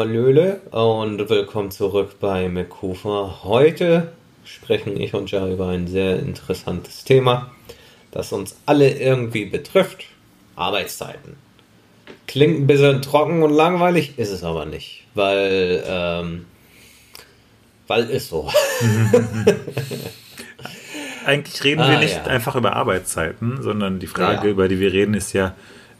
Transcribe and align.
Hallöle 0.00 0.60
und 0.70 1.28
willkommen 1.28 1.70
zurück 1.70 2.18
bei 2.20 2.48
McHofer. 2.48 3.40
Heute 3.44 4.12
sprechen 4.46 4.98
ich 4.98 5.12
und 5.12 5.30
Ja 5.30 5.46
über 5.46 5.68
ein 5.68 5.88
sehr 5.88 6.18
interessantes 6.18 7.04
Thema, 7.04 7.50
das 8.10 8.32
uns 8.32 8.56
alle 8.64 8.98
irgendwie 8.98 9.44
betrifft. 9.44 10.04
Arbeitszeiten. 10.56 11.36
Klingt 12.26 12.60
ein 12.60 12.66
bisschen 12.66 13.02
trocken 13.02 13.42
und 13.42 13.50
langweilig, 13.52 14.18
ist 14.18 14.30
es 14.30 14.42
aber 14.42 14.64
nicht, 14.64 15.04
weil, 15.12 15.84
ähm, 15.86 16.46
weil 17.86 18.08
ist 18.08 18.30
so. 18.30 18.48
Eigentlich 21.26 21.62
reden 21.62 21.80
wir 21.80 21.98
Ah, 21.98 22.00
nicht 22.00 22.16
ja. 22.16 22.24
einfach 22.24 22.56
über 22.56 22.74
Arbeitszeiten, 22.74 23.60
sondern 23.60 23.98
die 23.98 24.06
Frage, 24.06 24.46
Ja. 24.46 24.50
über 24.52 24.66
die 24.66 24.80
wir 24.80 24.94
reden, 24.94 25.12
ist 25.12 25.34
ja, 25.34 25.54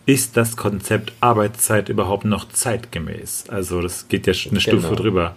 ist 0.06 0.36
das 0.36 0.56
Konzept 0.56 1.12
Arbeitszeit 1.20 1.88
überhaupt 1.88 2.24
noch 2.24 2.48
zeitgemäß? 2.48 3.44
Also 3.48 3.80
das 3.82 4.08
geht 4.08 4.26
ja 4.26 4.32
eine 4.32 4.60
Genau. 4.60 4.78
Stufe 4.80 4.96
drüber. 4.96 5.36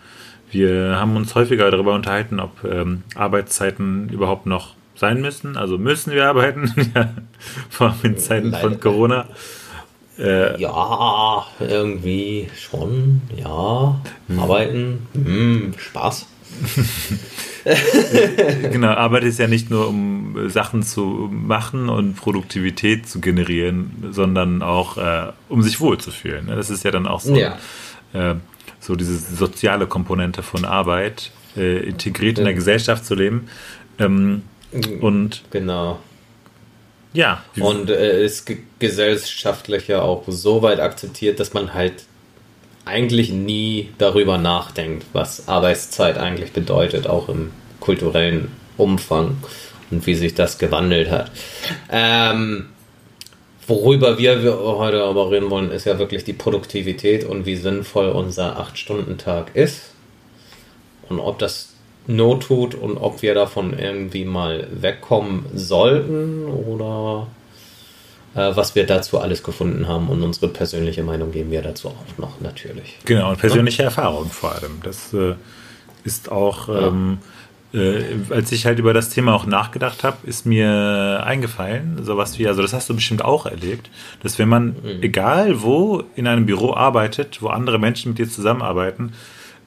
Wir 0.52 0.98
haben 1.00 1.16
uns 1.16 1.34
häufiger 1.36 1.70
darüber 1.72 1.94
unterhalten, 1.96 2.40
ob 2.40 2.64
ähm, 2.64 3.04
Arbeitszeiten 3.16 4.10
überhaupt 4.10 4.46
noch 4.46 4.76
sein 4.96 5.22
müssen. 5.22 5.58
Also 5.58 5.78
müssen 5.78 6.14
wir 6.14 6.28
arbeiten, 6.28 6.72
vor 7.70 7.88
allem 7.90 8.00
in 8.04 8.18
Zeiten 8.18 8.52
von 8.52 8.72
Leider. 8.74 8.76
Corona. 8.82 9.26
Äh, 10.20 10.62
Ja, 10.62 11.46
irgendwie 11.60 12.48
schon, 12.56 13.22
ja. 13.36 14.00
Arbeiten, 14.38 15.08
hm, 15.14 15.74
Spaß. 15.78 16.28
Genau, 18.72 18.90
Arbeit 18.90 19.24
ist 19.24 19.40
ja 19.40 19.48
nicht 19.48 19.70
nur, 19.70 19.88
um 19.88 20.38
äh, 20.48 20.50
Sachen 20.50 20.84
zu 20.84 21.30
machen 21.32 21.90
und 21.90 22.16
Produktivität 22.16 23.08
zu 23.08 23.20
generieren, 23.22 24.08
sondern 24.12 24.62
auch, 24.62 24.98
äh, 24.98 25.32
um 25.50 25.62
sich 25.64 25.80
wohlzufühlen. 25.80 26.46
ne? 26.48 26.56
Das 26.56 26.70
ist 26.70 26.84
ja 26.84 26.92
dann 26.92 27.08
auch 27.08 27.22
so, 27.22 27.36
Ja. 27.36 27.58
äh, 28.14 28.36
so 28.80 28.96
diese 28.96 29.18
soziale 29.18 29.88
Komponente 29.88 30.44
von 30.44 30.66
Arbeit, 30.66 31.32
äh, 31.56 31.78
integriert 31.88 32.38
in 32.40 32.46
der. 32.46 32.54
Gesellschaft 32.54 33.06
zu 33.06 33.16
leben. 33.16 33.48
Ähm, 34.00 34.42
und 35.02 35.44
Genau. 35.52 36.00
ja, 37.14 37.44
Und 37.60 37.90
äh, 37.90 38.26
ist 38.26 38.46
ge 38.46 38.58
gesellschaftlich 38.80 39.88
ja 39.88 40.02
auch 40.02 40.24
so 40.28 40.62
weit 40.62 40.80
akzeptiert, 40.80 41.40
dass 41.40 41.54
man 41.54 41.74
halt 41.74 42.06
eigentlich 42.86 43.32
nie 43.32 43.90
darüber 43.98 44.38
nachdenkt, 44.38 45.06
was 45.14 45.48
Arbeitszeit 45.48 46.18
eigentlich 46.18 46.52
bedeutet, 46.52 47.08
auch 47.08 47.30
im 47.30 47.52
kulturellen 47.80 48.52
Umfang 48.78 49.38
und 49.92 50.06
wie 50.06 50.16
sich 50.16 50.34
das 50.34 50.58
gewandelt 50.58 51.10
hat. 51.10 51.32
Ähm, 51.92 52.68
worüber 53.68 54.18
wir 54.18 54.42
heute 54.60 55.04
aber 55.04 55.32
reden 55.32 55.50
wollen, 55.50 55.72
ist 55.72 55.86
ja 55.86 56.00
wirklich 56.00 56.24
die 56.24 56.34
Produktivität 56.34 57.24
und 57.24 57.46
wie 57.46 57.56
sinnvoll 57.56 58.10
unser 58.10 58.60
8-Stunden-Tag 58.60 59.56
ist 59.56 59.92
und 61.10 61.20
ob 61.20 61.40
das 61.40 61.70
Not 62.06 62.44
tut 62.44 62.76
und 62.76 62.98
ob 62.98 63.22
wir 63.22 63.34
davon 63.34 63.78
irgendwie 63.80 64.26
mal 64.26 64.68
wegkommen 64.74 65.46
sollten 65.54 66.46
oder 66.48 67.28
was 68.34 68.76
wir 68.76 68.86
dazu 68.86 69.20
alles 69.20 69.44
gefunden 69.44 69.88
haben 69.88 70.10
und 70.10 70.24
unsere 70.24 70.48
persönliche 70.48 71.04
Meinung 71.04 71.32
geben 71.32 71.52
wir 71.52 71.62
dazu 71.62 71.90
auch 71.90 72.18
noch 72.18 72.42
natürlich. 72.42 72.98
Genau, 73.06 73.32
und 73.32 73.40
persönliche 73.40 73.84
Erfahrung 73.84 74.30
vor 74.30 74.54
allem. 74.54 74.80
Das 74.84 75.14
äh, 75.14 75.36
ist 76.04 76.32
auch, 76.32 76.68
ähm, 76.70 77.20
äh, 77.74 78.02
als 78.30 78.52
ich 78.52 78.66
halt 78.66 78.80
über 78.80 78.94
das 78.94 79.10
Thema 79.10 79.34
auch 79.36 79.46
nachgedacht 79.46 80.04
habe, 80.04 80.18
ist 80.24 80.46
mir 80.46 81.24
eingefallen, 81.24 82.04
sowas 82.04 82.40
wie, 82.40 82.48
also 82.48 82.62
das 82.62 82.74
hast 82.74 82.90
du 82.90 82.96
bestimmt 82.96 83.24
auch 83.24 83.46
erlebt, 83.46 83.90
dass 84.24 84.40
wenn 84.40 84.50
man, 84.50 84.76
egal 85.02 85.62
wo, 85.62 86.04
in 86.16 86.28
einem 86.28 86.46
Büro 86.46 86.74
arbeitet, 86.74 87.42
wo 87.42 87.50
andere 87.50 87.78
Menschen 87.80 88.10
mit 88.10 88.20
dir 88.20 88.30
zusammenarbeiten, 88.30 89.14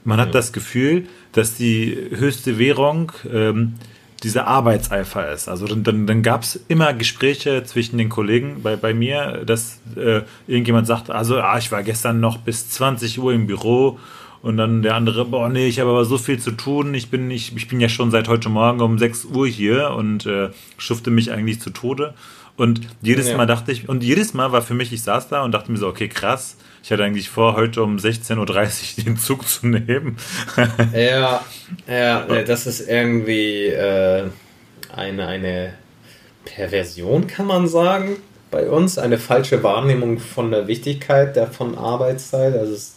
man 0.04 0.20
hat 0.20 0.34
das 0.36 0.52
Gefühl, 0.52 1.06
dass 1.32 1.56
die 1.56 1.96
höchste 2.10 2.58
Währung 2.58 3.12
ähm, 3.32 3.74
dieser 4.22 4.46
Arbeitseifer 4.46 5.30
ist. 5.32 5.48
Also 5.48 5.66
dann, 5.66 5.82
dann, 5.82 6.06
dann 6.06 6.22
gab 6.22 6.42
es 6.42 6.58
immer 6.68 6.94
Gespräche 6.94 7.64
zwischen 7.64 7.98
den 7.98 8.08
Kollegen 8.08 8.62
bei, 8.62 8.76
bei 8.76 8.94
mir, 8.94 9.42
dass 9.44 9.78
äh, 9.96 10.22
irgendjemand 10.46 10.86
sagt, 10.86 11.10
also 11.10 11.40
ah, 11.40 11.58
ich 11.58 11.70
war 11.70 11.82
gestern 11.82 12.20
noch 12.20 12.38
bis 12.38 12.70
20 12.70 13.18
Uhr 13.18 13.32
im 13.32 13.46
Büro 13.46 13.98
und 14.42 14.56
dann 14.56 14.82
der 14.82 14.94
andere, 14.94 15.24
boah, 15.24 15.48
nee, 15.48 15.66
ich 15.66 15.80
habe 15.80 15.90
aber 15.90 16.04
so 16.04 16.18
viel 16.18 16.38
zu 16.38 16.52
tun, 16.52 16.94
ich 16.94 17.10
bin, 17.10 17.30
ich, 17.30 17.54
ich 17.56 17.68
bin 17.68 17.80
ja 17.80 17.88
schon 17.88 18.10
seit 18.10 18.28
heute 18.28 18.48
Morgen 18.48 18.80
um 18.80 18.98
6 18.98 19.26
Uhr 19.26 19.46
hier 19.46 19.90
und 19.90 20.24
äh, 20.26 20.50
schufte 20.78 21.10
mich 21.10 21.32
eigentlich 21.32 21.60
zu 21.60 21.70
Tode. 21.70 22.14
Und 22.56 22.80
jedes 23.02 23.28
Ja. 23.28 23.36
Mal 23.36 23.46
dachte 23.46 23.70
ich, 23.70 23.88
und 23.88 24.02
jedes 24.02 24.32
Mal 24.34 24.52
war 24.52 24.62
für 24.62 24.74
mich, 24.74 24.92
ich 24.92 25.02
saß 25.02 25.28
da 25.28 25.42
und 25.44 25.52
dachte 25.52 25.70
mir 25.70 25.78
so, 25.78 25.88
okay, 25.88 26.08
krass, 26.08 26.56
ich 26.86 26.92
hatte 26.92 27.02
eigentlich 27.02 27.28
vor, 27.28 27.56
heute 27.56 27.82
um 27.82 27.96
16.30 27.96 28.38
Uhr 28.98 29.04
den 29.06 29.16
Zug 29.16 29.48
zu 29.48 29.66
nehmen. 29.66 30.16
Ja, 30.94 31.44
ja, 31.88 32.24
das 32.44 32.68
ist 32.68 32.88
irgendwie 32.88 33.64
äh, 33.66 34.28
eine, 34.94 35.26
eine 35.26 35.72
Perversion, 36.44 37.26
kann 37.26 37.48
man 37.48 37.66
sagen, 37.66 38.18
bei 38.52 38.70
uns. 38.70 38.98
Eine 38.98 39.18
falsche 39.18 39.64
Wahrnehmung 39.64 40.20
von 40.20 40.52
der 40.52 40.68
Wichtigkeit 40.68 41.34
der, 41.34 41.48
von 41.48 41.76
Arbeitszeit. 41.76 42.56
Also 42.56 42.74
es, 42.74 42.94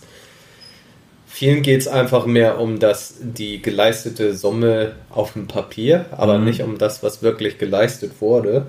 vielen 1.26 1.64
geht 1.64 1.82
es 1.82 1.88
einfach 1.88 2.28
mehr 2.28 2.60
um 2.60 2.78
das, 2.78 3.16
die 3.20 3.60
geleistete 3.60 4.36
Summe 4.36 4.98
auf 5.10 5.34
dem 5.34 5.48
Papier, 5.48 6.06
aber 6.12 6.38
Mhm. 6.38 6.46
nicht 6.46 6.62
um 6.62 6.78
das, 6.78 7.02
was 7.02 7.24
wirklich 7.24 7.58
geleistet 7.58 8.22
wurde. 8.22 8.68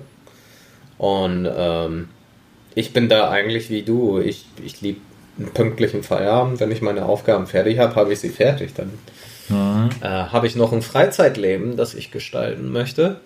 Und 0.97 1.47
ähm, 1.55 2.09
ich 2.73 2.91
bin 2.91 3.07
da 3.07 3.29
eigentlich 3.29 3.69
wie 3.69 3.83
du. 3.83 4.19
Ich, 4.19 4.45
ich 4.65 4.81
liebe 4.81 4.99
einen 5.37 5.49
pünktlichen 5.53 6.03
Feierabend. 6.03 6.59
Wenn 6.59 6.71
ich 6.71 6.81
meine 6.81 7.05
Aufgaben 7.05 7.47
fertig 7.47 7.79
habe, 7.79 7.95
habe 7.95 8.13
ich 8.13 8.19
sie 8.19 8.29
fertig. 8.29 8.73
Dann 8.73 8.91
äh, 10.01 10.05
habe 10.05 10.47
ich 10.47 10.55
noch 10.55 10.71
ein 10.71 10.81
Freizeitleben, 10.81 11.77
das 11.77 11.93
ich 11.93 12.11
gestalten 12.11 12.71
möchte. 12.71 13.19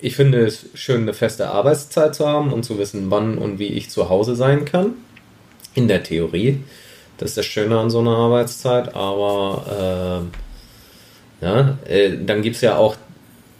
Ich 0.00 0.16
finde 0.16 0.44
es 0.44 0.66
schön, 0.74 1.02
eine 1.02 1.14
feste 1.14 1.48
Arbeitszeit 1.48 2.14
zu 2.14 2.26
haben 2.26 2.52
und 2.52 2.64
zu 2.64 2.78
wissen, 2.78 3.10
wann 3.10 3.36
und 3.36 3.58
wie 3.58 3.68
ich 3.68 3.90
zu 3.90 4.08
Hause 4.08 4.36
sein 4.36 4.64
kann. 4.64 4.94
In 5.74 5.88
der 5.88 6.02
Theorie. 6.02 6.60
Das 7.18 7.30
ist 7.30 7.38
das 7.38 7.46
Schöne 7.46 7.78
an 7.78 7.90
so 7.90 8.00
einer 8.00 8.16
Arbeitszeit. 8.16 8.94
Aber 8.94 10.22
ähm, 10.22 10.30
ja, 11.40 11.78
äh, 11.88 12.16
dann 12.24 12.42
gibt 12.42 12.56
es 12.56 12.62
ja 12.62 12.76
auch 12.76 12.96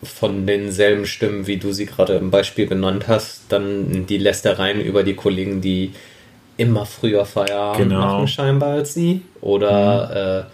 von 0.02 0.46
denselben 0.46 1.06
Stimmen, 1.06 1.46
wie 1.46 1.56
du 1.56 1.72
sie 1.72 1.86
gerade 1.86 2.14
im 2.14 2.30
Beispiel 2.30 2.66
benannt 2.66 3.08
hast, 3.08 3.42
dann 3.48 4.06
die 4.06 4.18
Lästereien 4.18 4.80
über 4.80 5.02
die 5.02 5.14
Kollegen, 5.14 5.60
die 5.60 5.92
immer 6.58 6.84
früher 6.84 7.24
Feierabend 7.24 7.88
Genau. 7.88 8.00
machen, 8.00 8.28
scheinbar 8.28 8.70
als 8.74 8.92
sie. 8.92 9.22
Oder 9.40 10.46
äh, 10.46 10.52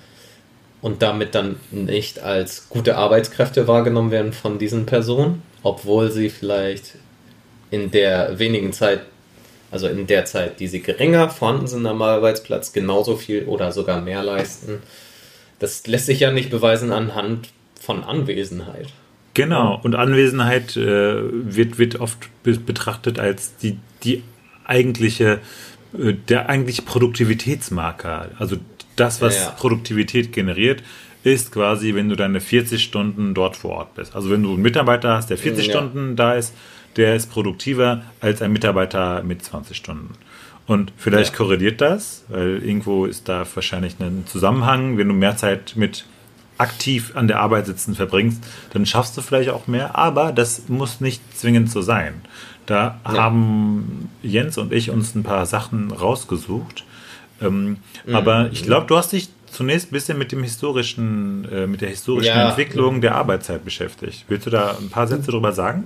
und 0.81 1.03
damit 1.03 1.35
dann 1.35 1.57
nicht 1.73 2.21
als 2.21 2.69
gute 2.69 2.97
Arbeitskräfte 2.97 3.67
wahrgenommen 3.67 4.11
werden 4.13 4.33
von 4.33 4.59
diesen 4.59 4.87
Personen, 4.87 5.43
obwohl 5.63 6.11
sie 6.13 6.29
vielleicht 6.31 6.97
in 7.71 7.91
der 7.91 8.39
wenigen 8.39 8.73
Zeit, 8.73 9.01
also 9.71 9.89
in 9.89 10.07
der 10.07 10.27
Zeit, 10.27 10.61
die 10.61 10.69
sie 10.69 10.81
geringer 10.83 11.31
vorhanden 11.31 11.67
sind 11.67 11.87
am 11.87 12.03
Arbeitsplatz, 12.03 12.73
genauso 12.73 13.17
viel 13.17 13.45
oder 13.47 13.73
sogar 13.73 14.01
mehr 14.03 14.23
leisten. 14.23 14.83
Das 15.59 15.87
lässt 15.87 16.07
sich 16.07 16.21
ja 16.21 16.31
nicht 16.31 16.51
beweisen 16.51 16.93
anhand 16.93 17.49
von 17.81 18.05
Anwesenheit. 18.05 18.89
Genau, 19.33 19.81
und 19.83 19.95
Anwesenheit 19.97 20.77
äh, 20.77 21.17
wird, 21.33 21.79
wird 21.79 21.99
oft 21.99 22.19
be 22.43 22.53
betrachtet 22.59 23.19
als 23.19 23.57
die, 23.57 23.79
die 24.05 24.23
eigentliche, 24.65 25.41
der 25.97 26.49
eigentliche 26.49 26.83
Produktivitätsmarker. 26.83 28.31
Also 28.39 28.57
das, 28.97 29.21
was 29.21 29.37
Ja. 29.37 29.51
Produktivität 29.51 30.33
generiert, 30.33 30.83
ist 31.23 31.53
quasi, 31.53 31.95
wenn 31.95 32.09
du 32.09 32.17
deine 32.17 32.41
40 32.41 32.83
Stunden 32.83 33.35
dort 33.35 33.57
vor 33.57 33.73
Ort 33.73 33.95
bist. 33.95 34.15
Also 34.15 34.31
wenn 34.31 34.43
du 34.43 34.53
einen 34.53 34.63
Mitarbeiter 34.63 35.15
hast, 35.15 35.31
der 35.31 35.39
40 35.39 35.67
Ja. 35.67 35.73
Stunden 35.73 36.17
da 36.17 36.35
ist, 36.35 36.55
der 36.97 37.17
ist 37.17 37.31
produktiver 37.31 38.03
als 38.21 38.43
ein 38.43 38.53
Mitarbeiter 38.53 39.23
mit 39.23 39.43
20 39.43 39.77
Stunden. 39.77 40.11
Und 40.67 40.93
vielleicht 40.97 41.33
Ja. 41.33 41.37
korreliert 41.39 41.81
das, 41.81 42.25
weil 42.29 42.63
irgendwo 42.63 43.07
ist 43.07 43.29
da 43.29 43.47
wahrscheinlich 43.55 43.99
ein 44.01 44.25
Zusammenhang. 44.27 44.97
Wenn 44.97 45.09
du 45.09 45.15
mehr 45.15 45.37
Zeit 45.37 45.75
mit 45.77 46.05
aktiv 46.57 47.13
an 47.17 47.27
der 47.27 47.41
Arbeit 47.41 47.67
sitzen 47.67 47.95
verbringst, 47.95 48.43
dann 48.73 48.87
schaffst 48.87 49.17
du 49.17 49.23
vielleicht 49.23 49.51
auch 49.51 49.67
mehr, 49.67 49.97
aber 49.99 50.31
das 50.31 50.69
muss 50.69 51.01
nicht 51.01 51.21
zwingend 51.37 51.71
so 51.71 51.83
sein. 51.83 52.15
Da 52.67 52.99
Ja. 53.05 53.13
haben 53.13 54.09
Jens 54.23 54.57
und 54.59 54.73
ich 54.73 54.91
uns 54.91 55.15
ein 55.15 55.23
paar 55.23 55.47
Sachen 55.47 55.91
rausgesucht. 55.93 56.85
Ähm, 57.43 57.79
Aber 58.13 58.49
ich 58.53 58.63
glaube, 58.63 58.87
du 58.87 58.97
hast 58.97 59.13
dich 59.13 59.29
zunächst 59.51 59.89
ein 59.89 59.93
bisschen 59.93 60.19
mit 60.19 60.33
dem 60.33 60.43
historischen, 60.43 61.47
äh, 61.53 61.67
mit 61.67 61.81
der 61.81 61.89
historischen 61.91 62.29
Ja. 62.37 62.49
Entwicklung 62.51 63.01
der 63.01 63.15
Arbeitszeit 63.17 63.65
beschäftigt. 63.65 64.25
Willst 64.29 64.47
du 64.47 64.51
da 64.51 64.77
ein 64.81 64.89
paar 64.89 65.07
Sätze 65.07 65.31
drüber 65.31 65.53
sagen? 65.53 65.85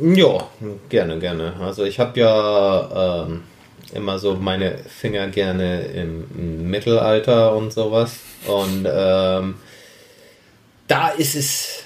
Ja, 0.00 0.46
gerne, 0.88 1.18
gerne. 1.18 1.54
Also 1.60 1.84
ich 1.84 2.00
habe 2.00 2.18
ja 2.18 3.24
ähm, 3.26 3.42
immer 3.92 4.18
so 4.18 4.34
meine 4.34 4.78
Finger 4.78 5.28
gerne 5.28 5.82
im, 5.82 6.24
im 6.36 6.70
Mittelalter 6.70 7.54
und 7.54 7.72
sowas. 7.72 8.16
Und 8.46 8.86
ähm, 8.90 9.54
da 10.88 11.08
ist 11.08 11.34
es 11.36 11.84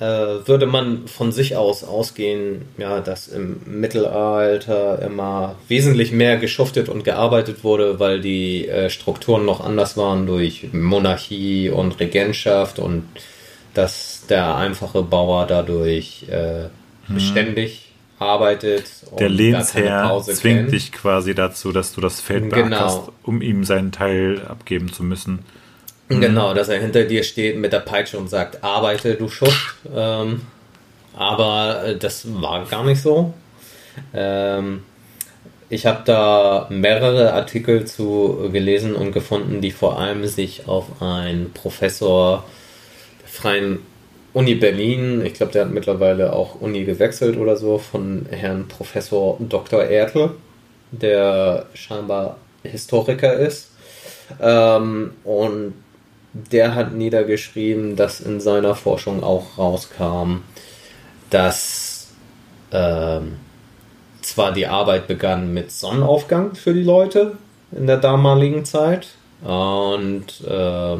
würde 0.00 0.66
man 0.66 1.08
von 1.08 1.32
sich 1.32 1.56
aus 1.56 1.82
ausgehen, 1.82 2.66
ja, 2.76 3.00
dass 3.00 3.28
im 3.28 3.60
Mittelalter 3.64 5.00
immer 5.00 5.56
wesentlich 5.68 6.12
mehr 6.12 6.36
geschuftet 6.36 6.88
und 6.88 7.04
gearbeitet 7.04 7.64
wurde, 7.64 7.98
weil 7.98 8.20
die 8.20 8.68
äh, 8.68 8.90
Strukturen 8.90 9.46
noch 9.46 9.64
anders 9.64 9.96
waren 9.96 10.26
durch 10.26 10.68
Monarchie 10.72 11.70
und 11.70 11.98
Regentschaft 11.98 12.78
und 12.78 13.04
dass 13.72 14.24
der 14.28 14.56
einfache 14.56 15.02
Bauer 15.02 15.46
dadurch 15.46 16.26
äh, 16.28 16.64
hm. 17.06 17.14
beständig 17.14 17.86
arbeitet. 18.18 18.90
Der 19.18 19.28
Lehnsherr 19.28 20.22
zwingt 20.22 20.60
kennt. 20.60 20.72
dich 20.72 20.92
quasi 20.92 21.34
dazu, 21.34 21.72
dass 21.72 21.94
du 21.94 22.00
das 22.00 22.20
Feld 22.20 22.50
genau. 22.52 22.68
beackerst, 22.68 23.00
um 23.22 23.42
ihm 23.42 23.64
seinen 23.64 23.92
Teil 23.92 24.42
abgeben 24.46 24.92
zu 24.92 25.02
müssen. 25.02 25.40
Mhm. 26.08 26.20
Genau, 26.20 26.54
dass 26.54 26.68
er 26.68 26.80
hinter 26.80 27.04
dir 27.04 27.22
steht 27.22 27.56
mit 27.58 27.72
der 27.72 27.80
Peitsche 27.80 28.18
und 28.18 28.28
sagt, 28.28 28.62
arbeite, 28.62 29.14
du 29.14 29.28
Schuft. 29.28 29.76
Ähm, 29.94 30.42
aber 31.16 31.84
äh, 31.84 31.96
das 31.96 32.26
war 32.40 32.64
gar 32.66 32.84
nicht 32.84 33.02
so. 33.02 33.34
Ähm, 34.14 34.82
ich 35.68 35.86
habe 35.86 36.02
da 36.04 36.68
mehrere 36.70 37.32
Artikel 37.32 37.86
zu 37.86 38.50
gelesen 38.52 38.94
und 38.94 39.12
gefunden, 39.12 39.60
die 39.60 39.72
vor 39.72 39.98
allem 39.98 40.24
sich 40.26 40.68
auf 40.68 41.02
einen 41.02 41.52
Professor 41.52 42.44
der 43.22 43.28
Freien 43.28 43.78
Uni 44.32 44.54
Berlin, 44.54 45.24
ich 45.24 45.32
glaube, 45.32 45.52
der 45.52 45.64
hat 45.64 45.72
mittlerweile 45.72 46.34
auch 46.34 46.60
Uni 46.60 46.84
gewechselt 46.84 47.38
oder 47.38 47.56
so, 47.56 47.78
von 47.78 48.26
Herrn 48.30 48.68
Professor 48.68 49.38
Dr. 49.40 49.82
Ertel, 49.82 50.32
der 50.90 51.66
scheinbar 51.72 52.36
Historiker 52.62 53.32
ist. 53.32 53.70
Ähm, 54.40 55.12
und 55.24 55.72
der 56.50 56.74
hat 56.74 56.92
niedergeschrieben, 56.92 57.96
dass 57.96 58.20
in 58.20 58.40
seiner 58.40 58.74
Forschung 58.74 59.22
auch 59.22 59.58
rauskam, 59.58 60.42
dass 61.30 62.08
ähm, 62.72 63.36
zwar 64.22 64.52
die 64.52 64.66
Arbeit 64.66 65.06
begann 65.06 65.52
mit 65.54 65.70
Sonnenaufgang 65.70 66.54
für 66.54 66.74
die 66.74 66.82
Leute 66.82 67.36
in 67.72 67.86
der 67.86 67.98
damaligen 67.98 68.64
Zeit 68.64 69.08
und 69.42 70.26
äh, 70.46 70.96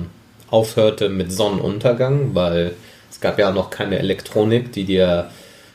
aufhörte 0.51 1.09
mit 1.09 1.33
Sonnenuntergang, 1.33 2.35
weil 2.35 2.75
es 3.11 3.21
gab 3.21 3.39
ja 3.39 3.51
noch 3.51 3.71
keine 3.71 3.99
Elektronik, 3.99 4.73
die 4.73 4.85
dir 4.85 5.31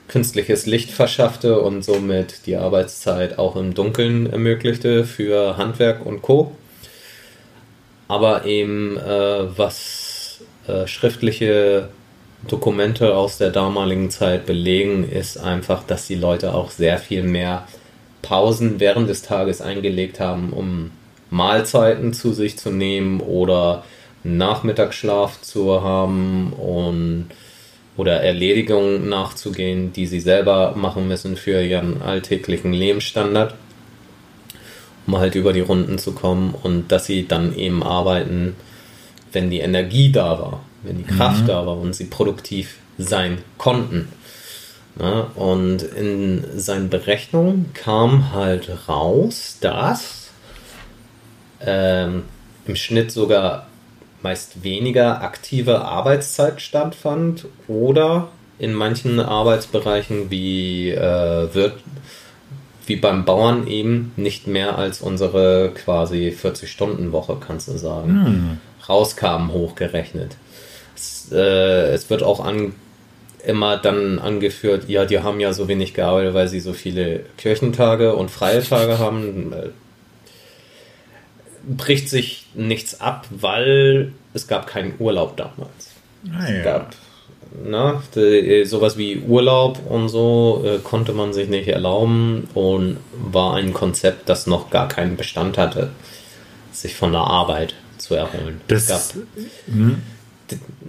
künstliches 0.08 0.66
Licht 0.66 0.92
verschaffte 0.92 1.62
und 1.62 1.84
somit 1.84 2.46
die 2.46 2.58
Arbeitszeit 2.58 3.40
auch 3.40 3.56
im 3.56 3.74
Dunkeln 3.74 4.32
ermöglichte 4.32 5.06
für 5.06 5.58
Handwerk 5.58 6.06
und 6.06 6.22
Co 6.22 6.52
aber 8.12 8.44
eben 8.46 8.98
äh, 8.98 9.58
was 9.58 10.42
äh, 10.68 10.86
schriftliche 10.86 11.88
Dokumente 12.46 13.16
aus 13.16 13.38
der 13.38 13.52
damaligen 13.52 14.10
Zeit 14.10 14.46
belegen, 14.46 15.10
ist 15.10 15.38
einfach, 15.38 15.84
dass 15.84 16.08
die 16.08 16.16
Leute 16.16 16.54
auch 16.54 16.72
sehr 16.72 16.98
viel 16.98 17.24
mehr 17.24 17.66
Pausen 18.22 18.82
während 18.82 19.08
des 19.08 19.22
Tages 19.22 19.62
eingelegt 19.62 20.20
haben, 20.20 20.52
um 20.52 20.92
Mahlzeiten 21.30 22.12
zu 22.12 22.34
sich 22.34 22.58
zu 22.58 22.70
nehmen 22.70 23.22
oder 23.22 23.86
Nachmittagsschlaf 24.26 25.42
zu 25.42 25.82
haben 25.82 26.52
und 26.52 27.28
oder 27.96 28.22
Erledigungen 28.22 29.08
nachzugehen, 29.08 29.94
die 29.94 30.06
sie 30.06 30.20
selber 30.20 30.74
machen 30.76 31.08
müssen 31.08 31.38
für 31.38 31.62
ihren 31.62 32.02
alltäglichen 32.02 32.74
Lebensstandard 32.74 33.54
um 35.12 35.20
halt 35.20 35.36
über 35.36 35.52
die 35.52 35.60
Runden 35.60 35.98
zu 35.98 36.14
kommen 36.14 36.56
und 36.64 36.90
dass 36.90 37.06
sie 37.06 37.28
dann 37.28 37.54
eben 37.54 37.84
arbeiten, 37.84 38.56
wenn 39.34 39.50
die 39.50 39.60
Energie 39.60 40.10
da 40.10 40.40
war, 40.40 40.62
wenn 40.84 40.98
die 40.98 41.04
Kraft 41.04 41.44
mhm. 41.44 41.48
da 41.48 41.66
war 41.66 41.78
und 41.78 41.94
sie 41.94 42.06
produktiv 42.06 42.78
sein 42.98 43.40
konnten. 43.58 44.08
Ja, 45.00 45.32
und 45.36 45.84
in 45.84 46.46
seinen 46.56 46.90
Berechnungen 46.90 47.72
kam 47.74 48.34
halt 48.34 48.70
raus, 48.88 49.58
dass 49.60 50.30
ähm, 51.60 52.24
im 52.66 52.76
Schnitt 52.76 53.12
sogar 53.12 53.68
meist 54.22 54.64
weniger 54.64 55.22
aktive 55.22 55.82
Arbeitszeit 55.82 56.62
stattfand 56.62 57.48
oder 57.68 58.30
in 58.60 58.74
manchen 58.74 59.20
Arbeitsbereichen 59.20 60.30
wie 60.30 60.92
äh, 60.92 61.54
Wirt 61.54 61.80
wie 62.86 62.96
beim 62.96 63.26
Bauern 63.26 63.68
eben 63.68 64.12
nicht 64.16 64.48
mehr 64.48 64.78
als 64.78 65.02
unsere 65.02 65.72
quasi 65.74 66.36
40-Stunden-Woche, 66.36 67.38
kannst 67.46 67.68
du 67.68 67.78
sagen, 67.78 68.26
hm. 68.26 68.58
rauskamen, 68.90 69.52
hochgerechnet. 69.52 70.36
Es, 70.96 71.32
äh, 71.32 71.94
es 71.94 72.10
wird 72.10 72.24
auch 72.24 72.44
an, 72.44 72.74
immer 73.46 73.78
dann 73.78 74.20
angeführt, 74.20 74.86
ja, 74.88 75.06
die 75.06 75.20
haben 75.20 75.40
ja 75.40 75.54
so 75.54 75.68
wenig 75.68 75.94
gearbeitet, 75.94 76.34
weil 76.34 76.48
sie 76.48 76.60
so 76.60 76.74
viele 76.74 77.22
Kirchentage 77.38 78.16
und 78.16 78.30
freie 78.30 78.64
Tage 78.64 79.00
haben. 79.00 79.54
Äh, 79.54 79.70
bricht 81.64 82.10
sich 82.10 82.48
nichts 82.56 83.02
ab, 83.02 83.28
weil 83.30 84.14
es 84.34 84.48
gab 84.48 84.66
keinen 84.66 84.96
Urlaub 84.98 85.38
damals. 85.38 85.92
Ah, 86.32 86.50
ja. 86.50 86.58
Es 86.58 86.64
gab 86.64 86.96
na, 87.64 88.02
die, 88.16 88.66
sowas 88.66 88.98
wie 88.98 89.20
Urlaub 89.20 89.80
und 89.90 90.10
so 90.10 90.64
äh, 90.66 90.80
konnte 90.80 91.14
man 91.14 91.34
sich 91.34 91.50
nicht 91.50 91.68
erlauben 91.68 92.48
und 92.54 92.98
war 93.14 93.56
ein 93.56 93.74
Konzept, 93.74 94.30
das 94.30 94.48
noch 94.48 94.70
gar 94.70 94.88
keinen 94.88 95.18
Bestand 95.18 95.58
hatte, 95.58 95.90
sich 96.72 96.96
von 96.96 97.12
der 97.12 97.22
Arbeit 97.22 97.76
zu 97.98 98.16
erholen. 98.16 98.62
Das, 98.68 98.84
es, 98.84 98.90
gab, 98.90 99.24
hm. 99.68 100.02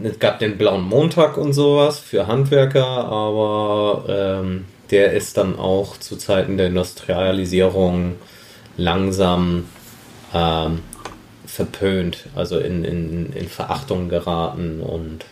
es 0.04 0.18
gab 0.18 0.38
den 0.38 0.56
blauen 0.56 0.82
Montag 0.82 1.36
und 1.36 1.52
sowas 1.52 1.98
für 1.98 2.26
Handwerker, 2.26 2.86
aber 2.86 4.04
ähm, 4.08 4.64
der 4.90 5.12
ist 5.12 5.36
dann 5.36 5.58
auch 5.58 5.96
zu 5.96 6.16
Zeiten 6.16 6.56
der 6.56 6.68
Industrialisierung 6.68 8.16
langsam 8.76 9.64
ähm, 10.32 10.80
verpönt, 11.46 12.26
also 12.34 12.58
in, 12.58 12.84
in, 12.84 13.32
in 13.32 13.48
Verachtung 13.48 14.08
geraten 14.08 14.80
und 14.80 15.24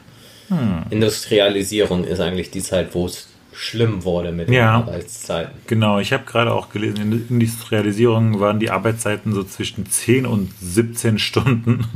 hm. 0.50 0.85
Industrialisierung 0.91 2.05
ist 2.05 2.20
eigentlich 2.20 2.50
die 2.50 2.62
Zeit, 2.62 2.94
wo 2.94 3.06
es 3.06 3.29
schlimm 3.52 4.05
wurde 4.05 4.32
mit 4.32 4.49
den 4.49 4.55
ja, 4.55 4.76
Arbeitszeiten. 4.76 5.52
Genau, 5.66 5.99
ich 5.99 6.12
habe 6.12 6.25
gerade 6.25 6.52
auch 6.52 6.71
gelesen, 6.71 6.97
in 7.02 7.11
der 7.11 7.21
Industrialisierung 7.28 8.40
waren 8.40 8.59
die 8.59 8.71
Arbeitszeiten 8.71 9.33
so 9.33 9.42
zwischen 9.45 9.87
10 9.87 10.25
und 10.25 10.50
17 10.61 11.19
Stunden. 11.19 11.87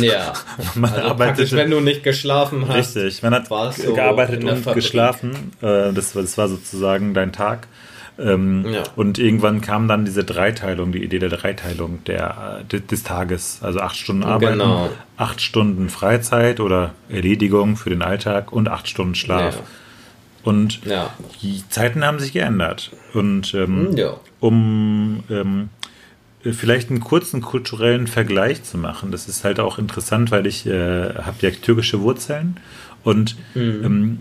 Ja, 0.00 0.32
man 0.74 0.92
also 0.92 1.08
arbeitete, 1.08 1.56
wenn 1.56 1.70
du 1.70 1.80
nicht 1.80 2.04
geschlafen 2.04 2.68
hast. 2.68 2.96
Richtig, 2.96 3.22
man 3.22 3.34
hat 3.34 3.48
gearbeitet 3.48 4.44
und 4.44 4.58
Fabrik. 4.58 4.74
geschlafen. 4.82 5.32
Äh, 5.60 5.92
das 5.92 6.14
war 6.14 6.48
sozusagen 6.48 7.14
dein 7.14 7.32
Tag. 7.32 7.66
Ähm, 8.18 8.66
ja. 8.66 8.82
Und 8.96 9.18
irgendwann 9.18 9.60
kam 9.60 9.86
dann 9.86 10.04
diese 10.04 10.24
Dreiteilung, 10.24 10.90
die 10.90 11.04
Idee 11.04 11.20
der 11.20 11.28
Dreiteilung 11.28 12.02
der, 12.04 12.64
äh, 12.70 12.80
des 12.80 13.04
Tages. 13.04 13.60
Also 13.62 13.80
acht 13.80 13.96
Stunden 13.96 14.24
Arbeit, 14.24 14.54
genau. 14.54 14.90
acht 15.16 15.40
Stunden 15.40 15.88
Freizeit 15.88 16.60
oder 16.60 16.94
Erledigung 17.08 17.76
für 17.76 17.90
den 17.90 18.02
Alltag 18.02 18.52
und 18.52 18.68
acht 18.68 18.88
Stunden 18.88 19.14
Schlaf. 19.14 19.56
Ja. 19.56 19.62
Und 20.42 20.84
ja. 20.84 21.12
die 21.42 21.62
Zeiten 21.68 22.04
haben 22.04 22.18
sich 22.18 22.32
geändert. 22.32 22.90
Und 23.14 23.54
ähm, 23.54 23.96
hm, 23.96 24.10
um 24.40 25.24
ähm, 25.30 25.68
vielleicht 26.42 26.90
einen 26.90 27.00
kurzen 27.00 27.40
kulturellen 27.40 28.06
Vergleich 28.06 28.62
zu 28.62 28.78
machen, 28.78 29.10
das 29.10 29.28
ist 29.28 29.44
halt 29.44 29.60
auch 29.60 29.78
interessant, 29.78 30.30
weil 30.30 30.46
ich 30.46 30.66
äh, 30.66 31.14
habe 31.14 31.36
ja 31.40 31.50
türkische 31.50 32.00
Wurzeln 32.00 32.56
und 33.04 33.36
mhm. 33.54 34.18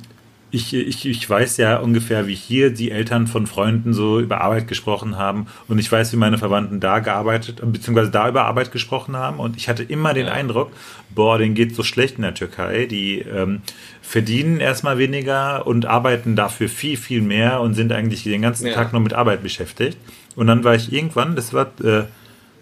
Ich, 0.49 0.73
ich, 0.73 1.05
ich 1.05 1.29
weiß 1.29 1.57
ja 1.57 1.77
ungefähr, 1.77 2.27
wie 2.27 2.35
hier 2.35 2.69
die 2.69 2.91
Eltern 2.91 3.27
von 3.27 3.47
Freunden 3.47 3.93
so 3.93 4.19
über 4.19 4.39
Arbeit 4.39 4.67
gesprochen 4.67 5.17
haben. 5.17 5.47
Und 5.67 5.77
ich 5.77 5.91
weiß, 5.91 6.13
wie 6.13 6.17
meine 6.17 6.37
Verwandten 6.37 6.79
da 6.79 6.99
gearbeitet, 6.99 7.61
beziehungsweise 7.61 8.11
da 8.11 8.29
über 8.29 8.45
Arbeit 8.45 8.71
gesprochen 8.71 9.17
haben. 9.17 9.39
Und 9.39 9.57
ich 9.57 9.67
hatte 9.67 9.83
immer 9.83 10.13
den 10.13 10.27
Eindruck, 10.27 10.71
boah, 11.09 11.37
denen 11.37 11.53
geht 11.53 11.75
so 11.75 11.83
schlecht 11.83 12.15
in 12.15 12.21
der 12.21 12.33
Türkei, 12.33 12.85
die 12.85 13.19
ähm, 13.19 13.61
verdienen 14.01 14.61
erstmal 14.61 14.97
weniger 14.97 15.67
und 15.67 15.85
arbeiten 15.85 16.37
dafür 16.37 16.69
viel, 16.69 16.95
viel 16.95 17.21
mehr 17.21 17.59
und 17.59 17.73
sind 17.73 17.91
eigentlich 17.91 18.23
den 18.23 18.41
ganzen 18.41 18.67
ja. 18.67 18.73
Tag 18.73 18.93
nur 18.93 19.01
mit 19.01 19.13
Arbeit 19.13 19.43
beschäftigt. 19.43 19.97
Und 20.37 20.47
dann 20.47 20.63
war 20.63 20.75
ich 20.75 20.93
irgendwann, 20.93 21.35
das 21.35 21.51
war, 21.51 21.67
äh, 21.83 22.03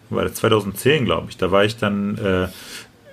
war 0.10 0.24
das 0.24 0.34
2010, 0.36 1.06
glaube 1.06 1.27
ich, 1.30 1.38
da 1.38 1.51
war 1.51 1.65
ich 1.65 1.77
dann 1.77 2.18
äh, 2.18 2.48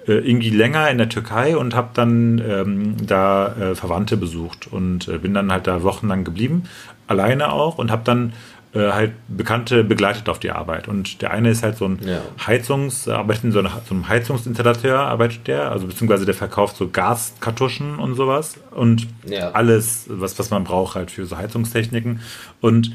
äh, 0.07 0.13
irgendwie 0.13 0.51
länger 0.51 0.91
in 0.91 0.99
der 0.99 1.09
Türkei 1.09 1.57
und 1.57 1.75
habe 1.75 1.91
dann 1.95 2.43
ähm, 2.47 2.97
da 3.07 3.55
äh, 3.55 3.75
Verwandte 3.75 4.17
besucht 4.17 4.67
und 4.71 5.09
äh, 5.09 5.19
bin 5.19 5.35
dann 5.35 5.53
halt 5.53 5.67
da 5.67 5.83
wochenlang 5.83 6.25
geblieben, 6.25 6.65
alleine 7.07 7.53
auch 7.53 7.79
und 7.79 7.91
habe 7.91 8.03
dann 8.05 8.33
äh, 8.75 8.91
halt 8.91 9.13
Bekannte 9.29 9.85
begleitet 9.85 10.29
auf 10.29 10.39
die 10.39 10.51
Arbeit. 10.51 10.89
Und 10.89 11.21
der 11.21 11.31
eine 11.31 11.51
ist 11.51 11.63
halt 11.63 11.77
so 11.77 11.85
ein 11.87 11.99
ja. 12.05 12.23
Heizungs, 12.47 13.07
arbeitet 13.07 13.45
in 13.45 13.53
so, 13.53 13.59
eine, 13.59 13.71
so 13.87 13.95
einem 13.95 14.09
Heizungsinstallateur, 14.09 14.99
arbeitet 14.99 15.47
der, 15.47 15.71
also 15.71 15.87
beziehungsweise 15.87 16.25
der 16.25 16.35
verkauft 16.35 16.77
so 16.77 16.89
Gaskartuschen 16.89 17.99
und 17.99 18.15
sowas 18.15 18.57
und 18.71 19.07
ja. 19.27 19.51
alles, 19.51 20.07
was, 20.09 20.39
was 20.39 20.51
man 20.51 20.65
braucht 20.65 20.95
halt 20.95 21.11
für 21.11 21.27
so 21.27 21.37
Heizungstechniken. 21.37 22.21
Und 22.61 22.93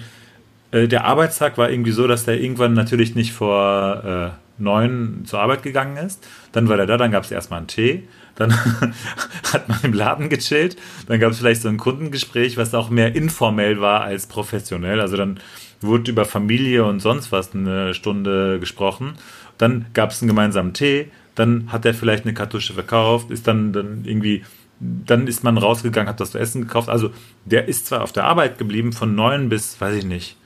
äh, 0.71 0.87
der 0.87 1.05
Arbeitstag 1.05 1.57
war 1.57 1.69
irgendwie 1.69 1.91
so, 1.91 2.07
dass 2.07 2.25
der 2.25 2.41
irgendwann 2.41 2.73
natürlich 2.73 3.15
nicht 3.15 3.33
vor 3.33 4.03
äh, 4.03 4.46
neun 4.57 5.23
zur 5.25 5.39
Arbeit 5.39 5.63
gegangen 5.63 5.97
ist. 5.97 6.25
Dann 6.51 6.69
war 6.69 6.79
er 6.79 6.85
da, 6.85 6.97
dann 6.97 7.11
gab 7.11 7.23
es 7.23 7.31
erstmal 7.31 7.59
einen 7.59 7.67
Tee. 7.67 8.07
dann 8.35 8.53
hat 9.53 9.67
man 9.67 9.79
im 9.83 9.93
Laden 9.93 10.29
gechillt, 10.29 10.77
dann 11.07 11.19
gab 11.19 11.31
es 11.31 11.39
vielleicht 11.39 11.61
so 11.61 11.69
ein 11.69 11.77
Kundengespräch, 11.77 12.57
was 12.57 12.73
auch 12.73 12.89
mehr 12.89 13.15
informell 13.15 13.81
war 13.81 14.01
als 14.01 14.27
professionell. 14.27 15.01
Also 15.01 15.17
dann 15.17 15.39
wurde 15.81 16.11
über 16.11 16.25
Familie 16.25 16.85
und 16.85 16.99
sonst 16.99 17.31
was 17.31 17.53
eine 17.53 17.93
Stunde 17.93 18.59
gesprochen. 18.59 19.13
Dann 19.57 19.87
gab 19.93 20.11
es 20.11 20.21
einen 20.21 20.29
gemeinsamen 20.29 20.73
Tee, 20.73 21.11
dann 21.35 21.71
hat 21.71 21.85
er 21.85 21.93
vielleicht 21.93 22.25
eine 22.25 22.33
Kartusche 22.33 22.73
verkauft, 22.73 23.31
ist 23.31 23.47
dann, 23.47 23.73
dann 23.73 24.05
irgendwie, 24.05 24.43
dann 24.79 25.27
ist 25.27 25.43
man 25.43 25.57
rausgegangen, 25.57 26.09
hat 26.09 26.19
das 26.19 26.31
zu 26.31 26.39
essen 26.39 26.61
gekauft. 26.61 26.89
Also 26.89 27.11
der 27.45 27.67
ist 27.67 27.87
zwar 27.87 28.03
auf 28.03 28.11
der 28.11 28.25
Arbeit 28.25 28.57
geblieben 28.57 28.93
von 28.93 29.15
9 29.15 29.49
bis, 29.49 29.79
weiß 29.79 29.95
ich 29.95 30.05
nicht, 30.05 30.37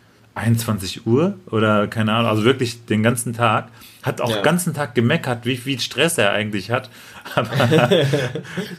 21 0.42 1.06
Uhr 1.06 1.36
oder 1.50 1.88
keine 1.88 2.14
Ahnung, 2.14 2.30
also 2.30 2.44
wirklich 2.44 2.86
den 2.86 3.04
ganzen 3.04 3.34
Tag. 3.34 3.70
Hat 4.02 4.20
auch 4.20 4.32
ja. 4.32 4.38
den 4.38 4.44
ganzen 4.44 4.74
Tag 4.74 4.96
gemeckert, 4.96 5.46
wie 5.46 5.58
viel 5.58 5.80
Stress 5.80 6.18
er 6.18 6.32
eigentlich 6.32 6.72
hat. 6.72 6.90
Aber, 7.36 7.90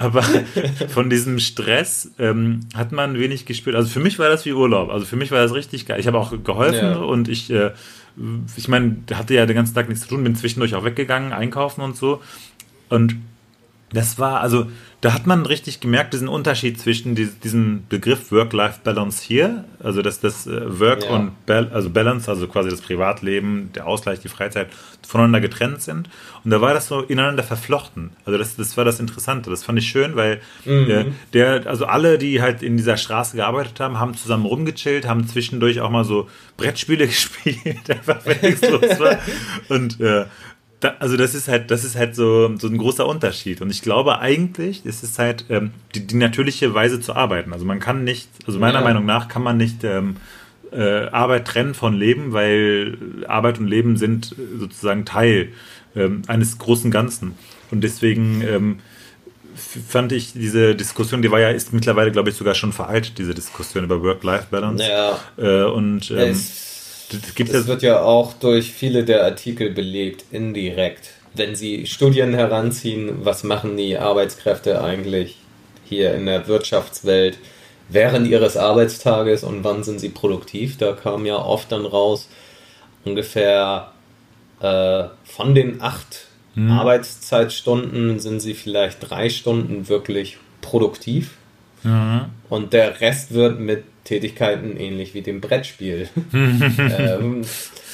aber 0.00 0.22
von 0.88 1.08
diesem 1.08 1.38
Stress 1.38 2.10
ähm, 2.18 2.58
hat 2.74 2.90
man 2.90 3.16
wenig 3.16 3.46
gespürt. 3.46 3.76
Also 3.76 3.88
für 3.88 4.00
mich 4.00 4.18
war 4.18 4.28
das 4.28 4.44
wie 4.44 4.52
Urlaub. 4.52 4.90
Also 4.90 5.06
für 5.06 5.14
mich 5.14 5.30
war 5.30 5.40
das 5.40 5.54
richtig 5.54 5.86
geil. 5.86 6.00
Ich 6.00 6.08
habe 6.08 6.18
auch 6.18 6.34
geholfen 6.42 6.84
ja. 6.84 6.96
und 6.96 7.28
ich, 7.28 7.50
äh, 7.52 7.70
ich 8.56 8.66
meine, 8.66 8.96
hatte 9.14 9.34
ja 9.34 9.46
den 9.46 9.54
ganzen 9.54 9.76
Tag 9.76 9.88
nichts 9.88 10.02
zu 10.02 10.08
tun, 10.08 10.24
bin 10.24 10.34
zwischendurch 10.34 10.74
auch 10.74 10.82
weggegangen, 10.82 11.32
einkaufen 11.32 11.82
und 11.82 11.96
so. 11.96 12.20
Und 12.88 13.14
das 13.92 14.18
war, 14.18 14.40
also 14.40 14.66
da 15.02 15.12
hat 15.12 15.26
man 15.26 15.46
richtig 15.46 15.80
gemerkt, 15.80 16.14
diesen 16.14 16.28
Unterschied 16.28 16.78
zwischen 16.78 17.16
diesem 17.16 17.84
Begriff 17.88 18.30
Work-Life-Balance 18.30 19.24
hier, 19.24 19.64
also 19.82 20.00
dass 20.00 20.20
das 20.20 20.46
äh, 20.46 20.78
Work 20.78 21.04
ja. 21.04 21.10
und 21.10 21.44
Bal 21.44 21.70
also 21.72 21.90
Balance, 21.90 22.30
also 22.30 22.46
quasi 22.46 22.70
das 22.70 22.80
Privatleben, 22.80 23.70
der 23.74 23.88
Ausgleich, 23.88 24.20
die 24.20 24.28
Freizeit 24.28 24.68
voneinander 25.04 25.40
getrennt 25.40 25.82
sind. 25.82 26.08
Und 26.44 26.52
da 26.52 26.60
war 26.60 26.72
das 26.72 26.86
so 26.86 27.00
ineinander 27.00 27.42
verflochten. 27.42 28.10
Also 28.24 28.38
das, 28.38 28.54
das 28.54 28.76
war 28.76 28.84
das 28.84 29.00
Interessante. 29.00 29.50
Das 29.50 29.64
fand 29.64 29.80
ich 29.80 29.88
schön, 29.88 30.14
weil 30.14 30.40
mhm. 30.64 30.86
der, 30.86 31.06
der, 31.32 31.66
also 31.66 31.86
alle, 31.86 32.16
die 32.16 32.40
halt 32.40 32.62
in 32.62 32.76
dieser 32.76 32.96
Straße 32.96 33.36
gearbeitet 33.36 33.80
haben, 33.80 33.98
haben 33.98 34.14
zusammen 34.14 34.46
rumgechillt, 34.46 35.08
haben 35.08 35.26
zwischendurch 35.26 35.80
auch 35.80 35.90
mal 35.90 36.04
so 36.04 36.28
Brettspiele 36.56 37.06
gespielt, 37.08 37.90
einfach 37.90 38.20
wenn 38.24 38.40
nichts 38.40 38.68
los 38.68 39.00
war. 39.00 39.18
Und 39.68 40.00
äh, 40.00 40.26
da, 40.82 40.96
also 40.98 41.16
das 41.16 41.34
ist 41.34 41.46
halt, 41.46 41.70
das 41.70 41.84
ist 41.84 41.96
halt 41.96 42.16
so, 42.16 42.56
so 42.58 42.66
ein 42.66 42.76
großer 42.76 43.06
Unterschied. 43.06 43.62
Und 43.62 43.70
ich 43.70 43.82
glaube 43.82 44.18
eigentlich, 44.18 44.84
ist 44.84 45.04
es 45.04 45.18
halt 45.18 45.46
ähm, 45.48 45.70
die, 45.94 46.06
die, 46.06 46.16
natürliche 46.16 46.74
Weise 46.74 47.00
zu 47.00 47.14
arbeiten. 47.14 47.52
Also 47.52 47.64
man 47.64 47.78
kann 47.78 48.02
nicht, 48.02 48.28
also 48.46 48.58
meiner 48.58 48.80
ja. 48.80 48.84
Meinung 48.84 49.06
nach 49.06 49.28
kann 49.28 49.42
man 49.42 49.56
nicht 49.56 49.84
ähm, 49.84 50.16
äh, 50.72 51.06
Arbeit 51.06 51.46
trennen 51.46 51.74
von 51.74 51.94
Leben, 51.94 52.32
weil 52.32 52.98
Arbeit 53.28 53.60
und 53.60 53.68
Leben 53.68 53.96
sind 53.96 54.34
sozusagen 54.58 55.04
Teil 55.04 55.52
ähm, 55.94 56.22
eines 56.26 56.58
großen 56.58 56.90
Ganzen. 56.90 57.36
Und 57.70 57.82
deswegen 57.82 58.42
ähm, 58.42 58.78
fand 59.54 60.10
ich 60.10 60.32
diese 60.32 60.74
Diskussion, 60.74 61.22
die 61.22 61.30
war 61.30 61.38
ja, 61.38 61.50
ist 61.50 61.72
mittlerweile, 61.72 62.10
glaube 62.10 62.30
ich, 62.30 62.36
sogar 62.36 62.54
schon 62.54 62.72
veraltet, 62.72 63.18
diese 63.18 63.34
Diskussion 63.34 63.84
über 63.84 64.02
Work-Life-Balance. 64.02 64.84
Ja. 64.84 65.20
Äh, 65.36 65.70
und 65.70 66.10
ähm, 66.10 66.30
es 66.30 66.71
das, 67.12 67.48
das 67.48 67.66
wird 67.66 67.82
ja 67.82 68.02
auch 68.02 68.32
durch 68.34 68.72
viele 68.72 69.04
der 69.04 69.24
Artikel 69.24 69.70
belegt, 69.70 70.24
indirekt. 70.30 71.10
Wenn 71.34 71.54
Sie 71.56 71.86
Studien 71.86 72.34
heranziehen, 72.34 73.24
was 73.24 73.44
machen 73.44 73.76
die 73.76 73.96
Arbeitskräfte 73.96 74.82
eigentlich 74.82 75.36
hier 75.84 76.14
in 76.14 76.26
der 76.26 76.46
Wirtschaftswelt 76.48 77.38
während 77.88 78.26
ihres 78.26 78.56
Arbeitstages 78.56 79.44
und 79.44 79.64
wann 79.64 79.84
sind 79.84 80.00
sie 80.00 80.08
produktiv? 80.08 80.78
Da 80.78 80.92
kam 80.92 81.26
ja 81.26 81.36
oft 81.36 81.72
dann 81.72 81.86
raus, 81.86 82.28
ungefähr 83.04 83.92
äh, 84.60 85.04
von 85.24 85.54
den 85.54 85.82
acht 85.82 86.26
hm. 86.54 86.70
Arbeitszeitstunden 86.70 88.20
sind 88.20 88.40
sie 88.40 88.54
vielleicht 88.54 89.10
drei 89.10 89.28
Stunden 89.30 89.88
wirklich 89.88 90.38
produktiv. 90.60 91.32
Mhm. 91.82 92.26
Und 92.48 92.72
der 92.72 93.00
Rest 93.00 93.32
wird 93.34 93.58
mit 93.60 93.84
Tätigkeiten 94.04 94.76
ähnlich 94.76 95.14
wie 95.14 95.22
dem 95.22 95.40
Brettspiel 95.40 96.08
ähm, 96.32 97.42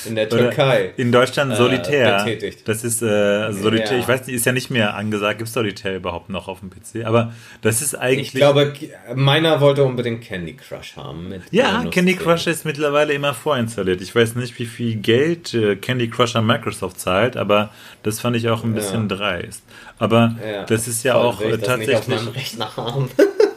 in 0.08 0.14
der 0.16 0.28
Türkei. 0.28 0.92
in 0.96 1.12
Deutschland 1.12 1.52
äh, 1.52 1.56
Solitär. 1.56 2.26
Äh, 2.26 2.52
das 2.64 2.84
ist 2.84 3.02
äh, 3.02 3.52
Solitär, 3.52 3.92
ja. 3.92 3.98
ich 3.98 4.08
weiß 4.08 4.26
nicht, 4.26 4.36
ist 4.36 4.46
ja 4.46 4.52
nicht 4.52 4.70
mehr 4.70 4.94
angesagt. 4.94 5.38
Gibt 5.38 5.48
es 5.48 5.54
Solitär 5.54 5.96
überhaupt 5.96 6.28
noch 6.28 6.48
auf 6.48 6.60
dem 6.60 6.70
PC? 6.70 7.06
Aber 7.06 7.32
das 7.62 7.82
ist 7.82 7.94
eigentlich. 7.94 8.28
Ich 8.28 8.34
glaube, 8.34 8.72
meiner 9.14 9.60
wollte 9.60 9.84
unbedingt 9.84 10.22
Candy 10.22 10.54
Crush 10.54 10.96
haben. 10.96 11.34
ja, 11.50 11.84
Candy 11.90 12.16
Crush 12.16 12.46
ist 12.46 12.64
mittlerweile 12.64 13.12
immer 13.12 13.34
vorinstalliert. 13.34 14.00
Ich 14.00 14.14
weiß 14.14 14.34
nicht, 14.34 14.58
wie 14.58 14.66
viel 14.66 14.96
Geld 14.96 15.54
äh, 15.54 15.76
Candy 15.76 16.08
Crush 16.08 16.36
an 16.36 16.46
Microsoft 16.46 17.00
zahlt, 17.00 17.36
aber 17.36 17.70
das 18.02 18.20
fand 18.20 18.36
ich 18.36 18.48
auch 18.48 18.64
ein 18.64 18.74
bisschen 18.74 19.08
ja. 19.08 19.16
dreist. 19.16 19.62
Aber 19.98 20.36
ja, 20.44 20.64
das 20.64 20.88
ist 20.88 21.02
ja 21.02 21.16
auch 21.16 21.40
äh, 21.40 21.58
tatsächlich. 21.58 22.18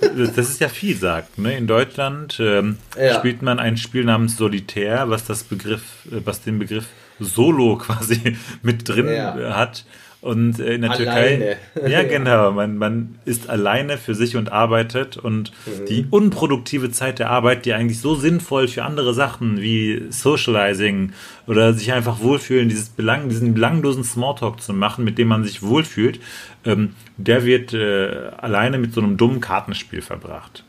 Das 0.02 0.50
ist 0.50 0.60
ja 0.60 0.68
vielsagt. 0.68 1.38
Ne? 1.38 1.56
In 1.56 1.68
Deutschland 1.68 2.38
ähm, 2.40 2.78
ja. 3.00 3.14
spielt 3.16 3.44
man 3.44 3.60
ein 3.60 3.78
Spiel 3.78 4.04
namens 4.04 4.36
Solitär, 4.36 5.10
was 5.10 5.26
das 5.26 5.44
Begriff, 5.44 5.84
äh, 6.12 6.20
den 6.46 6.60
Begriff 6.60 6.88
Solo 7.20 7.78
quasi 7.80 8.38
mit 8.62 8.88
drin 8.88 9.08
ja. 9.08 9.56
hat. 9.56 9.86
Und 10.22 10.60
äh, 10.60 10.76
in 10.76 10.82
der 10.82 10.92
alleine. 10.92 11.58
Türkei, 11.74 11.90
ja 11.90 12.04
genau, 12.04 12.52
man, 12.52 12.78
man 12.78 13.16
ist 13.26 13.50
alleine 13.50 13.98
für 13.98 14.14
sich 14.14 14.38
und 14.38 14.52
arbeitet 14.52 15.18
und 15.18 15.52
mhm. 15.66 15.86
die 15.88 16.06
unproduktive 16.12 16.92
Zeit 16.92 17.18
der 17.18 17.32
Arbeit, 17.32 17.66
die 17.66 17.74
eigentlich 17.74 18.00
so 18.00 18.14
sinnvoll 18.14 18.68
für 18.68 18.84
andere 18.84 19.16
Sachen 19.16 19.60
wie 19.62 20.04
Socializing 20.12 21.14
oder 21.48 21.74
sich 21.74 21.92
einfach 21.92 22.20
wohlfühlen, 22.20 22.70
dieses 22.70 22.90
Belang, 22.90 23.30
diesen 23.30 23.56
belanglosen 23.56 24.04
Smalltalk 24.04 24.62
zu 24.62 24.74
machen, 24.74 25.04
mit 25.04 25.18
dem 25.18 25.28
man 25.28 25.44
sich 25.44 25.64
wohlfühlt, 25.64 26.20
ähm, 26.66 26.94
der 27.18 27.44
wird 27.44 27.74
äh, 27.74 28.30
alleine 28.38 28.78
mit 28.78 28.94
so 28.94 29.02
einem 29.02 29.18
dummen 29.18 29.42
Kartenspiel 29.42 30.04
verbracht. 30.04 30.64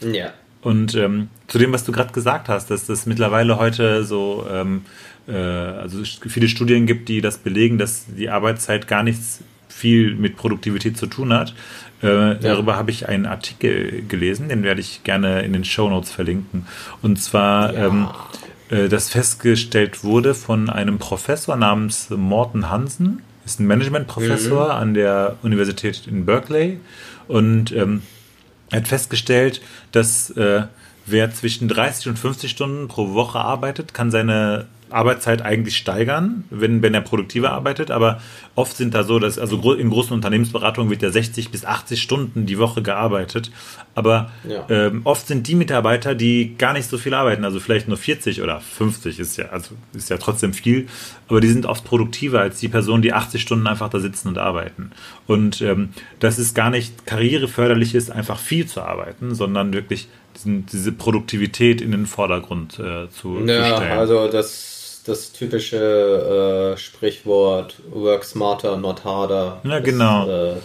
Ja. 0.00 0.32
Und 0.64 0.94
ähm, 0.94 1.28
zu 1.46 1.58
dem, 1.58 1.72
was 1.72 1.84
du 1.84 1.92
gerade 1.92 2.12
gesagt 2.12 2.48
hast, 2.48 2.70
dass 2.70 2.86
das 2.86 3.04
mittlerweile 3.06 3.58
heute 3.58 4.04
so 4.04 4.46
ähm, 4.50 4.86
äh, 5.28 5.32
also 5.32 6.02
viele 6.04 6.48
Studien 6.48 6.86
gibt, 6.86 7.08
die 7.08 7.20
das 7.20 7.38
belegen, 7.38 7.78
dass 7.78 8.06
die 8.06 8.30
Arbeitszeit 8.30 8.88
gar 8.88 9.02
nichts 9.02 9.40
viel 9.68 10.14
mit 10.14 10.36
Produktivität 10.36 10.96
zu 10.96 11.06
tun 11.06 11.32
hat. 11.32 11.54
Äh, 12.02 12.06
ja. 12.06 12.34
Darüber 12.34 12.76
habe 12.76 12.90
ich 12.90 13.08
einen 13.08 13.26
Artikel 13.26 14.04
gelesen, 14.08 14.48
den 14.48 14.62
werde 14.62 14.80
ich 14.80 15.04
gerne 15.04 15.42
in 15.42 15.52
den 15.52 15.64
Show 15.64 15.88
Notes 15.88 16.10
verlinken. 16.10 16.66
Und 17.02 17.20
zwar, 17.20 17.74
ja. 17.74 17.86
ähm, 17.86 18.08
äh, 18.70 18.88
das 18.88 19.10
festgestellt 19.10 20.02
wurde 20.02 20.34
von 20.34 20.70
einem 20.70 20.98
Professor 20.98 21.56
namens 21.56 22.08
Morten 22.10 22.70
Hansen, 22.70 23.22
ist 23.44 23.60
ein 23.60 23.66
Managementprofessor 23.66 24.66
mhm. 24.66 24.70
an 24.70 24.94
der 24.94 25.36
Universität 25.42 26.06
in 26.06 26.24
Berkeley 26.24 26.80
und 27.28 27.72
ähm, 27.72 28.02
hat 28.72 28.88
festgestellt, 28.88 29.60
dass 29.92 30.30
äh, 30.30 30.64
wer 31.06 31.32
zwischen 31.32 31.68
30 31.68 32.08
und 32.08 32.18
50 32.18 32.50
Stunden 32.50 32.88
pro 32.88 33.12
Woche 33.14 33.38
arbeitet, 33.38 33.94
kann 33.94 34.10
seine 34.10 34.66
Arbeitszeit 34.90 35.42
eigentlich 35.42 35.76
steigern, 35.76 36.44
wenn, 36.50 36.82
wenn 36.82 36.94
er 36.94 37.00
produktiver 37.00 37.52
arbeitet, 37.52 37.90
aber 37.90 38.20
oft 38.54 38.76
sind 38.76 38.94
da 38.94 39.04
so, 39.04 39.18
dass 39.18 39.38
also 39.38 39.72
in 39.72 39.90
großen 39.90 40.12
Unternehmensberatungen 40.12 40.90
wird 40.90 41.02
ja 41.02 41.10
60 41.10 41.50
bis 41.50 41.64
80 41.64 42.00
Stunden 42.00 42.46
die 42.46 42.58
Woche 42.58 42.82
gearbeitet, 42.82 43.50
aber 43.94 44.30
ja. 44.48 44.66
ähm, 44.68 45.02
oft 45.04 45.26
sind 45.26 45.48
die 45.48 45.54
Mitarbeiter, 45.54 46.14
die 46.14 46.56
gar 46.56 46.72
nicht 46.72 46.88
so 46.88 46.98
viel 46.98 47.14
arbeiten, 47.14 47.44
also 47.44 47.60
vielleicht 47.60 47.88
nur 47.88 47.96
40 47.96 48.42
oder 48.42 48.60
50 48.60 49.18
ist 49.18 49.36
ja, 49.36 49.46
also 49.46 49.74
ist 49.94 50.10
ja 50.10 50.18
trotzdem 50.18 50.52
viel, 50.52 50.86
aber 51.28 51.40
die 51.40 51.48
sind 51.48 51.66
oft 51.66 51.84
produktiver 51.84 52.40
als 52.40 52.60
die 52.60 52.68
Personen, 52.68 53.02
die 53.02 53.12
80 53.12 53.40
Stunden 53.40 53.66
einfach 53.66 53.88
da 53.88 53.98
sitzen 53.98 54.28
und 54.28 54.38
arbeiten. 54.38 54.90
Und 55.26 55.60
ähm, 55.62 55.90
das 56.20 56.38
ist 56.38 56.54
gar 56.54 56.70
nicht 56.70 57.06
karriereförderlich 57.06 57.94
ist, 57.94 58.10
einfach 58.10 58.38
viel 58.38 58.66
zu 58.66 58.82
arbeiten, 58.82 59.34
sondern 59.34 59.72
wirklich 59.72 60.08
diesen, 60.36 60.66
diese 60.66 60.92
Produktivität 60.92 61.80
in 61.80 61.92
den 61.92 62.06
Vordergrund 62.06 62.78
äh, 62.78 63.08
zu, 63.10 63.40
ja, 63.46 63.70
zu 63.70 63.76
stellen. 63.76 63.98
Also 63.98 64.28
das 64.28 64.73
das 65.04 65.32
typische 65.32 66.74
äh, 66.74 66.78
Sprichwort 66.78 67.76
Work 67.90 68.24
smarter, 68.24 68.76
not 68.76 69.04
harder. 69.04 69.60
Ja, 69.64 69.80
genau. 69.80 70.26
Das, 70.26 70.56
äh, 70.56 70.60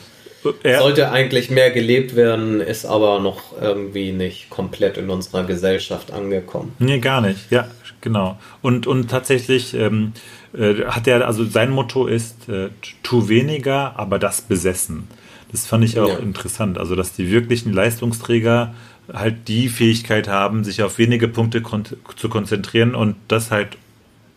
ja. 0.64 0.80
Sollte 0.80 1.12
eigentlich 1.12 1.50
mehr 1.50 1.72
gelebt 1.72 2.16
werden, 2.16 2.62
ist 2.62 2.86
aber 2.86 3.20
noch 3.20 3.60
irgendwie 3.62 4.14
nicht 4.14 4.50
komplett 4.50 4.98
in 4.98 5.10
unserer 5.10 5.44
Gesellschaft 5.44 6.12
angekommen. 6.12 6.74
Nee, 6.80 7.00
gar 7.00 7.20
nicht. 7.20 7.52
Ja, 7.52 7.68
genau. 8.00 8.40
Und, 8.62 8.88
und 8.88 9.10
tatsächlich 9.10 9.74
ähm, 9.74 10.14
äh, 10.58 10.86
hat 10.86 11.08
er, 11.08 11.28
also 11.28 11.44
sein 11.44 11.72
Motto 11.72 12.08
ist, 12.08 12.48
äh, 12.48 12.70
tu 13.04 13.28
weniger, 13.28 14.00
aber 14.00 14.18
das 14.18 14.42
besessen. 14.42 15.08
Das 15.52 15.66
fand 15.66 15.84
ich 15.84 16.00
auch 16.00 16.08
ja. 16.08 16.20
interessant. 16.20 16.78
Also, 16.78 16.96
dass 16.96 17.14
die 17.14 17.30
wirklichen 17.30 17.74
Leistungsträger 17.74 18.74
halt 19.12 19.48
die 19.48 19.68
Fähigkeit 19.68 20.28
haben, 20.28 20.64
sich 20.64 20.84
auf 20.84 21.00
wenige 21.00 21.28
Punkte 21.28 21.62
kon 21.62 21.84
zu 22.16 22.30
konzentrieren 22.30 22.96
und 22.96 23.16
das 23.28 23.50
halt 23.52 23.70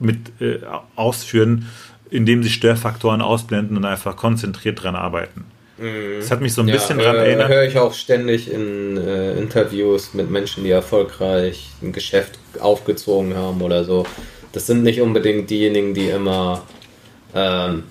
mit 0.03 0.41
äh, 0.41 0.59
ausführen, 0.97 1.69
indem 2.11 2.43
sie 2.43 2.51
Störfaktoren 2.51 3.23
ausblenden 3.23 3.77
und 3.77 3.85
einfach 3.85 4.17
konzentriert 4.17 4.83
dran 4.83 4.95
arbeiten. 4.95 5.45
Mhm. 5.79 6.19
Das 6.21 6.31
hat 6.31 6.41
mich 6.41 6.53
so 6.53 6.63
ein 6.63 6.69
ja, 6.69 6.75
bisschen 6.75 6.99
daran 6.99 7.17
äh, 7.17 7.27
erinnert. 7.27 7.49
höre 7.49 7.65
ich 7.65 7.79
auch 7.79 7.95
ständig 7.95 8.53
in 8.53 8.97
äh, 8.97 9.33
Interviews 9.33 10.15
mit 10.15 10.31
Menschen, 10.31 10.65
die 10.65 10.71
erfolgreich 10.71 11.71
ein 11.83 11.93
Geschäft 11.93 12.39
aufgezogen 12.61 13.35
haben 13.35 13.63
oder 13.63 13.85
so. 13.85 14.05
Das 14.53 14.67
sind 14.67 14.83
nicht 14.83 15.01
unbedingt 15.01 15.49
diejenigen, 15.49 15.95
die 15.95 16.09
immer 16.09 16.63
ähm, 17.35 17.85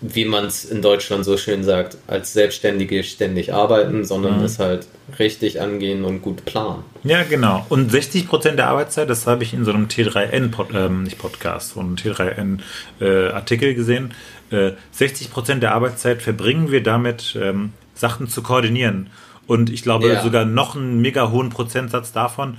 wie 0.00 0.24
man 0.24 0.46
es 0.46 0.64
in 0.64 0.82
Deutschland 0.82 1.24
so 1.24 1.36
schön 1.36 1.62
sagt, 1.62 1.96
als 2.06 2.32
Selbstständige 2.32 3.04
ständig 3.04 3.54
arbeiten, 3.54 4.04
sondern 4.04 4.38
mhm. 4.38 4.44
es 4.44 4.58
halt 4.58 4.86
richtig 5.18 5.60
angehen 5.60 6.04
und 6.04 6.22
gut 6.22 6.44
planen. 6.44 6.82
Ja, 7.04 7.22
genau. 7.22 7.64
Und 7.68 7.90
60 7.90 8.28
Prozent 8.28 8.58
der 8.58 8.68
Arbeitszeit, 8.68 9.08
das 9.08 9.26
habe 9.26 9.44
ich 9.44 9.54
in 9.54 9.64
so 9.64 9.72
einem 9.72 9.86
T3N, 9.86 10.50
Pod, 10.50 10.68
ähm, 10.74 11.04
nicht 11.04 11.18
Podcast, 11.18 11.74
so 11.74 11.80
einem 11.80 11.94
T3N 11.94 12.58
äh, 13.00 13.28
Artikel 13.28 13.74
gesehen. 13.74 14.12
Äh, 14.50 14.72
60 14.90 15.30
Prozent 15.30 15.62
der 15.62 15.74
Arbeitszeit 15.74 16.20
verbringen 16.20 16.70
wir 16.70 16.82
damit, 16.82 17.38
ähm, 17.40 17.72
Sachen 17.94 18.28
zu 18.28 18.42
koordinieren. 18.42 19.10
Und 19.46 19.70
ich 19.70 19.82
glaube 19.82 20.08
ja. 20.08 20.22
sogar 20.22 20.44
noch 20.44 20.76
einen 20.76 21.00
mega 21.00 21.30
hohen 21.30 21.50
Prozentsatz 21.50 22.12
davon, 22.12 22.58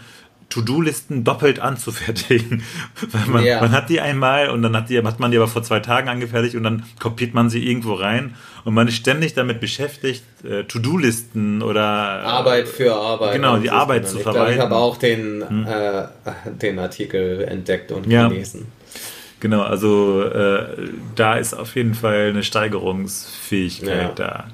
To-Do-Listen 0.54 1.24
doppelt 1.24 1.60
anzufertigen. 1.60 2.64
Weil 3.12 3.26
man, 3.28 3.44
ja. 3.44 3.60
man 3.60 3.72
hat 3.72 3.90
die 3.90 4.00
einmal 4.00 4.50
und 4.50 4.62
dann 4.62 4.76
hat, 4.76 4.90
die, 4.90 5.02
hat 5.02 5.20
man 5.20 5.32
die 5.32 5.38
aber 5.38 5.48
vor 5.48 5.64
zwei 5.64 5.80
Tagen 5.80 6.10
angefertigt 6.10 6.56
und 6.56 6.64
dann 6.64 6.84
kopiert 7.00 7.34
man 7.34 7.50
sie 7.50 7.68
irgendwo 7.68 7.94
rein 7.94 8.36
und 8.64 8.76
man 8.76 8.88
ist 8.88 8.96
ständig 8.96 9.34
damit 9.34 9.60
beschäftigt, 9.60 10.24
äh, 10.44 10.64
To-Do-Listen 10.66 11.64
oder 11.64 11.84
Arbeit 11.84 12.68
für 12.68 12.94
Arbeit. 12.94 13.34
Genau, 13.34 13.58
die 13.58 13.72
Arbeit 13.72 14.08
zu 14.08 14.20
verwalten. 14.20 14.54
Ich 14.54 14.60
habe 14.60 14.76
auch 14.76 14.98
den, 14.98 15.44
hm. 15.48 15.66
äh, 15.68 16.04
den 16.62 16.78
Artikel 16.78 17.44
entdeckt 17.44 17.92
und 17.92 18.06
ja. 18.06 18.28
gelesen. 18.28 18.68
Genau, 19.40 19.64
also 19.64 20.22
äh, 20.24 20.66
da 21.16 21.36
ist 21.36 21.54
auf 21.54 21.76
jeden 21.76 21.96
Fall 21.96 22.30
eine 22.30 22.44
Steigerungsfähigkeit 22.44 24.20
ja. 24.20 24.26
da. 24.28 24.48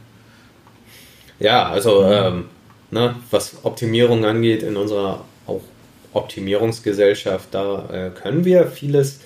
Ja, 1.40 1.70
also 1.70 2.04
ähm, 2.06 2.46
ne, 2.90 3.16
was 3.30 3.58
Optimierung 3.64 4.26
angeht 4.26 4.64
in 4.64 4.78
unserer 4.78 5.26
Optimierungsgesellschaft, 6.14 7.50
da 7.52 7.90
äh, 7.92 8.10
können 8.10 8.46
wir 8.46 8.68
vieles 8.68 9.20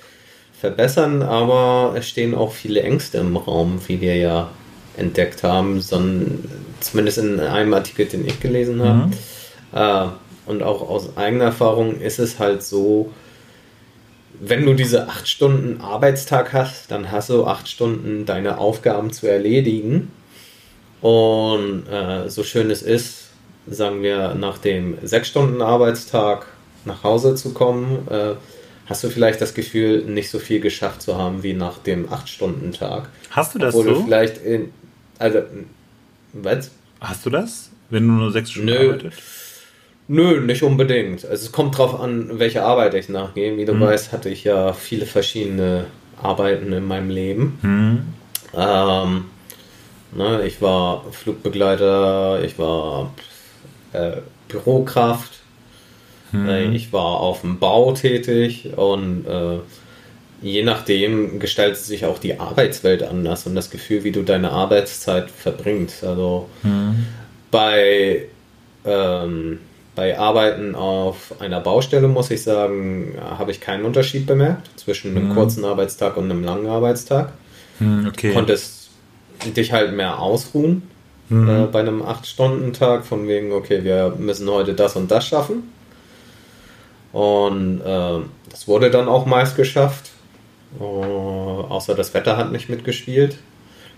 verbessern, 0.59 1.21
aber 1.21 1.93
es 1.97 2.07
stehen 2.07 2.33
auch 2.33 2.53
viele 2.53 2.81
Ängste 2.81 3.17
im 3.17 3.35
Raum, 3.35 3.81
wie 3.87 4.01
wir 4.01 4.15
ja 4.15 4.49
entdeckt 4.97 5.43
haben, 5.43 5.81
sondern 5.81 6.49
zumindest 6.79 7.17
in 7.17 7.39
einem 7.39 7.73
Artikel, 7.73 8.05
den 8.05 8.25
ich 8.25 8.39
gelesen 8.39 8.81
habe. 8.81 9.07
Mhm. 9.07 9.13
Äh, 9.73 10.07
und 10.45 10.63
auch 10.63 10.87
aus 10.89 11.17
eigener 11.17 11.45
Erfahrung 11.45 11.99
ist 11.99 12.19
es 12.19 12.39
halt 12.39 12.63
so, 12.63 13.11
wenn 14.39 14.65
du 14.65 14.73
diese 14.73 15.07
acht 15.07 15.27
Stunden 15.27 15.79
Arbeitstag 15.81 16.53
hast, 16.53 16.91
dann 16.91 17.11
hast 17.11 17.29
du 17.29 17.45
acht 17.45 17.69
Stunden 17.69 18.25
deine 18.25 18.57
Aufgaben 18.57 19.11
zu 19.11 19.27
erledigen. 19.27 20.11
Und 21.01 21.87
äh, 21.87 22.29
so 22.29 22.43
schön 22.43 22.71
es 22.71 22.81
ist, 22.81 23.29
sagen 23.67 24.01
wir, 24.01 24.33
nach 24.35 24.57
dem 24.57 24.97
sechs 25.03 25.29
Stunden 25.29 25.61
Arbeitstag 25.61 26.47
nach 26.85 27.03
Hause 27.03 27.35
zu 27.35 27.53
kommen, 27.53 28.07
äh, 28.09 28.33
hast 28.85 29.03
du 29.03 29.09
vielleicht 29.09 29.41
das 29.41 29.53
Gefühl, 29.53 30.03
nicht 30.05 30.29
so 30.29 30.39
viel 30.39 30.59
geschafft 30.59 31.01
zu 31.01 31.17
haben 31.17 31.43
wie 31.43 31.53
nach 31.53 31.77
dem 31.77 32.09
8-Stunden-Tag. 32.09 33.09
Hast 33.29 33.55
du 33.55 33.59
das 33.59 33.75
Obwohl 33.75 33.95
so? 33.95 33.99
Du 33.99 34.05
vielleicht 34.05 34.37
in, 34.37 34.71
also, 35.19 35.43
was? 36.33 36.71
Hast 36.99 37.25
du 37.25 37.29
das, 37.29 37.69
wenn 37.89 38.07
du 38.07 38.13
nur 38.13 38.31
sechs 38.31 38.51
Stunden 38.51 38.69
Nö. 38.69 38.89
arbeitest? 38.89 39.21
Nö, 40.07 40.41
nicht 40.41 40.63
unbedingt. 40.63 41.25
Also 41.25 41.45
es 41.45 41.51
kommt 41.51 41.77
drauf 41.77 41.99
an, 41.99 42.37
welche 42.37 42.63
Arbeit 42.63 42.93
ich 42.93 43.07
nachgehe. 43.07 43.57
Wie 43.57 43.65
du 43.65 43.73
hm. 43.73 43.81
weißt, 43.81 44.11
hatte 44.11 44.29
ich 44.29 44.43
ja 44.43 44.73
viele 44.73 45.05
verschiedene 45.05 45.85
Arbeiten 46.21 46.73
in 46.73 46.85
meinem 46.85 47.09
Leben. 47.09 47.57
Hm. 47.61 48.01
Ähm, 48.53 49.25
ne, 50.11 50.45
ich 50.45 50.61
war 50.61 51.05
Flugbegleiter, 51.11 52.43
ich 52.43 52.59
war 52.59 53.13
äh, 53.93 54.17
Bürokraft, 54.49 55.39
hm. 56.33 56.73
Ich 56.73 56.91
war 56.91 57.19
auf 57.19 57.41
dem 57.41 57.59
Bau 57.59 57.93
tätig 57.93 58.69
und 58.75 59.25
äh, 59.27 59.59
je 60.41 60.63
nachdem 60.63 61.39
gestaltet 61.39 61.77
sich 61.77 62.05
auch 62.05 62.17
die 62.17 62.39
Arbeitswelt 62.39 63.03
anders 63.03 63.45
und 63.45 63.55
das 63.55 63.69
Gefühl, 63.69 64.03
wie 64.03 64.11
du 64.11 64.23
deine 64.23 64.51
Arbeitszeit 64.51 65.29
verbringst. 65.29 66.03
Also 66.03 66.49
hm. 66.63 67.05
bei, 67.51 68.25
ähm, 68.83 69.59
bei 69.95 70.17
Arbeiten 70.17 70.75
auf 70.75 71.39
einer 71.39 71.61
Baustelle 71.61 72.07
muss 72.07 72.31
ich 72.31 72.41
sagen, 72.41 73.15
habe 73.21 73.51
ich 73.51 73.61
keinen 73.61 73.85
Unterschied 73.85 74.25
bemerkt 74.25 74.69
zwischen 74.75 75.11
einem 75.11 75.29
hm. 75.29 75.35
kurzen 75.35 75.63
Arbeitstag 75.63 76.17
und 76.17 76.25
einem 76.25 76.43
langen 76.43 76.67
Arbeitstag. 76.67 77.31
Hm, 77.77 78.07
okay. 78.07 78.29
Du 78.29 78.33
konntest 78.33 78.89
dich 79.55 79.71
halt 79.71 79.93
mehr 79.93 80.19
ausruhen. 80.19 80.83
Mhm. 81.29 81.49
Äh, 81.49 81.67
bei 81.67 81.79
einem 81.79 82.01
8-Stunden-Tag, 82.01 83.05
von 83.05 83.27
wegen, 83.27 83.51
okay, 83.53 83.83
wir 83.83 84.15
müssen 84.17 84.49
heute 84.49 84.73
das 84.73 84.95
und 84.95 85.09
das 85.09 85.25
schaffen. 85.25 85.63
Und 87.13 87.79
äh, 87.81 88.19
das 88.49 88.67
wurde 88.67 88.91
dann 88.91 89.07
auch 89.07 89.25
meist 89.25 89.55
geschafft. 89.55 90.11
Uh, 90.79 91.65
außer 91.69 91.93
das 91.93 92.15
Wetter 92.15 92.35
hat 92.35 92.51
nicht 92.51 92.67
mitgespielt. 92.67 93.37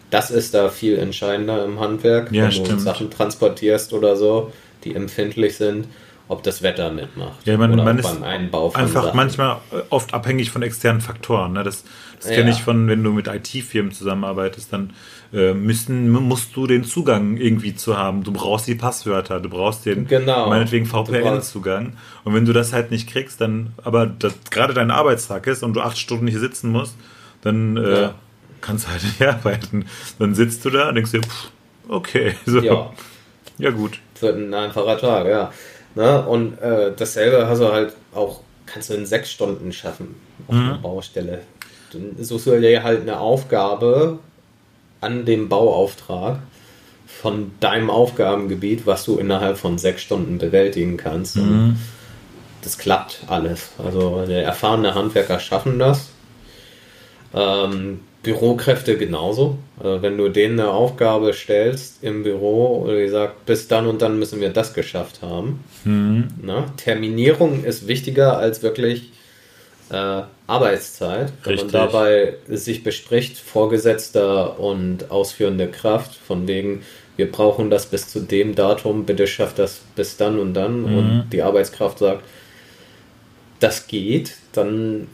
Das 0.09 0.29
ist 0.29 0.53
da 0.53 0.69
viel 0.69 0.99
entscheidender 0.99 1.63
im 1.63 1.79
Handwerk, 1.79 2.31
ja, 2.31 2.43
wenn 2.43 2.51
stimmt. 2.51 2.71
du 2.71 2.79
Sachen 2.79 3.09
transportierst 3.09 3.93
oder 3.93 4.17
so, 4.17 4.51
die 4.83 4.93
empfindlich 4.93 5.55
sind 5.55 5.87
ob 6.27 6.43
das 6.43 6.63
Wetter 6.63 6.91
mitmacht. 6.91 7.45
Ja, 7.45 7.57
man, 7.57 7.73
oder 7.73 7.83
man 7.83 7.99
ist 7.99 8.23
einfach 8.23 8.71
Sachen. 8.87 9.15
manchmal 9.15 9.57
äh, 9.71 9.81
oft 9.89 10.13
abhängig 10.13 10.49
von 10.49 10.63
externen 10.63 11.01
Faktoren. 11.01 11.53
Ne? 11.53 11.63
Das, 11.63 11.83
das 12.19 12.29
kenne 12.29 12.49
ja. 12.49 12.55
ich 12.55 12.63
von, 12.63 12.87
wenn 12.87 13.03
du 13.03 13.11
mit 13.11 13.27
IT-Firmen 13.27 13.91
zusammenarbeitest, 13.91 14.73
dann 14.73 14.93
äh, 15.33 15.53
müssen, 15.53 16.09
musst 16.09 16.55
du 16.55 16.65
den 16.65 16.83
Zugang 16.83 17.37
irgendwie 17.37 17.75
zu 17.75 17.97
haben. 17.97 18.23
Du 18.23 18.31
brauchst 18.31 18.67
die 18.67 18.75
Passwörter, 18.75 19.39
du 19.39 19.49
brauchst 19.49 19.85
den, 19.85 20.07
genau. 20.07 20.49
meinetwegen 20.49 20.85
VPN-Zugang. 20.87 21.93
Und 22.23 22.33
wenn 22.33 22.45
du 22.45 22.53
das 22.53 22.73
halt 22.73 22.89
nicht 22.89 23.09
kriegst, 23.09 23.39
dann, 23.41 23.73
aber 23.83 24.07
das 24.07 24.33
gerade 24.49 24.73
dein 24.73 24.91
Arbeitstag 24.91 25.45
ist 25.45 25.61
und 25.61 25.73
du 25.73 25.81
acht 25.81 25.97
Stunden 25.97 26.27
hier 26.27 26.39
sitzen 26.39 26.71
musst, 26.71 26.95
dann 27.41 27.77
äh, 27.77 28.01
ja. 28.01 28.15
kannst 28.61 28.85
du 28.85 28.91
halt 28.91 29.03
nicht 29.03 29.21
arbeiten. 29.21 29.85
Dann 30.17 30.33
sitzt 30.33 30.65
du 30.65 30.71
da 30.71 30.89
und 30.89 30.95
denkst 30.95 31.11
dir, 31.11 31.21
pff, 31.21 31.51
okay, 31.87 32.35
so. 32.47 32.59
Ja. 32.61 32.91
ja 33.59 33.69
gut. 33.69 33.99
Das 34.13 34.23
wird 34.23 34.37
ein 34.37 34.53
einfacher 34.53 34.97
Tag, 34.97 35.27
ja. 35.27 35.51
Ne? 35.95 36.25
Und 36.25 36.59
äh, 36.61 36.91
dasselbe 36.95 37.47
hast 37.47 37.59
du 37.59 37.71
halt 37.71 37.93
auch, 38.13 38.41
kannst 38.65 38.89
du 38.89 38.93
in 38.93 39.05
sechs 39.05 39.31
Stunden 39.31 39.71
schaffen 39.71 40.15
auf 40.47 40.55
mhm. 40.55 40.61
einer 40.61 40.77
Baustelle. 40.77 41.41
Dann 41.91 42.23
suchst 42.23 42.47
du 42.47 42.59
dir 42.59 42.83
halt 42.83 43.01
eine 43.01 43.19
Aufgabe 43.19 44.19
an 45.01 45.25
dem 45.25 45.49
Bauauftrag 45.49 46.39
von 47.07 47.51
deinem 47.59 47.89
Aufgabengebiet, 47.89 48.85
was 48.85 49.05
du 49.05 49.17
innerhalb 49.17 49.57
von 49.57 49.77
sechs 49.77 50.01
Stunden 50.01 50.37
bewältigen 50.37 50.97
kannst. 50.97 51.37
Mhm. 51.37 51.77
das 52.61 52.77
klappt 52.77 53.21
alles. 53.27 53.69
Also 53.77 54.17
erfahrene 54.27 54.95
Handwerker 54.95 55.39
schaffen 55.39 55.79
das. 55.79 56.09
Ähm, 57.33 58.01
Bürokräfte 58.25 58.97
genauso. 58.97 59.57
Also 59.79 60.01
wenn 60.01 60.17
du 60.17 60.29
denen 60.29 60.59
eine 60.59 60.71
Aufgabe 60.71 61.31
stellst 61.31 62.03
im 62.03 62.23
Büro 62.23 62.83
oder 62.83 62.97
die 62.97 63.07
sagt, 63.07 63.45
bis 63.45 63.67
dann 63.67 63.85
und 63.85 64.01
dann 64.01 64.17
müssen 64.17 64.41
wir 64.41 64.49
das 64.49 64.73
geschafft 64.73 65.21
haben. 65.21 65.63
Mhm. 65.83 66.27
Na, 66.41 66.65
Terminierung 66.75 67.63
ist 67.63 67.87
wichtiger 67.87 68.37
als 68.37 68.63
wirklich 68.63 69.11
äh, 69.91 70.23
Arbeitszeit. 70.47 71.31
Wenn 71.43 71.53
Richtig. 71.53 71.71
man 71.71 71.85
dabei 71.85 72.33
sich 72.47 72.83
bespricht, 72.83 73.37
Vorgesetzter 73.37 74.59
und 74.59 75.11
ausführende 75.11 75.67
Kraft, 75.67 76.15
von 76.15 76.47
wegen, 76.47 76.81
wir 77.17 77.31
brauchen 77.31 77.69
das 77.69 77.85
bis 77.85 78.09
zu 78.09 78.19
dem 78.21 78.55
Datum, 78.55 79.05
bitte 79.05 79.27
schafft 79.27 79.59
das 79.59 79.81
bis 79.95 80.17
dann 80.17 80.39
und 80.39 80.55
dann. 80.55 80.81
Mhm. 80.81 80.97
Und 80.97 81.29
die 81.31 81.43
Arbeitskraft 81.43 81.99
sagt, 81.99 82.23
das 83.59 83.85
geht, 83.85 84.33
dann 84.51 85.07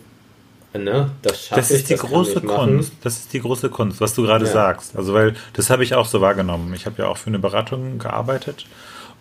Ne? 0.74 1.12
Das, 1.22 1.50
das 1.50 1.70
ist 1.72 1.82
ich, 1.82 1.84
die 1.86 1.94
das 1.94 2.02
große 2.02 2.42
Kunst. 2.42 2.94
Das 3.04 3.18
ist 3.18 3.34
die 3.34 3.42
große 3.42 3.70
Kunst, 3.70 4.00
was 4.00 4.14
du 4.14 4.24
gerade 4.24 4.46
ja. 4.46 4.52
sagst. 4.52 4.96
Also, 4.96 5.14
weil 5.14 5.36
das 5.54 5.70
habe 5.70 5.84
ich 5.84 5.96
auch 5.96 6.06
so 6.06 6.22
wahrgenommen. 6.22 6.74
Ich 6.74 6.86
habe 6.86 7.02
ja 7.02 7.08
auch 7.10 7.18
für 7.18 7.28
eine 7.28 7.40
Beratung 7.40 8.00
gearbeitet 8.00 8.66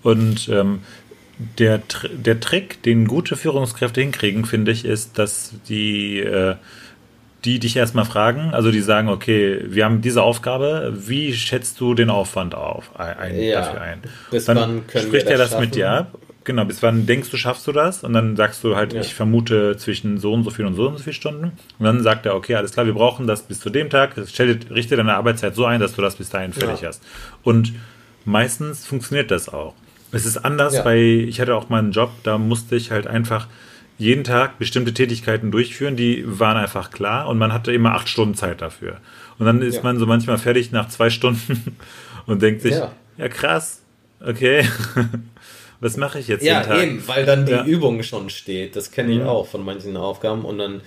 und 0.03 0.49
ähm, 0.49 0.81
der, 1.59 1.81
der 2.13 2.39
Trick, 2.41 2.83
den 2.83 3.07
gute 3.07 3.37
Führungskräfte 3.37 4.01
hinkriegen, 4.01 4.45
finde 4.45 4.71
ich, 4.73 4.85
ist, 4.85 5.19
dass 5.19 5.55
die, 5.69 6.21
äh, 6.21 6.57
die 7.45 7.59
dich 7.59 7.77
erstmal 7.77 8.05
fragen, 8.05 8.53
also 8.53 8.71
die 8.71 8.81
sagen, 8.81 9.09
okay, 9.09 9.65
wir 9.67 9.87
haben 9.87 10.03
diese 10.03 10.23
Aufgabe, 10.23 10.93
wie 10.95 11.33
schätzt 11.33 11.81
du 11.81 11.95
den 11.95 12.11
Aufwand 12.11 12.55
auf, 12.55 12.91
ein, 12.99 13.41
ja. 13.41 13.61
dafür 13.61 13.81
ein? 13.81 14.03
Bis 14.31 14.45
Dann 14.45 14.57
wann 14.57 14.87
können 14.87 15.07
spricht 15.07 15.27
er 15.27 15.39
das, 15.39 15.53
das 15.53 15.61
mit 15.61 15.75
dir 15.75 15.91
ab 15.91 16.19
Genau, 16.51 16.65
bis 16.65 16.83
wann 16.83 17.07
denkst 17.07 17.31
du, 17.31 17.37
schaffst 17.37 17.65
du 17.69 17.71
das? 17.71 18.03
Und 18.03 18.13
dann 18.13 18.35
sagst 18.35 18.65
du 18.65 18.75
halt, 18.75 18.93
ja. 18.93 19.01
ich 19.01 19.15
vermute 19.15 19.77
zwischen 19.77 20.19
so 20.19 20.33
und 20.33 20.43
so 20.43 20.51
viel 20.51 20.67
und 20.67 20.75
so 20.75 20.89
und 20.89 20.99
so 20.99 21.05
viel 21.05 21.13
Stunden. 21.13 21.53
Und 21.79 21.85
dann 21.87 22.03
sagt 22.03 22.27
er, 22.27 22.35
okay, 22.35 22.57
alles 22.57 22.73
klar, 22.73 22.87
wir 22.87 22.93
brauchen 22.95 23.29
das 23.29 23.43
bis 23.43 23.61
zu 23.61 23.71
dem 23.71 23.89
Tag. 23.89 24.17
Stell, 24.27 24.59
richte 24.69 24.97
deine 24.97 25.15
Arbeitszeit 25.15 25.55
so 25.55 25.65
ein, 25.65 25.79
dass 25.79 25.95
du 25.95 26.03
das 26.03 26.17
bis 26.17 26.29
dahin 26.29 26.53
fertig 26.53 26.81
ja. 26.81 26.89
hast. 26.89 27.05
Und 27.45 27.73
meistens 28.25 28.85
funktioniert 28.85 29.31
das 29.31 29.49
auch. 29.49 29.75
Es 30.11 30.27
ist 30.27 30.39
anders, 30.39 30.75
ja. 30.75 30.85
weil 30.85 31.21
ich 31.29 31.41
hatte 31.41 31.55
auch 31.55 31.69
mal 31.69 31.79
einen 31.79 31.93
Job, 31.93 32.11
da 32.25 32.37
musste 32.37 32.75
ich 32.75 32.91
halt 32.91 33.07
einfach 33.07 33.47
jeden 33.97 34.25
Tag 34.25 34.59
bestimmte 34.59 34.93
Tätigkeiten 34.93 35.53
durchführen, 35.53 35.95
die 35.95 36.25
waren 36.27 36.57
einfach 36.57 36.91
klar 36.91 37.29
und 37.29 37.39
man 37.39 37.53
hatte 37.53 37.73
immer 37.73 37.95
acht 37.95 38.09
Stunden 38.09 38.35
Zeit 38.35 38.61
dafür. 38.61 38.97
Und 39.39 39.47
dann 39.47 39.63
ist 39.63 39.77
ja. 39.77 39.83
man 39.85 40.01
so 40.01 40.07
manchmal 40.07 40.39
fertig 40.39 40.73
nach 40.73 40.89
zwei 40.89 41.11
Stunden 41.11 41.77
und 42.27 42.43
denkt 42.43 42.63
sich, 42.63 42.73
ja, 42.73 42.91
ja 43.19 43.29
krass, 43.29 43.83
okay. 44.19 44.69
was 45.81 45.97
mache 45.97 46.19
ich 46.19 46.29
jetzt? 46.29 46.45
Ja, 46.45 46.81
eben, 46.81 47.07
weil 47.09 47.25
dann 47.25 47.47
die 47.47 47.53
ja. 47.53 47.65
Übung 47.65 48.03
schon 48.03 48.31
steht. 48.31 48.77
Das 48.77 48.91
kenne 48.91 49.13
ich 49.13 49.21
mhm. 49.21 49.27
auch 49.27 49.47
von 49.47 49.65
manchen 49.65 49.97
Aufgaben. 49.97 50.45
Und 50.45 50.59
dann 50.59 50.83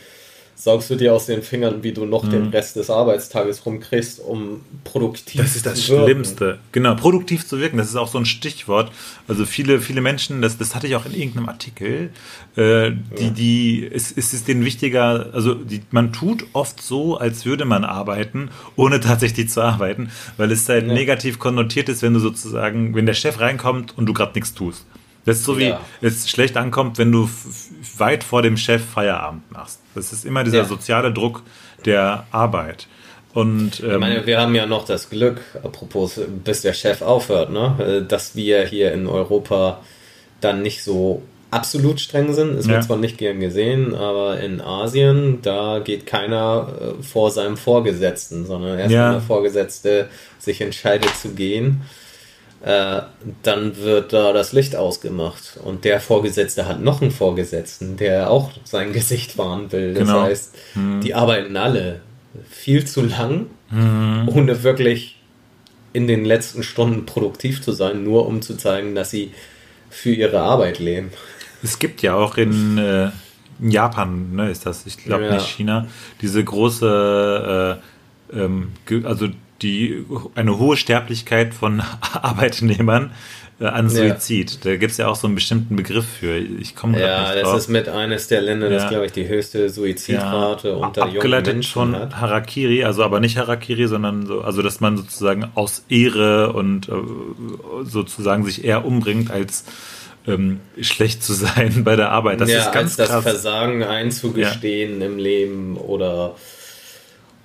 saugst 0.56 0.90
du 0.90 0.96
dir 0.96 1.14
aus 1.14 1.26
den 1.26 1.42
Fingern, 1.42 1.84
wie 1.84 1.92
du 1.92 2.06
noch 2.06 2.24
mhm. 2.24 2.32
den 2.32 2.48
Rest 2.48 2.76
des 2.76 2.90
Arbeitstages 2.90 3.66
rumkriegst, 3.66 4.20
um 4.20 4.62
produktiv 4.84 5.34
zu 5.34 5.38
wirken. 5.38 5.48
Das 5.48 5.56
ist 5.56 5.66
das 5.66 5.84
Schlimmste. 5.84 6.60
Genau, 6.72 6.96
produktiv 6.96 7.46
zu 7.48 7.60
wirken, 7.60 7.78
das 7.78 7.90
ist 7.90 7.96
auch 7.96 8.08
so 8.08 8.18
ein 8.18 8.26
Stichwort. 8.26 8.92
Also 9.28 9.46
viele, 9.46 9.82
viele 9.82 10.02
Menschen, 10.02 10.42
das, 10.42 10.58
das 10.58 10.76
hatte 10.76 10.88
ich 10.88 10.96
auch 10.96 11.06
in 11.06 11.14
irgendeinem 11.14 11.50
Artikel, 11.50 12.12
äh, 12.56 12.92
die, 12.92 13.24
ja. 13.24 13.30
die, 13.32 13.90
es, 13.92 14.12
es 14.16 14.34
ist 14.34 14.48
denen 14.48 14.64
wichtiger, 14.64 15.30
also 15.34 15.54
die, 15.54 15.82
man 15.92 16.14
tut 16.14 16.46
oft 16.54 16.82
so, 16.82 17.18
als 17.18 17.46
würde 17.46 17.66
man 17.66 17.84
arbeiten, 17.84 18.50
ohne 18.76 19.00
tatsächlich 19.00 19.50
zu 19.50 19.62
arbeiten, 19.62 20.10
weil 20.38 20.52
es 20.52 20.70
halt 20.70 20.88
ja. 20.88 20.94
negativ 20.94 21.40
konnotiert 21.40 21.90
ist, 21.90 22.02
wenn 22.02 22.14
du 22.14 22.20
sozusagen, 22.20 22.96
wenn 22.96 23.06
der 23.06 23.14
Chef 23.14 23.40
reinkommt 23.40 23.98
und 23.98 24.06
du 24.06 24.14
gerade 24.14 24.34
nichts 24.34 24.54
tust. 24.54 24.86
Das 25.26 25.38
ist 25.38 25.46
so 25.46 25.58
wie 25.58 25.70
ja. 25.70 25.80
es 26.02 26.30
schlecht 26.30 26.58
ankommt, 26.58 26.98
wenn 26.98 27.12
du 27.12 27.30
weit 27.98 28.24
vor 28.24 28.42
dem 28.42 28.58
Chef 28.58 28.84
Feierabend 28.84 29.50
machst. 29.52 29.80
Das 29.96 30.14
ist 30.14 30.26
immer 30.26 30.44
dieser 30.44 30.60
ja. 30.60 30.66
soziale 30.66 31.12
Druck 31.12 31.44
der 31.86 32.26
Arbeit. 32.32 32.88
Und, 33.34 33.82
ähm, 33.82 33.92
ich 33.92 33.98
meine, 33.98 34.26
wir 34.26 34.40
haben 34.40 34.54
ja 34.54 34.66
noch 34.66 34.86
das 34.86 35.10
Glück, 35.10 35.42
apropos, 35.64 36.20
bis 36.44 36.62
der 36.62 36.74
Chef 36.74 37.02
aufhört, 37.02 37.52
ne? 37.52 38.06
dass 38.08 38.36
wir 38.36 38.64
hier 38.66 38.92
in 38.94 39.08
Europa 39.08 39.82
dann 40.40 40.62
nicht 40.62 40.84
so 40.84 41.24
absolut 41.54 42.00
streng 42.00 42.34
sind. 42.34 42.58
Es 42.58 42.66
ja. 42.66 42.74
wird 42.74 42.84
zwar 42.84 42.98
nicht 42.98 43.18
gern 43.18 43.40
gesehen, 43.40 43.96
aber 43.96 44.40
in 44.40 44.60
Asien, 44.60 45.40
da 45.42 45.80
geht 45.80 46.06
keiner 46.06 46.68
äh, 47.00 47.04
vor 47.04 47.32
seinem 47.32 47.58
Vorgesetzten, 47.58 48.46
sondern 48.46 48.80
erst 48.80 48.92
ja. 48.92 49.06
wenn 49.06 49.14
der 49.14 49.22
Vorgesetzte 49.22 50.10
sich 50.40 50.62
entscheidet 50.62 51.16
zu 51.16 51.30
gehen, 51.30 51.82
äh, 52.64 53.02
dann 53.44 53.76
wird 53.78 54.14
da 54.14 54.32
das 54.32 54.54
Licht 54.54 54.76
ausgemacht. 54.76 55.60
Und 55.64 55.84
der 55.84 56.00
Vorgesetzte 56.00 56.66
hat 56.66 56.82
noch 56.82 57.02
einen 57.02 57.12
Vorgesetzten, 57.12 57.98
der 57.98 58.32
auch 58.32 58.52
sein 58.64 58.94
Gesicht 58.94 59.38
wahren 59.38 59.72
will. 59.74 59.94
Das 59.94 60.08
genau. 60.08 60.22
heißt, 60.22 60.56
hm. 60.74 61.02
die 61.02 61.14
arbeiten 61.14 61.58
alle 61.58 62.00
viel 62.50 62.86
zu 62.86 63.02
lang, 63.02 63.48
hm. 63.68 64.30
ohne 64.30 64.64
wirklich 64.64 65.20
in 65.92 66.08
den 66.08 66.24
letzten 66.24 66.64
Stunden 66.64 67.06
produktiv 67.06 67.62
zu 67.62 67.74
sein, 67.74 68.04
nur 68.04 68.26
um 68.26 68.42
zu 68.42 68.56
zeigen, 68.56 68.96
dass 68.96 69.12
sie 69.12 69.32
für 69.90 70.14
ihre 70.14 70.40
Arbeit 70.40 70.80
leben. 70.80 71.12
Es 71.62 71.80
gibt 71.80 72.02
ja 72.02 72.16
auch 72.16 72.38
in, 72.38 72.78
äh, 72.78 73.12
in 73.60 73.72
Japan, 73.72 74.36
ne, 74.36 74.50
ist 74.50 74.66
das, 74.66 74.86
ich 74.86 74.98
glaube 74.98 75.26
ja. 75.26 75.34
nicht 75.34 75.48
China, 75.48 75.88
diese 76.22 76.44
große, 76.44 77.80
äh, 78.34 78.40
ähm, 78.40 78.72
also 79.04 79.28
die, 79.62 80.06
eine 80.36 80.58
hohe 80.58 80.78
Sterblichkeit 80.78 81.54
von 81.54 81.82
Arbeitnehmern 82.14 83.12
äh, 83.60 83.66
an 83.66 83.90
Suizid. 83.90 84.52
Ja. 84.52 84.58
Da 84.64 84.76
gibt 84.78 84.92
es 84.92 84.98
ja 84.98 85.08
auch 85.08 85.16
so 85.16 85.28
einen 85.28 85.36
bestimmten 85.36 85.76
Begriff 85.76 86.06
für. 86.06 86.38
Ich 86.38 86.76
komme 86.76 87.00
Ja, 87.00 87.34
nicht 87.34 87.46
das 87.46 87.64
ist 87.64 87.68
mit 87.70 87.88
eines 87.88 88.28
der 88.28 88.42
Länder, 88.42 88.70
ja. 88.70 88.78
das 88.78 88.90
glaube 88.90 89.06
ich 89.06 89.12
die 89.12 89.28
höchste 89.28 89.70
Suizidrate 89.70 90.70
ja. 90.70 90.76
unter 90.76 91.04
Abgeleitet 91.04 91.48
jungen 91.48 91.58
Menschen 91.58 91.74
von 91.74 91.96
hat. 91.96 92.20
Harakiri, 92.20 92.84
also 92.84 93.04
aber 93.04 93.20
nicht 93.20 93.38
Harakiri, 93.38 93.88
sondern 93.88 94.26
so, 94.26 94.42
also 94.42 94.62
dass 94.62 94.80
man 94.80 94.98
sozusagen 94.98 95.46
aus 95.56 95.86
Ehre 95.88 96.54
und 96.54 96.90
äh, 96.90 96.94
sozusagen 97.84 98.44
sich 98.44 98.64
eher 98.66 98.86
umbringt 98.86 99.32
als 99.32 99.66
ähm, 100.28 100.60
schlecht 100.82 101.24
zu 101.24 101.34
sein 101.34 101.84
bei 101.84 101.96
der 101.96 102.12
Arbeit. 102.12 102.42
Das 102.42 102.50
ja, 102.50 102.60
ist 102.60 102.72
ganz 102.72 103.00
als 103.00 103.10
das 103.10 103.24
Versagen 103.24 103.84
einzugestehen 103.84 105.02
im 105.02 105.18
Leben 105.18 105.78
oder 105.78 106.36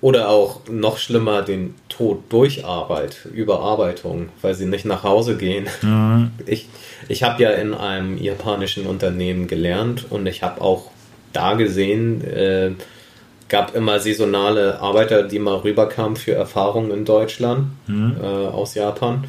oder 0.01 0.29
auch 0.29 0.61
noch 0.69 0.97
schlimmer 0.97 1.41
den 1.41 1.75
Tod 1.89 2.23
durch 2.29 2.65
Arbeit, 2.65 3.27
Überarbeitung, 3.33 4.29
weil 4.41 4.53
sie 4.53 4.65
nicht 4.65 4.85
nach 4.85 5.03
Hause 5.03 5.35
gehen. 5.35 5.67
Mhm. 5.81 6.31
Ich, 6.45 6.67
ich 7.09 7.23
habe 7.23 7.43
ja 7.43 7.51
in 7.51 7.73
einem 7.73 8.17
japanischen 8.17 8.85
Unternehmen 8.85 9.47
gelernt 9.47 10.05
und 10.09 10.25
ich 10.25 10.41
habe 10.41 10.61
auch 10.61 10.91
da 11.33 11.55
gesehen, 11.55 12.23
äh, 12.23 12.71
gab 13.49 13.75
immer 13.75 13.99
saisonale 13.99 14.79
Arbeiter, 14.79 15.23
die 15.23 15.39
mal 15.39 15.57
rüberkamen 15.57 16.15
für 16.15 16.33
Erfahrungen 16.33 16.91
in 16.91 17.03
Deutschland 17.03 17.71
mhm. 17.87 18.15
äh, 18.21 18.25
aus 18.25 18.75
Japan. 18.75 19.25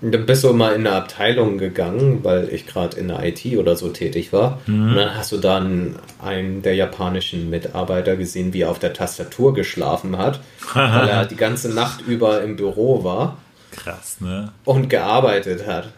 Dann 0.00 0.26
bist 0.26 0.44
du 0.44 0.52
mal 0.52 0.74
in 0.74 0.86
eine 0.86 0.96
Abteilung 0.96 1.56
gegangen, 1.56 2.20
weil 2.22 2.48
ich 2.52 2.66
gerade 2.66 2.96
in 2.98 3.08
der 3.08 3.24
IT 3.24 3.44
oder 3.56 3.74
so 3.76 3.88
tätig 3.88 4.32
war. 4.32 4.60
Mhm. 4.66 4.90
Und 4.90 4.96
dann 4.96 5.14
hast 5.14 5.32
du 5.32 5.38
dann 5.38 5.96
einen 6.22 6.62
der 6.62 6.74
japanischen 6.74 7.48
Mitarbeiter 7.48 8.16
gesehen, 8.16 8.52
wie 8.52 8.62
er 8.62 8.70
auf 8.70 8.78
der 8.78 8.92
Tastatur 8.92 9.54
geschlafen 9.54 10.18
hat, 10.18 10.40
weil 10.74 11.08
er 11.08 11.24
die 11.26 11.36
ganze 11.36 11.72
Nacht 11.74 12.02
über 12.06 12.42
im 12.42 12.56
Büro 12.56 13.02
war. 13.04 13.38
Krass, 13.70 14.20
ne? 14.20 14.52
Und 14.64 14.88
gearbeitet 14.90 15.66
hat. 15.66 15.88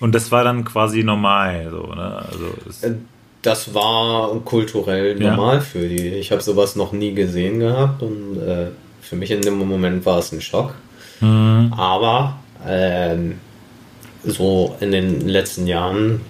Und 0.00 0.14
das 0.14 0.30
war 0.30 0.44
dann 0.44 0.64
quasi 0.64 1.02
normal, 1.02 1.68
so, 1.70 1.94
ne? 1.94 2.24
Also 2.30 2.86
äh, 2.86 2.94
das 3.42 3.74
war 3.74 4.34
kulturell 4.40 5.16
normal 5.16 5.56
ja. 5.56 5.60
für 5.60 5.88
die. 5.88 6.08
Ich 6.08 6.32
habe 6.32 6.42
sowas 6.42 6.76
noch 6.76 6.92
nie 6.92 7.14
gesehen 7.14 7.60
gehabt 7.60 8.02
und 8.02 8.38
äh, 8.40 8.68
für 9.02 9.16
mich 9.16 9.30
in 9.30 9.42
dem 9.42 9.58
Moment 9.58 10.06
war 10.06 10.18
es 10.18 10.32
ein 10.32 10.40
Schock. 10.40 10.74
Mhm. 11.20 11.72
Aber 11.76 12.36
ähm, 12.66 13.38
so 14.24 14.76
in 14.80 14.92
den 14.92 15.28
letzten 15.28 15.66
Jahren 15.66 16.20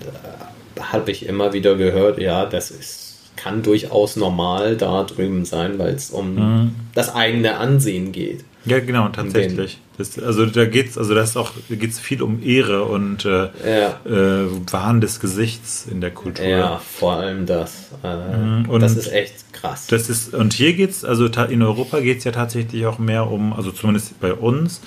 äh, 0.00 0.80
habe 0.80 1.10
ich 1.10 1.26
immer 1.26 1.52
wieder 1.52 1.76
gehört, 1.76 2.18
ja, 2.18 2.46
das 2.46 2.70
ist, 2.70 3.30
kann 3.36 3.62
durchaus 3.62 4.16
normal 4.16 4.76
da 4.76 5.04
drüben 5.04 5.44
sein, 5.44 5.78
weil 5.78 5.94
es 5.94 6.10
um 6.10 6.34
mhm. 6.34 6.74
das 6.94 7.14
eigene 7.14 7.56
Ansehen 7.56 8.12
geht. 8.12 8.44
Ja, 8.64 8.78
genau, 8.78 9.08
tatsächlich. 9.08 9.80
Das, 9.98 10.18
also 10.18 10.46
da 10.46 10.64
geht's, 10.64 10.96
also 10.96 11.14
das 11.14 11.30
ist 11.30 11.36
auch, 11.36 11.50
geht's 11.68 11.98
viel 11.98 12.22
um 12.22 12.42
Ehre 12.42 12.84
und 12.84 13.24
äh, 13.24 13.48
ja. 13.64 14.00
äh, 14.04 14.46
Wahn 14.70 15.00
des 15.00 15.20
Gesichts 15.20 15.86
in 15.90 16.00
der 16.00 16.12
Kultur. 16.12 16.46
Ja, 16.46 16.78
vor 16.78 17.14
allem 17.14 17.46
das. 17.46 17.90
Äh, 18.04 18.36
mhm. 18.36 18.68
und 18.68 18.80
das 18.80 18.96
ist 18.96 19.12
echt 19.12 19.52
krass. 19.52 19.88
Das 19.88 20.08
ist, 20.08 20.32
und 20.32 20.52
hier 20.54 20.74
geht's, 20.74 21.04
also 21.04 21.26
in 21.26 21.62
Europa 21.62 22.00
geht 22.00 22.18
es 22.18 22.24
ja 22.24 22.32
tatsächlich 22.32 22.86
auch 22.86 22.98
mehr 22.98 23.30
um, 23.30 23.52
also 23.52 23.72
zumindest 23.72 24.18
bei 24.20 24.32
uns, 24.32 24.80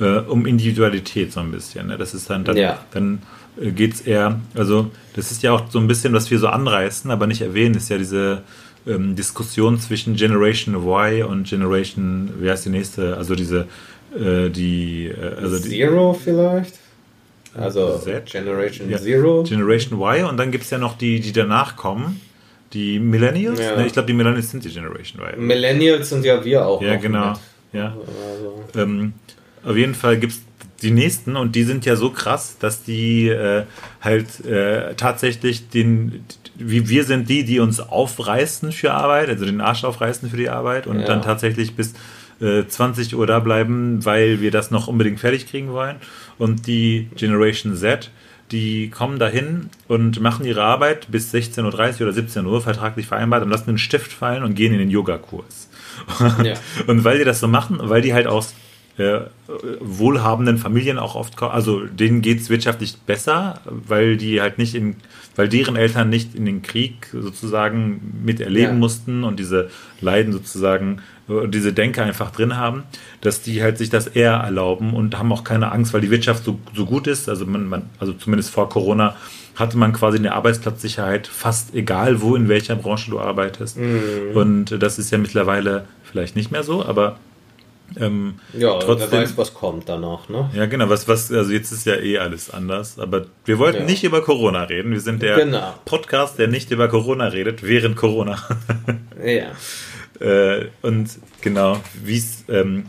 äh, 0.00 0.18
um 0.18 0.46
Individualität 0.46 1.32
so 1.32 1.40
ein 1.40 1.50
bisschen. 1.50 1.88
Ne? 1.88 1.98
Das 1.98 2.14
ist 2.14 2.28
dann, 2.30 2.44
dann, 2.44 2.56
ja. 2.56 2.84
dann 2.92 3.22
äh, 3.60 3.70
geht 3.70 3.94
es 3.94 4.00
eher, 4.00 4.40
also 4.54 4.90
das 5.14 5.30
ist 5.30 5.42
ja 5.42 5.52
auch 5.52 5.70
so 5.70 5.78
ein 5.78 5.86
bisschen, 5.86 6.12
was 6.12 6.30
wir 6.30 6.38
so 6.38 6.48
anreißen, 6.48 7.10
aber 7.10 7.26
nicht 7.26 7.40
erwähnen, 7.40 7.74
ist 7.74 7.88
ja 7.90 7.98
diese 7.98 8.42
ähm, 8.86 9.16
Diskussion 9.16 9.78
zwischen 9.78 10.16
Generation 10.16 10.74
Y 10.74 11.22
und 11.24 11.48
Generation, 11.48 12.30
wie 12.40 12.50
heißt 12.50 12.66
die 12.66 12.70
nächste, 12.70 13.16
also 13.16 13.34
diese, 13.34 13.66
äh, 14.14 14.50
die, 14.50 15.06
äh, 15.06 15.40
also 15.40 15.58
Zero 15.58 16.16
die, 16.18 16.24
vielleicht? 16.24 16.78
Also 17.56 17.98
Z? 17.98 18.26
Generation 18.26 18.90
ja, 18.90 18.98
Zero? 18.98 19.44
Generation 19.44 20.00
Y 20.00 20.24
und 20.28 20.36
dann 20.36 20.50
gibt 20.50 20.64
es 20.64 20.70
ja 20.70 20.78
noch 20.78 20.98
die, 20.98 21.20
die 21.20 21.32
danach 21.32 21.76
kommen. 21.76 22.20
Die 22.72 22.98
Millennials? 22.98 23.60
Ja. 23.60 23.76
Ne, 23.76 23.86
ich 23.86 23.92
glaube, 23.92 24.06
die 24.06 24.12
Millennials 24.14 24.50
sind 24.50 24.64
die 24.64 24.68
Generation 24.68 25.22
Y. 25.22 25.46
Millennials 25.46 26.08
sind 26.08 26.24
ja 26.24 26.44
wir 26.44 26.66
auch. 26.66 26.82
Ja, 26.82 26.96
genau. 26.96 27.30
Mit. 27.30 27.38
Ja. 27.72 27.96
Also. 28.32 28.64
Ähm, 28.74 29.12
auf 29.64 29.76
jeden 29.76 29.94
Fall 29.94 30.18
gibt 30.18 30.32
es 30.34 30.42
die 30.82 30.90
nächsten 30.90 31.36
und 31.36 31.56
die 31.56 31.64
sind 31.64 31.84
ja 31.86 31.96
so 31.96 32.10
krass, 32.10 32.58
dass 32.58 32.82
die 32.82 33.28
äh, 33.28 33.64
halt 34.00 34.44
äh, 34.44 34.94
tatsächlich 34.94 35.68
den, 35.70 36.24
wie 36.56 36.88
wir 36.88 37.04
sind 37.04 37.28
die, 37.28 37.44
die 37.44 37.60
uns 37.60 37.80
aufreißen 37.80 38.72
für 38.72 38.92
Arbeit, 38.92 39.28
also 39.28 39.44
den 39.44 39.60
Arsch 39.60 39.84
aufreißen 39.84 40.28
für 40.28 40.36
die 40.36 40.50
Arbeit 40.50 40.86
und 40.86 41.00
ja. 41.00 41.06
dann 41.06 41.22
tatsächlich 41.22 41.74
bis 41.74 41.94
äh, 42.40 42.66
20 42.66 43.16
Uhr 43.16 43.26
da 43.26 43.40
bleiben, 43.40 44.04
weil 44.04 44.40
wir 44.40 44.50
das 44.50 44.70
noch 44.70 44.86
unbedingt 44.86 45.20
fertig 45.20 45.48
kriegen 45.48 45.72
wollen. 45.72 45.96
Und 46.38 46.66
die 46.66 47.08
Generation 47.16 47.76
Z, 47.76 48.10
die 48.50 48.90
kommen 48.90 49.18
dahin 49.18 49.70
und 49.88 50.20
machen 50.20 50.44
ihre 50.44 50.62
Arbeit 50.62 51.10
bis 51.10 51.32
16.30 51.32 51.62
Uhr 51.62 52.02
oder 52.02 52.12
17 52.12 52.44
Uhr 52.44 52.60
vertraglich 52.60 53.06
vereinbart 53.06 53.42
und 53.42 53.50
lassen 53.50 53.66
den 53.66 53.78
Stift 53.78 54.12
fallen 54.12 54.42
und 54.42 54.54
gehen 54.54 54.72
in 54.72 54.80
den 54.80 54.90
Yogakurs. 54.90 55.70
Ja. 56.42 56.54
und 56.86 57.04
weil 57.04 57.18
die 57.18 57.24
das 57.24 57.40
so 57.40 57.48
machen, 57.48 57.78
weil 57.80 58.02
die 58.02 58.12
halt 58.12 58.26
aus 58.26 58.54
äh, 58.96 59.22
wohlhabenden 59.80 60.56
Familien 60.56 60.98
auch 60.98 61.16
oft, 61.16 61.42
also 61.42 61.84
denen 61.84 62.22
geht 62.22 62.40
es 62.40 62.48
wirtschaftlich 62.48 62.96
besser, 62.98 63.60
weil 63.64 64.16
die 64.16 64.40
halt 64.40 64.58
nicht 64.58 64.76
in, 64.76 64.94
weil 65.34 65.48
deren 65.48 65.74
Eltern 65.74 66.10
nicht 66.10 66.36
in 66.36 66.44
den 66.44 66.62
Krieg 66.62 67.08
sozusagen 67.12 68.20
miterleben 68.24 68.74
ja. 68.74 68.78
mussten 68.78 69.24
und 69.24 69.40
diese 69.40 69.68
Leiden 70.00 70.32
sozusagen, 70.32 71.02
äh, 71.28 71.48
diese 71.48 71.72
Denke 71.72 72.04
einfach 72.04 72.30
drin 72.30 72.56
haben, 72.56 72.84
dass 73.20 73.42
die 73.42 73.62
halt 73.62 73.78
sich 73.78 73.90
das 73.90 74.06
eher 74.06 74.34
erlauben 74.34 74.94
und 74.94 75.18
haben 75.18 75.32
auch 75.32 75.42
keine 75.42 75.72
Angst, 75.72 75.92
weil 75.92 76.00
die 76.00 76.12
Wirtschaft 76.12 76.44
so, 76.44 76.60
so 76.72 76.86
gut 76.86 77.08
ist, 77.08 77.28
also 77.28 77.46
man, 77.46 77.68
man, 77.68 77.90
also 77.98 78.12
zumindest 78.12 78.50
vor 78.50 78.68
Corona 78.68 79.16
hatte 79.56 79.76
man 79.76 79.92
quasi 79.92 80.18
eine 80.18 80.34
Arbeitsplatzsicherheit, 80.34 81.26
fast 81.26 81.74
egal 81.74 82.20
wo, 82.20 82.36
in 82.36 82.48
welcher 82.48 82.76
Branche 82.76 83.10
du 83.10 83.18
arbeitest. 83.20 83.76
Mhm. 83.76 84.36
Und 84.36 84.82
das 84.82 84.98
ist 84.98 85.10
ja 85.10 85.18
mittlerweile 85.18 85.86
vielleicht 86.04 86.36
nicht 86.36 86.52
mehr 86.52 86.62
so, 86.62 86.84
aber 86.84 87.18
ähm, 87.96 88.40
ja, 88.52 88.78
trotzdem, 88.78 89.12
wer 89.12 89.22
weiß, 89.22 89.36
was 89.36 89.54
kommt 89.54 89.88
danach, 89.88 90.28
ne? 90.28 90.50
Ja, 90.54 90.66
genau, 90.66 90.88
was, 90.88 91.06
was, 91.06 91.30
also 91.30 91.52
jetzt 91.52 91.70
ist 91.70 91.86
ja 91.86 91.96
eh 91.96 92.18
alles 92.18 92.50
anders, 92.50 92.98
aber 92.98 93.26
wir 93.44 93.58
wollten 93.58 93.80
ja. 93.80 93.84
nicht 93.84 94.04
über 94.04 94.22
Corona 94.22 94.64
reden. 94.64 94.92
Wir 94.92 95.00
sind 95.00 95.22
der 95.22 95.36
genau. 95.36 95.74
Podcast, 95.84 96.38
der 96.38 96.48
nicht 96.48 96.70
über 96.70 96.88
Corona 96.88 97.26
redet, 97.26 97.62
während 97.62 97.96
Corona. 97.96 98.38
ja. 99.24 99.52
Äh, 100.20 100.68
und 100.82 101.10
genau, 101.40 101.80
wie 102.02 102.18
es, 102.18 102.44
ähm, 102.48 102.86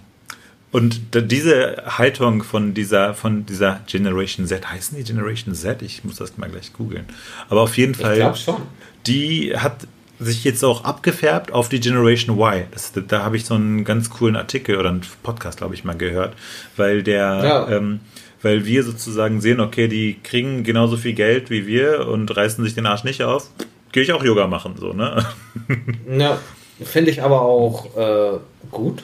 und 0.72 1.00
diese 1.14 1.84
Haltung 1.86 2.44
von 2.44 2.74
dieser, 2.74 3.14
von 3.14 3.46
dieser 3.46 3.80
Generation 3.88 4.46
Z, 4.46 4.70
heißen 4.70 4.98
die 4.98 5.06
Generation 5.06 5.56
Z? 5.56 5.82
Ich 5.82 6.04
muss 6.04 6.18
das 6.18 6.38
mal 6.38 6.50
gleich 6.50 6.74
googeln. 6.74 7.06
Aber 7.48 7.62
auf 7.62 7.78
jeden 7.78 7.96
Fall, 7.96 8.32
ich 8.34 8.42
schon. 8.42 8.62
die 9.08 9.56
hat 9.56 9.88
sich 10.20 10.44
jetzt 10.44 10.64
auch 10.64 10.84
abgefärbt 10.84 11.52
auf 11.52 11.70
die 11.70 11.80
Generation 11.80 12.38
Y. 12.38 12.64
Das, 12.72 12.94
da 13.08 13.24
habe 13.24 13.38
ich 13.38 13.46
so 13.46 13.56
einen 13.56 13.84
ganz 13.84 14.10
coolen 14.10 14.36
Artikel 14.36 14.78
oder 14.78 14.90
einen 14.90 15.02
Podcast, 15.24 15.58
glaube 15.58 15.76
ich, 15.76 15.84
mal 15.84 15.98
gehört, 15.98 16.34
weil 16.78 17.04
der, 17.04 17.42
ja. 17.44 17.70
ähm, 17.70 18.00
weil 18.42 18.66
wir 18.66 18.84
sozusagen 18.84 19.42
sehen, 19.42 19.60
okay, 19.60 19.88
die 19.88 20.18
kriegen 20.24 20.64
genauso 20.64 20.98
viel 20.98 21.14
Geld 21.14 21.50
wie 21.50 21.68
wir 21.68 22.08
und 22.08 22.36
reißen 22.36 22.64
sich 22.64 22.76
den 22.76 22.86
Arsch 22.86 23.04
nicht 23.04 23.24
auf, 23.24 23.50
gehe 23.92 24.04
ich 24.04 24.14
auch 24.14 24.24
Yoga 24.24 24.48
machen, 24.48 24.76
so, 24.78 24.94
ne? 24.94 25.26
Ja, 26.18 26.40
finde 26.84 27.12
ich 27.12 27.24
aber 27.24 27.42
auch 27.42 27.96
äh, 27.98 28.38
gut, 28.72 29.04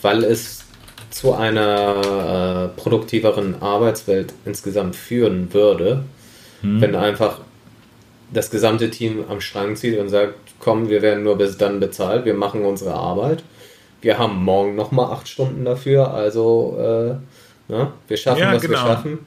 weil 0.00 0.24
es 0.24 0.64
zu 1.10 1.34
einer 1.34 2.70
äh, 2.74 2.80
produktiveren 2.80 3.60
Arbeitswelt 3.60 4.32
insgesamt 4.44 4.96
führen 4.96 5.52
würde, 5.52 6.04
hm. 6.62 6.80
wenn 6.80 6.96
einfach 6.96 7.40
das 8.32 8.50
gesamte 8.50 8.90
Team 8.90 9.24
am 9.28 9.40
Strang 9.40 9.76
zieht 9.76 9.98
und 9.98 10.08
sagt, 10.08 10.34
komm, 10.58 10.88
wir 10.88 11.02
werden 11.02 11.24
nur 11.24 11.36
bis 11.36 11.58
dann 11.58 11.80
bezahlt, 11.80 12.24
wir 12.24 12.34
machen 12.34 12.64
unsere 12.64 12.94
Arbeit. 12.94 13.42
Wir 14.00 14.18
haben 14.18 14.42
morgen 14.42 14.74
nochmal 14.74 15.12
acht 15.12 15.28
Stunden 15.28 15.64
dafür, 15.64 16.12
also 16.12 16.76
äh, 16.78 17.72
ne, 17.72 17.92
wir 18.08 18.16
schaffen, 18.16 18.40
ja, 18.40 18.52
was 18.52 18.62
genau. 18.62 18.74
wir 18.74 18.78
schaffen. 18.78 19.18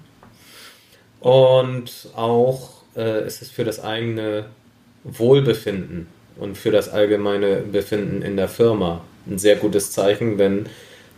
Und 1.22 2.10
auch 2.16 2.70
äh, 2.96 3.26
ist 3.26 3.42
es 3.42 3.50
für 3.50 3.64
das 3.64 3.84
eigene 3.84 4.46
Wohlbefinden 5.04 6.08
und 6.38 6.58
für 6.58 6.72
das 6.72 6.90
allgemeine 6.90 7.58
Befinden 7.58 8.22
in 8.22 8.36
der 8.36 8.50
Firma 8.50 9.02
ein 9.28 9.38
sehr 9.38 9.56
gutes 9.56 9.92
Zeichen, 9.92 10.38
wenn 10.38 10.68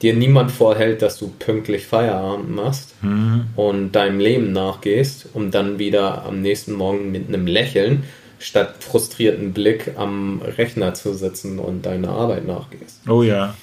dir 0.01 0.13
niemand 0.13 0.51
vorhält, 0.51 1.01
dass 1.01 1.17
du 1.17 1.27
pünktlich 1.39 1.85
Feierabend 1.87 2.55
machst 2.55 2.93
mhm. 3.01 3.45
und 3.55 3.91
deinem 3.93 4.19
Leben 4.19 4.51
nachgehst, 4.51 5.29
um 5.33 5.51
dann 5.51 5.79
wieder 5.79 6.25
am 6.25 6.41
nächsten 6.41 6.73
Morgen 6.73 7.11
mit 7.11 7.27
einem 7.27 7.47
Lächeln 7.47 8.03
statt 8.39 8.75
frustrierten 8.79 9.53
Blick 9.53 9.93
am 9.97 10.41
Rechner 10.41 10.93
zu 10.93 11.13
sitzen 11.13 11.57
und 11.59 11.85
deiner 11.85 12.09
Arbeit 12.09 12.45
nachgehst. 12.45 13.01
Oh 13.09 13.23
ja. 13.23 13.55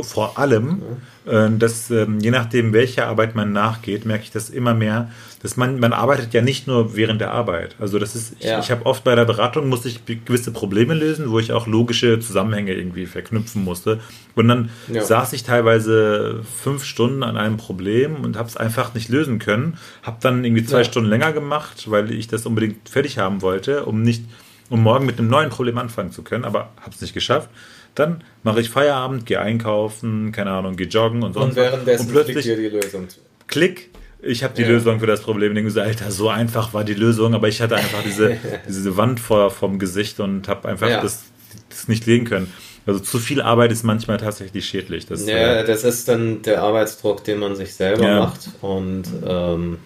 Vor 0.00 0.38
allem, 0.38 0.82
äh, 1.24 1.50
dass 1.50 1.90
äh, 1.90 2.06
je 2.20 2.30
nachdem, 2.30 2.72
welcher 2.72 3.06
Arbeit 3.06 3.34
man 3.34 3.52
nachgeht, 3.52 4.04
merke 4.04 4.24
ich 4.24 4.30
das 4.32 4.50
immer 4.50 4.74
mehr, 4.74 5.10
dass 5.40 5.56
man, 5.56 5.78
man 5.78 5.92
arbeitet 5.92 6.34
ja 6.34 6.42
nicht 6.42 6.66
nur 6.66 6.96
während 6.96 7.20
der 7.20 7.30
Arbeit. 7.30 7.76
Also 7.78 7.98
das 7.98 8.16
ist, 8.16 8.34
ich, 8.38 8.46
ja. 8.46 8.58
ich 8.58 8.70
habe 8.70 8.86
oft 8.86 9.04
bei 9.04 9.14
der 9.14 9.24
Beratung 9.24 9.68
musste 9.68 9.88
ich 9.88 10.00
gewisse 10.04 10.52
Probleme 10.52 10.94
lösen, 10.94 11.30
wo 11.30 11.38
ich 11.38 11.52
auch 11.52 11.66
logische 11.66 12.18
Zusammenhänge 12.18 12.74
irgendwie 12.74 13.06
verknüpfen 13.06 13.62
musste. 13.62 14.00
Und 14.34 14.48
dann 14.48 14.70
ja. 14.88 15.02
saß 15.02 15.32
ich 15.34 15.44
teilweise 15.44 16.40
fünf 16.62 16.84
Stunden 16.84 17.22
an 17.22 17.36
einem 17.36 17.56
Problem 17.56 18.24
und 18.24 18.36
habe 18.36 18.48
es 18.48 18.56
einfach 18.56 18.94
nicht 18.94 19.08
lösen 19.10 19.38
können. 19.38 19.78
Habe 20.02 20.16
dann 20.20 20.44
irgendwie 20.44 20.64
zwei 20.64 20.78
ja. 20.78 20.84
Stunden 20.84 21.08
länger 21.08 21.32
gemacht, 21.32 21.90
weil 21.90 22.10
ich 22.10 22.26
das 22.26 22.46
unbedingt 22.46 22.88
fertig 22.88 23.18
haben 23.18 23.42
wollte, 23.42 23.84
um 23.84 24.02
nicht, 24.02 24.24
um 24.70 24.82
morgen 24.82 25.06
mit 25.06 25.18
einem 25.18 25.28
neuen 25.28 25.50
Problem 25.50 25.78
anfangen 25.78 26.10
zu 26.10 26.22
können, 26.22 26.44
aber 26.44 26.70
habe 26.80 26.90
es 26.94 27.00
nicht 27.00 27.14
geschafft. 27.14 27.48
Dann 27.94 28.24
mache 28.42 28.60
ich 28.60 28.70
Feierabend, 28.70 29.26
gehe 29.26 29.40
einkaufen, 29.40 30.32
keine 30.32 30.50
Ahnung, 30.50 30.76
gehe 30.76 30.88
joggen 30.88 31.22
und 31.22 31.34
sonst. 31.34 31.50
Und 31.50 31.56
währenddessen 31.56 32.06
und 32.06 32.12
plötzlich 32.12 32.44
dir 32.44 32.56
die 32.56 32.68
Lösung. 32.68 33.06
Klick, 33.46 33.90
ich 34.20 34.42
habe 34.42 34.54
die 34.54 34.62
ja. 34.62 34.68
Lösung 34.68 35.00
für 35.00 35.06
das 35.06 35.20
Problem. 35.20 35.56
Ich 35.56 35.62
denke, 35.62 35.82
Alter, 35.82 36.10
so 36.10 36.28
einfach 36.28 36.74
war 36.74 36.84
die 36.84 36.94
Lösung, 36.94 37.34
aber 37.34 37.48
ich 37.48 37.60
hatte 37.60 37.76
einfach 37.76 38.02
diese, 38.02 38.36
diese 38.68 38.96
Wand 38.96 39.20
vor 39.20 39.50
vom 39.50 39.78
Gesicht 39.78 40.18
und 40.20 40.48
habe 40.48 40.68
einfach 40.68 40.88
ja. 40.88 41.00
das, 41.00 41.24
das 41.68 41.88
nicht 41.88 42.06
legen 42.06 42.24
können. 42.24 42.52
Also 42.86 43.00
zu 43.00 43.18
viel 43.18 43.40
Arbeit 43.40 43.72
ist 43.72 43.82
manchmal 43.82 44.18
tatsächlich 44.18 44.66
schädlich. 44.66 45.06
Das, 45.06 45.26
ja, 45.26 45.60
äh, 45.60 45.64
das 45.64 45.84
ist 45.84 46.08
dann 46.08 46.42
der 46.42 46.62
Arbeitsdruck, 46.62 47.24
den 47.24 47.38
man 47.38 47.56
sich 47.56 47.74
selber 47.74 48.04
ja. 48.04 48.18
macht 48.20 48.50
und 48.60 49.04
ähm, 49.26 49.78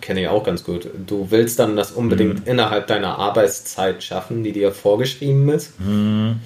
kenne 0.00 0.22
ich 0.22 0.28
auch 0.28 0.42
ganz 0.42 0.64
gut. 0.64 0.88
Du 1.06 1.30
willst 1.30 1.58
dann 1.58 1.76
das 1.76 1.92
unbedingt 1.92 2.44
mhm. 2.44 2.50
innerhalb 2.50 2.86
deiner 2.86 3.18
Arbeitszeit 3.18 4.02
schaffen, 4.02 4.42
die 4.42 4.52
dir 4.52 4.72
vorgeschrieben 4.72 5.48
ist. 5.50 5.78
Mhm. 5.80 6.40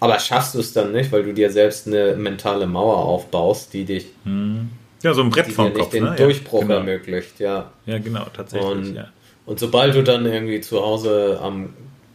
Aber 0.00 0.18
schaffst 0.18 0.54
du 0.54 0.60
es 0.60 0.72
dann 0.72 0.92
nicht, 0.92 1.12
weil 1.12 1.22
du 1.22 1.34
dir 1.34 1.50
selbst 1.50 1.86
eine 1.86 2.14
mentale 2.16 2.66
Mauer 2.66 2.96
aufbaust, 2.96 3.72
die 3.74 3.84
dich 3.84 4.06
mhm. 4.24 4.70
Ja, 5.02 5.14
so 5.14 5.22
ein 5.22 5.30
Brett 5.30 5.50
vom 5.50 5.72
Kopf. 5.72 5.90
den 5.90 6.04
ne? 6.04 6.14
Durchbruch 6.16 6.60
ja, 6.60 6.66
genau. 6.66 6.78
ermöglicht, 6.78 7.40
ja. 7.40 7.70
Ja, 7.86 7.98
genau, 7.98 8.26
tatsächlich. 8.34 8.70
Und, 8.70 8.94
ja. 8.94 9.08
und 9.46 9.58
sobald 9.58 9.94
du 9.94 10.02
dann 10.02 10.26
irgendwie 10.26 10.60
zu 10.60 10.80
Hause 10.82 11.38
am 11.42 11.70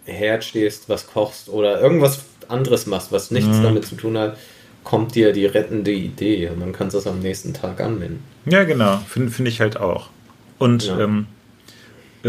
Herd 0.06 0.44
stehst, 0.44 0.88
was 0.88 1.08
kochst 1.08 1.50
oder 1.50 1.82
irgendwas 1.82 2.24
anderes 2.48 2.86
machst, 2.86 3.12
was 3.12 3.32
nichts 3.32 3.58
mhm. 3.58 3.64
damit 3.64 3.86
zu 3.86 3.96
tun 3.96 4.18
hat, 4.18 4.38
kommt 4.84 5.16
dir 5.16 5.34
die 5.34 5.48
rettende 5.48 5.92
Idee 5.92 6.50
und 6.50 6.60
dann 6.60 6.74
kannst 6.74 6.94
du 6.94 7.00
es 7.00 7.08
am 7.08 7.20
nächsten 7.20 7.54
Tag 7.54 7.82
anwenden. 7.82 8.24
Ja, 8.46 8.64
genau, 8.66 9.00
finde 9.08 9.32
find 9.32 9.48
ich 9.48 9.60
halt 9.62 9.78
auch. 9.78 10.10
Und 10.60 10.86
ja. 10.86 11.00
ähm, 11.00 11.26
äh, 11.32 11.35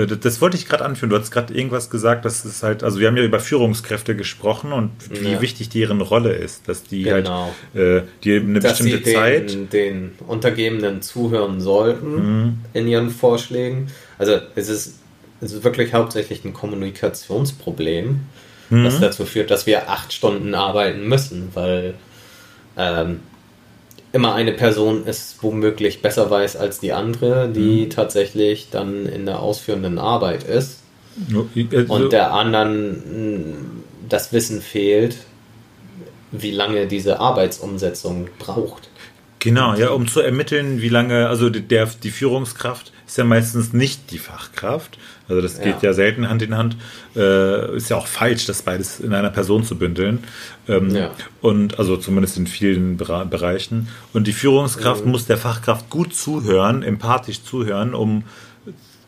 das 0.05 0.43
wollte 0.43 0.59
ich 0.59 0.67
gerade 0.67 0.85
anführen. 0.85 1.09
Du 1.09 1.19
hast 1.19 1.31
gerade 1.31 1.55
irgendwas 1.55 1.89
gesagt, 1.89 2.27
dass 2.27 2.45
es 2.45 2.63
halt, 2.63 2.85
also 2.85 3.01
wir 3.01 3.09
haben 3.09 3.17
ja 3.17 3.23
über 3.23 3.41
Führungskräfte 3.41 4.15
gesprochen 4.15 4.73
und 4.73 4.91
wie 5.09 5.33
ja. 5.33 5.41
wichtig 5.41 5.71
deren 5.71 6.03
Rolle 6.03 6.35
ist, 6.35 6.69
dass 6.69 6.83
die 6.83 7.11
halt, 7.11 7.25
genau. 7.25 7.55
halt 7.75 8.05
äh, 8.05 8.07
die 8.23 8.37
eine 8.37 8.61
dass 8.61 8.79
bestimmte 8.79 9.05
sie 9.05 9.15
Zeit 9.15 9.53
den, 9.53 9.71
den 9.71 10.13
Untergebenen 10.27 11.01
zuhören 11.01 11.63
sollten 11.63 12.43
mhm. 12.43 12.59
in 12.75 12.89
ihren 12.89 13.09
Vorschlägen. 13.09 13.89
Also 14.19 14.39
es 14.55 14.69
ist, 14.69 14.99
es 15.41 15.53
ist 15.53 15.65
wirklich 15.65 15.95
hauptsächlich 15.95 16.45
ein 16.45 16.53
Kommunikationsproblem, 16.53 18.21
mhm. 18.69 18.85
das 18.85 19.01
dazu 19.01 19.25
führt, 19.25 19.51
dass 19.51 19.67
wir 19.67 19.89
acht 19.89 20.13
Stunden 20.13 20.55
arbeiten 20.55 21.09
müssen, 21.09 21.49
weil 21.55 21.95
ähm, 22.77 23.21
immer 24.17 24.35
eine 24.35 24.53
Person 24.53 25.03
es 25.07 25.37
womöglich 25.43 26.03
besser 26.03 26.31
weiß 26.31 26.57
als 26.57 26.81
die 26.81 26.93
andere, 26.93 27.49
die 27.49 27.85
mhm. 27.85 27.91
tatsächlich 27.91 28.69
dann 28.71 29.07
in 29.07 29.27
der 29.27 29.41
ausführenden 29.41 29.99
Arbeit 29.99 30.43
ist. 30.43 30.81
Also 31.73 31.95
und 31.95 32.13
der 32.13 32.33
anderen 32.33 33.83
das 34.09 34.33
Wissen 34.33 34.61
fehlt, 34.61 35.17
wie 36.33 36.51
lange 36.51 36.87
diese 36.87 37.21
Arbeitsumsetzung 37.21 38.29
braucht. 38.39 38.89
Genau, 39.39 39.75
ja, 39.75 39.91
um 39.91 40.09
zu 40.09 40.21
ermitteln, 40.21 40.81
wie 40.81 40.89
lange, 40.89 41.29
also 41.29 41.51
der, 41.51 41.87
die 42.03 42.11
Führungskraft 42.11 42.93
ist 43.07 43.19
ja 43.19 43.25
meistens 43.25 43.73
nicht 43.73 44.11
die 44.11 44.19
Fachkraft. 44.19 44.99
Also 45.29 45.41
das 45.41 45.61
geht 45.61 45.83
ja, 45.83 45.91
ja 45.91 45.93
selten 45.93 46.29
Hand 46.29 46.43
in 46.43 46.57
Hand. 46.57 46.77
Äh, 47.15 47.77
ist 47.77 47.91
ja 47.91 47.97
auch 47.97 48.07
falsch, 48.07 48.47
das 48.47 48.63
beides 48.63 49.01
in 49.01 49.13
einer 49.13 49.31
Person 49.31 49.65
zu 49.65 49.77
bündeln. 49.77 50.25
Ähm, 50.69 50.91
ja. 50.91 51.11
Und 51.41 51.79
also 51.79 51.97
zumindest 51.97 52.37
in 52.37 52.47
vielen 52.47 52.97
Bereichen. 52.97 53.89
Und 54.13 54.27
die 54.27 54.33
Führungskraft 54.33 55.05
mhm. 55.05 55.13
muss 55.13 55.27
der 55.27 55.37
Fachkraft 55.37 55.91
gut 55.91 56.15
zuhören, 56.15 56.83
empathisch 56.83 57.43
zuhören, 57.43 57.95
um 57.95 58.25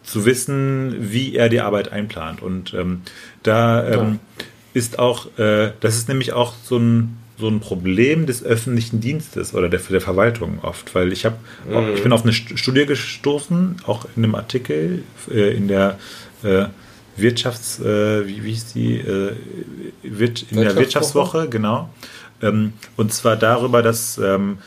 zu 0.03 0.25
wissen, 0.25 0.95
wie 0.99 1.35
er 1.35 1.49
die 1.49 1.61
Arbeit 1.61 1.93
einplant. 1.93 2.43
Und 2.43 2.75
ähm, 2.75 3.03
da 3.43 3.85
ähm, 3.87 4.21
ja. 4.38 4.45
ist 4.75 4.99
auch, 4.99 5.38
äh, 5.38 5.73
das 5.81 5.97
ist 5.97 6.09
nämlich 6.09 6.33
auch 6.33 6.55
so 6.62 6.79
ein 6.79 7.17
so 7.38 7.48
ein 7.48 7.61
Problem 7.61 8.27
des 8.27 8.42
öffentlichen 8.42 9.01
Dienstes 9.01 9.55
oder 9.55 9.68
der, 9.68 9.81
der 9.81 10.01
Verwaltung 10.01 10.59
oft, 10.62 10.94
weil 10.94 11.12
ich 11.12 11.24
habe, 11.24 11.37
mhm. 11.68 11.94
ich 11.94 12.03
bin 12.03 12.12
auf 12.12 12.24
eine 12.24 12.33
Studie 12.33 12.85
gestoßen, 12.85 13.77
auch 13.87 14.07
in 14.16 14.24
einem 14.24 14.35
Artikel 14.35 15.05
äh, 15.31 15.57
in 15.57 15.68
der 15.68 15.98
äh, 16.42 16.66
Wirtschafts, 17.16 17.81
äh, 17.81 18.27
wie, 18.27 18.44
wie 18.44 18.51
hieß 18.51 18.72
die, 18.72 18.98
äh, 18.98 19.33
wird 20.03 20.46
in 20.51 20.59
der 20.59 20.77
Wirtschaftswoche, 20.77 21.48
genau, 21.48 21.90
ähm, 22.42 22.72
und 22.96 23.12
zwar 23.12 23.37
darüber, 23.37 23.83
dass 23.83 24.18
ähm, 24.18 24.59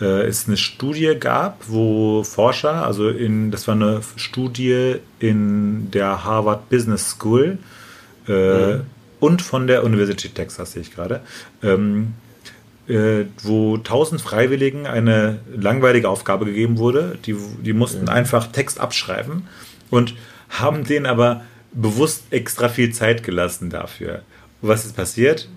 äh, 0.00 0.26
es 0.26 0.46
eine 0.46 0.56
Studie 0.56 1.16
gab, 1.18 1.64
wo 1.68 2.22
Forscher, 2.22 2.86
also 2.86 3.08
in, 3.08 3.50
das 3.50 3.66
war 3.66 3.74
eine 3.74 4.02
Studie 4.16 4.96
in 5.18 5.90
der 5.90 6.24
Harvard 6.24 6.68
Business 6.68 7.10
School, 7.10 7.58
äh, 8.28 8.76
mhm 8.76 8.80
und 9.20 9.42
von 9.42 9.66
der 9.66 9.84
Universität 9.84 10.34
Texas, 10.34 10.72
sehe 10.72 10.82
ich 10.82 10.94
gerade, 10.94 11.20
ähm, 11.62 12.14
äh, 12.88 13.24
wo 13.42 13.76
1000 13.76 14.20
Freiwilligen 14.20 14.86
eine 14.86 15.38
langweilige 15.54 16.08
Aufgabe 16.08 16.46
gegeben 16.46 16.78
wurde. 16.78 17.18
Die, 17.24 17.36
die 17.62 17.72
mussten 17.72 18.02
mhm. 18.02 18.08
einfach 18.08 18.48
Text 18.48 18.80
abschreiben 18.80 19.46
und 19.90 20.14
haben 20.48 20.84
denen 20.84 21.06
aber 21.06 21.42
bewusst 21.72 22.24
extra 22.30 22.68
viel 22.68 22.92
Zeit 22.92 23.22
gelassen 23.22 23.70
dafür. 23.70 24.22
Was 24.60 24.84
ist 24.84 24.96
passiert? 24.96 25.48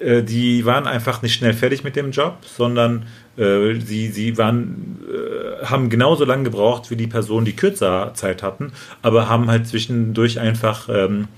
Äh, 0.00 0.22
die 0.22 0.64
waren 0.64 0.86
einfach 0.86 1.22
nicht 1.22 1.34
schnell 1.34 1.54
fertig 1.54 1.84
mit 1.84 1.96
dem 1.96 2.10
Job, 2.10 2.38
sondern 2.44 3.06
äh, 3.36 3.74
sie, 3.80 4.08
sie 4.08 4.36
waren, 4.36 5.00
äh, 5.08 5.64
haben 5.64 5.88
genauso 5.90 6.24
lange 6.24 6.44
gebraucht 6.44 6.90
wie 6.90 6.96
die 6.96 7.06
Personen, 7.06 7.46
die 7.46 7.56
kürzer 7.56 8.12
Zeit 8.14 8.42
hatten, 8.42 8.72
aber 9.00 9.28
haben 9.28 9.50
halt 9.50 9.66
zwischendurch 9.66 10.38
einfach 10.38 10.88
ähm, 10.90 11.28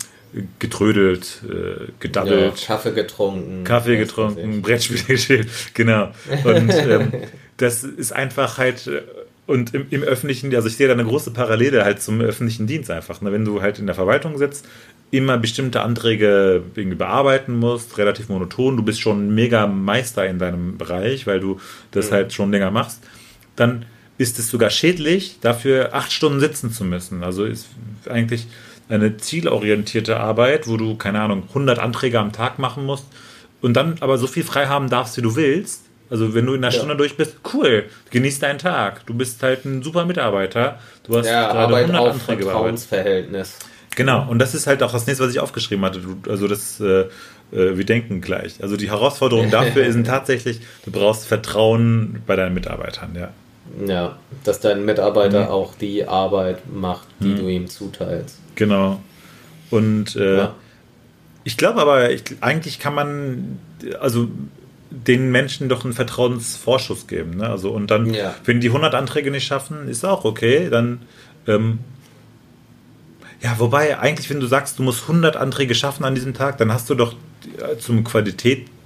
getrödelt, 0.58 1.42
äh, 1.48 1.92
gedaddelt. 2.00 2.58
Ja, 2.60 2.66
Kaffee 2.66 2.92
getrunken. 2.92 3.64
Kaffee 3.64 3.96
getrunken, 3.96 4.62
Brettspiele 4.62 5.04
gespielt, 5.04 5.48
genau. 5.74 6.10
Und 6.44 6.70
ähm, 6.70 7.12
das 7.56 7.84
ist 7.84 8.12
einfach 8.12 8.58
halt, 8.58 8.86
äh, 8.86 9.02
und 9.46 9.74
im, 9.74 9.86
im, 9.90 10.02
öffentlichen, 10.02 10.54
also 10.54 10.68
ich 10.68 10.76
sehe 10.76 10.88
da 10.88 10.94
eine 10.94 11.04
große 11.04 11.30
Parallele 11.30 11.84
halt 11.84 12.02
zum 12.02 12.20
öffentlichen 12.20 12.66
Dienst 12.66 12.90
einfach. 12.90 13.20
Ne? 13.20 13.30
Wenn 13.30 13.44
du 13.44 13.62
halt 13.62 13.78
in 13.78 13.86
der 13.86 13.94
Verwaltung 13.94 14.38
sitzt, 14.38 14.66
immer 15.10 15.38
bestimmte 15.38 15.82
Anträge 15.82 16.62
irgendwie 16.74 16.96
bearbeiten 16.96 17.56
musst, 17.58 17.98
relativ 17.98 18.28
monoton, 18.28 18.76
du 18.76 18.82
bist 18.82 19.00
schon 19.00 19.34
mega 19.34 19.66
Meister 19.66 20.26
in 20.26 20.38
deinem 20.38 20.78
Bereich, 20.78 21.26
weil 21.26 21.40
du 21.40 21.60
das 21.92 22.10
mhm. 22.10 22.14
halt 22.14 22.32
schon 22.32 22.50
länger 22.50 22.70
machst, 22.70 23.02
dann 23.54 23.84
ist 24.18 24.38
es 24.38 24.48
sogar 24.48 24.70
schädlich, 24.70 25.38
dafür 25.40 25.94
acht 25.94 26.12
Stunden 26.12 26.40
sitzen 26.40 26.72
zu 26.72 26.84
müssen. 26.84 27.22
Also 27.22 27.44
ist 27.44 27.68
eigentlich 28.08 28.46
eine 28.88 29.16
zielorientierte 29.16 30.18
Arbeit, 30.18 30.68
wo 30.68 30.76
du, 30.76 30.96
keine 30.96 31.20
Ahnung, 31.20 31.44
100 31.48 31.78
Anträge 31.78 32.18
am 32.18 32.32
Tag 32.32 32.58
machen 32.58 32.84
musst 32.84 33.06
und 33.60 33.74
dann 33.74 33.96
aber 34.00 34.18
so 34.18 34.26
viel 34.26 34.44
frei 34.44 34.66
haben 34.66 34.90
darfst, 34.90 35.16
wie 35.16 35.22
du 35.22 35.36
willst. 35.36 35.84
Also 36.10 36.34
wenn 36.34 36.44
du 36.46 36.52
in 36.52 36.62
einer 36.62 36.72
ja. 36.72 36.78
Stunde 36.78 36.96
durch 36.96 37.16
bist, 37.16 37.36
cool, 37.54 37.86
genieß 38.10 38.38
deinen 38.38 38.58
Tag. 38.58 39.06
Du 39.06 39.14
bist 39.14 39.42
halt 39.42 39.64
ein 39.64 39.82
super 39.82 40.04
Mitarbeiter. 40.04 40.78
Du 41.06 41.16
hast 41.16 41.26
ja, 41.26 41.46
gerade 41.46 41.58
Arbeit 41.58 41.90
100 41.90 42.00
auf 42.02 42.14
Anträge 42.14 42.42
Vertrauensverhältnis. 42.44 43.58
Genau, 43.96 44.28
und 44.28 44.38
das 44.38 44.54
ist 44.54 44.66
halt 44.66 44.82
auch 44.82 44.92
das 44.92 45.06
nächste, 45.06 45.24
was 45.24 45.32
ich 45.32 45.40
aufgeschrieben 45.40 45.84
hatte. 45.84 46.00
Also 46.28 46.48
das, 46.48 46.80
äh, 46.80 47.04
äh, 47.52 47.76
wir 47.76 47.84
denken 47.84 48.20
gleich. 48.20 48.62
Also 48.62 48.76
die 48.76 48.90
Herausforderung 48.90 49.50
dafür 49.50 49.84
ist 49.84 49.96
tatsächlich, 50.04 50.60
du 50.84 50.90
brauchst 50.90 51.26
Vertrauen 51.26 52.22
bei 52.26 52.36
deinen 52.36 52.54
Mitarbeitern, 52.54 53.14
ja. 53.14 53.30
Ja, 53.86 54.18
dass 54.44 54.60
dein 54.60 54.84
Mitarbeiter 54.84 55.44
mhm. 55.44 55.50
auch 55.50 55.74
die 55.74 56.06
Arbeit 56.06 56.62
macht, 56.72 57.08
die 57.20 57.28
mhm. 57.28 57.36
du 57.36 57.48
ihm 57.48 57.68
zuteilst. 57.68 58.38
Genau. 58.54 59.00
Und 59.70 60.16
äh, 60.16 60.36
ja. 60.36 60.54
ich 61.44 61.56
glaube 61.56 61.80
aber, 61.80 62.10
ich, 62.10 62.22
eigentlich 62.40 62.78
kann 62.78 62.94
man, 62.94 63.58
also 64.00 64.28
den 64.90 65.30
Menschen 65.30 65.68
doch 65.68 65.84
einen 65.84 65.92
Vertrauensvorschuss 65.92 67.06
geben. 67.06 67.38
Ne? 67.38 67.48
Also, 67.48 67.70
und 67.70 67.90
dann, 67.90 68.14
ja. 68.14 68.34
wenn 68.44 68.60
die 68.60 68.68
100 68.68 68.94
Anträge 68.94 69.30
nicht 69.30 69.46
schaffen, 69.46 69.88
ist 69.88 70.04
auch 70.04 70.24
okay. 70.24 70.68
Dann, 70.70 71.02
ähm, 71.48 71.80
ja, 73.42 73.58
wobei, 73.58 73.98
eigentlich, 73.98 74.30
wenn 74.30 74.40
du 74.40 74.46
sagst, 74.46 74.78
du 74.78 74.82
musst 74.82 75.02
100 75.02 75.36
Anträge 75.36 75.74
schaffen 75.74 76.04
an 76.04 76.14
diesem 76.14 76.34
Tag, 76.34 76.58
dann 76.58 76.72
hast 76.72 76.88
du 76.90 76.94
doch 76.94 77.14
äh, 77.58 77.76
zum 77.78 78.04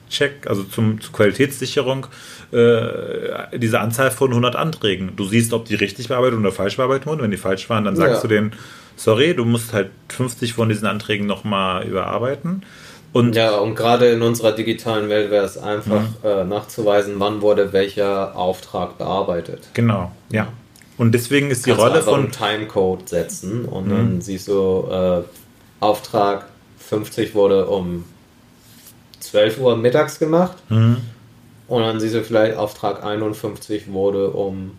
Qualitätscheck, 0.08 0.46
also 0.48 0.64
zum, 0.64 1.00
zur 1.00 1.12
Qualitätssicherung, 1.12 2.06
äh, 2.52 3.58
diese 3.58 3.80
Anzahl 3.80 4.10
von 4.10 4.30
100 4.30 4.56
Anträgen. 4.56 5.12
Du 5.16 5.24
siehst, 5.24 5.52
ob 5.52 5.66
die 5.66 5.74
richtig 5.74 6.08
bearbeitet 6.08 6.38
oder 6.38 6.52
falsch 6.52 6.76
bearbeitet 6.76 7.06
wurden. 7.06 7.22
Wenn 7.22 7.30
die 7.30 7.36
falsch 7.36 7.68
waren, 7.70 7.84
dann 7.84 7.96
sagst 7.96 8.16
ja. 8.16 8.20
du 8.22 8.28
denen, 8.28 8.52
sorry, 8.96 9.34
du 9.34 9.44
musst 9.44 9.72
halt 9.72 9.90
50 10.08 10.54
von 10.54 10.68
diesen 10.68 10.86
Anträgen 10.86 11.26
nochmal 11.26 11.86
überarbeiten. 11.86 12.62
Und 13.12 13.36
ja, 13.36 13.56
und 13.56 13.74
gerade 13.74 14.10
in 14.10 14.20
unserer 14.20 14.52
digitalen 14.52 15.08
Welt 15.08 15.30
wäre 15.30 15.44
es 15.44 15.56
einfach 15.56 16.02
mhm. 16.02 16.28
äh, 16.28 16.44
nachzuweisen, 16.44 17.14
wann 17.18 17.40
wurde 17.40 17.72
welcher 17.72 18.36
Auftrag 18.36 18.98
bearbeitet. 18.98 19.68
Genau, 19.72 20.12
ja. 20.30 20.48
Und 20.98 21.12
deswegen 21.12 21.50
ist 21.50 21.64
die 21.64 21.70
Kannst 21.70 21.84
Rolle 21.84 22.02
von. 22.02 22.20
einen 22.20 22.32
Timecode 22.32 23.08
setzen 23.08 23.64
und 23.64 23.86
mhm. 23.86 23.90
dann 23.90 24.20
siehst 24.20 24.48
du, 24.48 24.88
äh, 24.90 25.22
Auftrag 25.80 26.46
50 26.78 27.34
wurde 27.34 27.66
um 27.66 28.04
12 29.20 29.58
Uhr 29.58 29.76
mittags 29.76 30.18
gemacht. 30.18 30.56
Mhm. 30.68 30.98
Und 31.68 31.82
dann 31.82 32.00
siehst 32.00 32.14
du 32.14 32.24
vielleicht, 32.24 32.56
Auftrag 32.56 33.04
51 33.04 33.92
wurde 33.92 34.30
um 34.30 34.72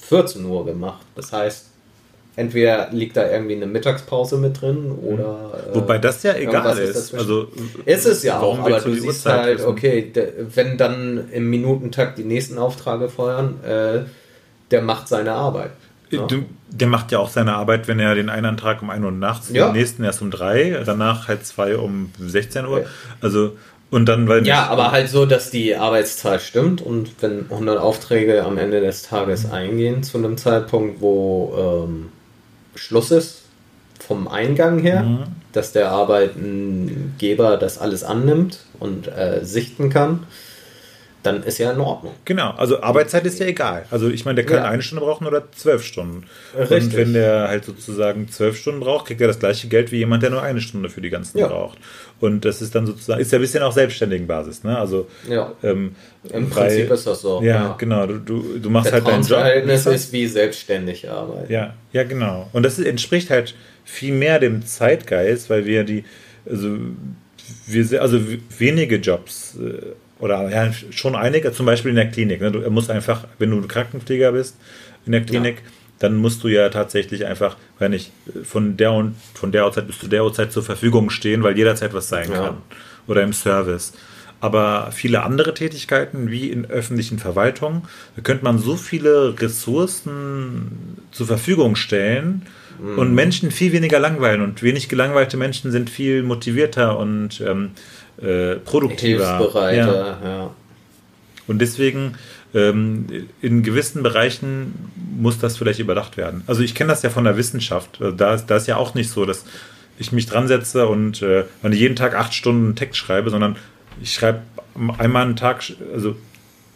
14 0.00 0.44
Uhr 0.44 0.64
gemacht. 0.64 1.04
Das 1.14 1.32
heißt, 1.32 1.66
entweder 2.34 2.88
liegt 2.92 3.16
da 3.16 3.28
irgendwie 3.30 3.56
eine 3.56 3.66
Mittagspause 3.66 4.36
mit 4.36 4.60
drin 4.60 4.92
oder. 4.92 5.70
Äh, 5.70 5.74
Wobei 5.74 5.98
das 5.98 6.22
ja 6.22 6.34
egal 6.34 6.78
ist. 6.78 7.14
Also, 7.14 7.48
ist 7.84 8.06
es 8.06 8.22
ja 8.22 8.40
auch, 8.40 8.58
aber 8.58 8.80
du 8.80 8.92
siehst 8.92 9.06
Uhrzeit 9.06 9.40
halt, 9.40 9.64
okay, 9.64 10.12
wenn 10.54 10.76
dann 10.76 11.28
im 11.32 11.50
Minutentakt 11.50 12.18
die 12.18 12.24
nächsten 12.24 12.58
Aufträge 12.58 13.08
feuern, 13.08 13.62
äh, 13.64 14.00
der 14.70 14.82
macht 14.82 15.08
seine 15.08 15.32
Arbeit. 15.32 15.70
Ja. 16.10 16.26
Der 16.70 16.88
macht 16.88 17.12
ja 17.12 17.18
auch 17.18 17.30
seine 17.30 17.54
Arbeit, 17.54 17.88
wenn 17.88 17.98
er 17.98 18.14
den 18.14 18.28
einen 18.28 18.46
Antrag 18.46 18.82
um 18.82 18.90
1 18.90 19.04
Uhr 19.04 19.10
nachts, 19.10 19.50
ja. 19.52 19.68
den 19.68 19.74
nächsten 19.74 20.04
erst 20.04 20.22
um 20.22 20.30
3, 20.30 20.82
danach 20.84 21.28
halt 21.28 21.46
zwei 21.46 21.76
um 21.76 22.10
16 22.18 22.66
Uhr. 22.66 22.84
Also 23.20 23.56
und 23.90 24.06
dann, 24.06 24.28
weil 24.28 24.46
ja, 24.46 24.66
aber 24.66 24.92
halt 24.92 25.08
so, 25.08 25.24
dass 25.24 25.50
die 25.50 25.74
Arbeitszahl 25.74 26.40
stimmt 26.40 26.82
und 26.82 27.10
wenn 27.22 27.46
100 27.50 27.78
Aufträge 27.78 28.44
am 28.44 28.58
Ende 28.58 28.80
des 28.80 29.02
Tages 29.02 29.50
eingehen 29.50 30.02
zu 30.02 30.18
einem 30.18 30.36
Zeitpunkt, 30.36 31.00
wo 31.00 31.86
ähm, 31.88 32.10
Schluss 32.74 33.10
ist 33.10 33.42
vom 33.98 34.28
Eingang 34.28 34.78
her, 34.78 35.02
mhm. 35.02 35.18
dass 35.52 35.72
der 35.72 35.90
Arbeitgeber 35.90 37.56
das 37.56 37.78
alles 37.78 38.04
annimmt 38.04 38.60
und 38.78 39.08
äh, 39.08 39.40
sichten 39.42 39.88
kann, 39.88 40.26
dann 41.28 41.42
ist 41.42 41.58
ja 41.58 41.70
in 41.72 41.80
Ordnung. 41.80 42.14
Genau, 42.24 42.50
also 42.52 42.82
Arbeitszeit 42.82 43.24
ist 43.26 43.38
ja 43.38 43.46
egal. 43.46 43.84
Also 43.90 44.08
ich 44.08 44.24
meine, 44.24 44.36
der 44.36 44.46
kann 44.46 44.56
ja. 44.58 44.64
eine 44.64 44.82
Stunde 44.82 45.04
brauchen 45.04 45.26
oder 45.26 45.50
zwölf 45.52 45.84
Stunden. 45.84 46.24
Richtig. 46.56 46.84
Und 46.84 46.96
wenn 46.96 47.12
der 47.12 47.48
halt 47.48 47.64
sozusagen 47.64 48.28
zwölf 48.28 48.56
Stunden 48.56 48.80
braucht, 48.80 49.06
kriegt 49.06 49.20
er 49.20 49.26
das 49.26 49.38
gleiche 49.38 49.68
Geld 49.68 49.92
wie 49.92 49.98
jemand, 49.98 50.22
der 50.22 50.30
nur 50.30 50.42
eine 50.42 50.60
Stunde 50.60 50.88
für 50.88 51.00
die 51.00 51.10
ganzen 51.10 51.38
ja. 51.38 51.46
braucht. 51.46 51.78
Und 52.20 52.44
das 52.44 52.62
ist 52.62 52.74
dann 52.74 52.86
sozusagen, 52.86 53.20
ist 53.20 53.30
ja 53.30 53.38
ein 53.38 53.42
bisschen 53.42 53.62
auf 53.62 53.74
selbstständigen 53.74 54.26
Basis, 54.26 54.64
ne? 54.64 54.76
Also 54.76 55.06
ja. 55.28 55.52
Ähm, 55.62 55.94
im 56.30 56.48
bei, 56.50 56.66
Prinzip 56.66 56.90
ist 56.90 57.06
das 57.06 57.20
so. 57.20 57.40
Ja, 57.42 57.54
ja. 57.54 57.74
genau. 57.78 58.06
Du, 58.06 58.18
du, 58.18 58.58
du 58.58 58.70
machst 58.70 58.92
halt 58.92 59.06
deinen 59.06 59.22
Job. 59.22 59.38
Verhältnis 59.38 59.86
ist 59.86 60.12
wie 60.12 60.26
selbstständig 60.26 61.08
Arbeit. 61.08 61.48
Ja, 61.48 61.74
ja, 61.92 62.02
genau. 62.02 62.48
Und 62.52 62.64
das 62.64 62.78
entspricht 62.78 63.30
halt 63.30 63.54
viel 63.84 64.14
mehr 64.14 64.38
dem 64.40 64.66
Zeitgeist, 64.66 65.48
weil 65.48 65.64
wir 65.64 65.84
die, 65.84 66.04
also 66.48 66.76
wir, 67.66 68.02
also 68.02 68.20
wenige 68.58 68.96
Jobs 68.96 69.56
äh, 69.56 69.94
oder 70.20 70.50
ja, 70.50 70.72
schon 70.90 71.14
einige, 71.14 71.52
zum 71.52 71.66
Beispiel 71.66 71.90
in 71.90 71.96
der 71.96 72.10
Klinik. 72.10 72.40
Ne? 72.40 72.50
Du 72.50 72.70
musst 72.70 72.90
einfach, 72.90 73.24
wenn 73.38 73.50
du 73.50 73.66
Krankenpfleger 73.66 74.32
bist 74.32 74.56
in 75.06 75.12
der 75.12 75.22
Klinik, 75.22 75.56
ja. 75.56 75.70
dann 76.00 76.16
musst 76.16 76.42
du 76.42 76.48
ja 76.48 76.68
tatsächlich 76.68 77.26
einfach, 77.26 77.56
wenn 77.78 77.92
nicht, 77.92 78.12
von 78.42 78.76
der 78.76 78.92
und 78.92 79.14
von 79.34 79.52
der 79.52 79.64
Uhrzeit 79.64 79.86
bis 79.86 79.98
zu 79.98 80.08
der 80.08 80.24
Uhrzeit 80.24 80.52
zur 80.52 80.62
Verfügung 80.62 81.10
stehen, 81.10 81.42
weil 81.42 81.56
jederzeit 81.56 81.94
was 81.94 82.08
sein 82.08 82.30
ja. 82.30 82.36
kann. 82.36 82.56
Oder 83.06 83.22
im 83.22 83.32
Service. 83.32 83.92
Aber 84.40 84.90
viele 84.92 85.22
andere 85.22 85.52
Tätigkeiten, 85.54 86.30
wie 86.30 86.50
in 86.50 86.66
öffentlichen 86.66 87.18
Verwaltungen, 87.18 87.82
da 88.14 88.22
könnte 88.22 88.44
man 88.44 88.58
so 88.58 88.76
viele 88.76 89.40
Ressourcen 89.40 90.98
zur 91.10 91.26
Verfügung 91.26 91.74
stellen 91.74 92.42
mhm. 92.80 92.98
und 92.98 93.14
Menschen 93.14 93.50
viel 93.50 93.72
weniger 93.72 93.98
langweilen. 93.98 94.42
Und 94.42 94.62
wenig 94.62 94.88
gelangweilte 94.88 95.36
Menschen 95.36 95.72
sind 95.72 95.90
viel 95.90 96.22
motivierter 96.22 96.98
und 96.98 97.40
ähm, 97.40 97.70
äh, 98.20 98.56
produktiver. 98.56 99.38
Hilfsbereiter, 99.38 100.18
ja. 100.22 100.28
ja. 100.28 100.50
Und 101.46 101.60
deswegen 101.60 102.14
ähm, 102.54 103.06
in 103.40 103.62
gewissen 103.62 104.02
Bereichen 104.02 104.74
muss 105.18 105.38
das 105.38 105.56
vielleicht 105.56 105.80
überdacht 105.80 106.16
werden. 106.16 106.42
Also 106.46 106.62
ich 106.62 106.74
kenne 106.74 106.88
das 106.88 107.02
ja 107.02 107.10
von 107.10 107.24
der 107.24 107.36
Wissenschaft. 107.36 108.00
Also 108.00 108.16
da 108.16 108.34
ist, 108.34 108.46
da 108.46 108.56
ist 108.56 108.66
ja 108.66 108.76
auch 108.76 108.94
nicht 108.94 109.10
so, 109.10 109.24
dass 109.24 109.44
ich 109.98 110.12
mich 110.12 110.26
dran 110.26 110.48
setze 110.48 110.86
und 110.86 111.22
äh, 111.22 111.44
jeden 111.70 111.96
Tag 111.96 112.14
acht 112.14 112.34
Stunden 112.34 112.76
Text 112.76 112.98
schreibe, 112.98 113.30
sondern 113.30 113.56
ich 114.00 114.14
schreibe 114.14 114.42
einmal 114.98 115.24
einen 115.24 115.36
Tag, 115.36 115.64
also 115.92 116.16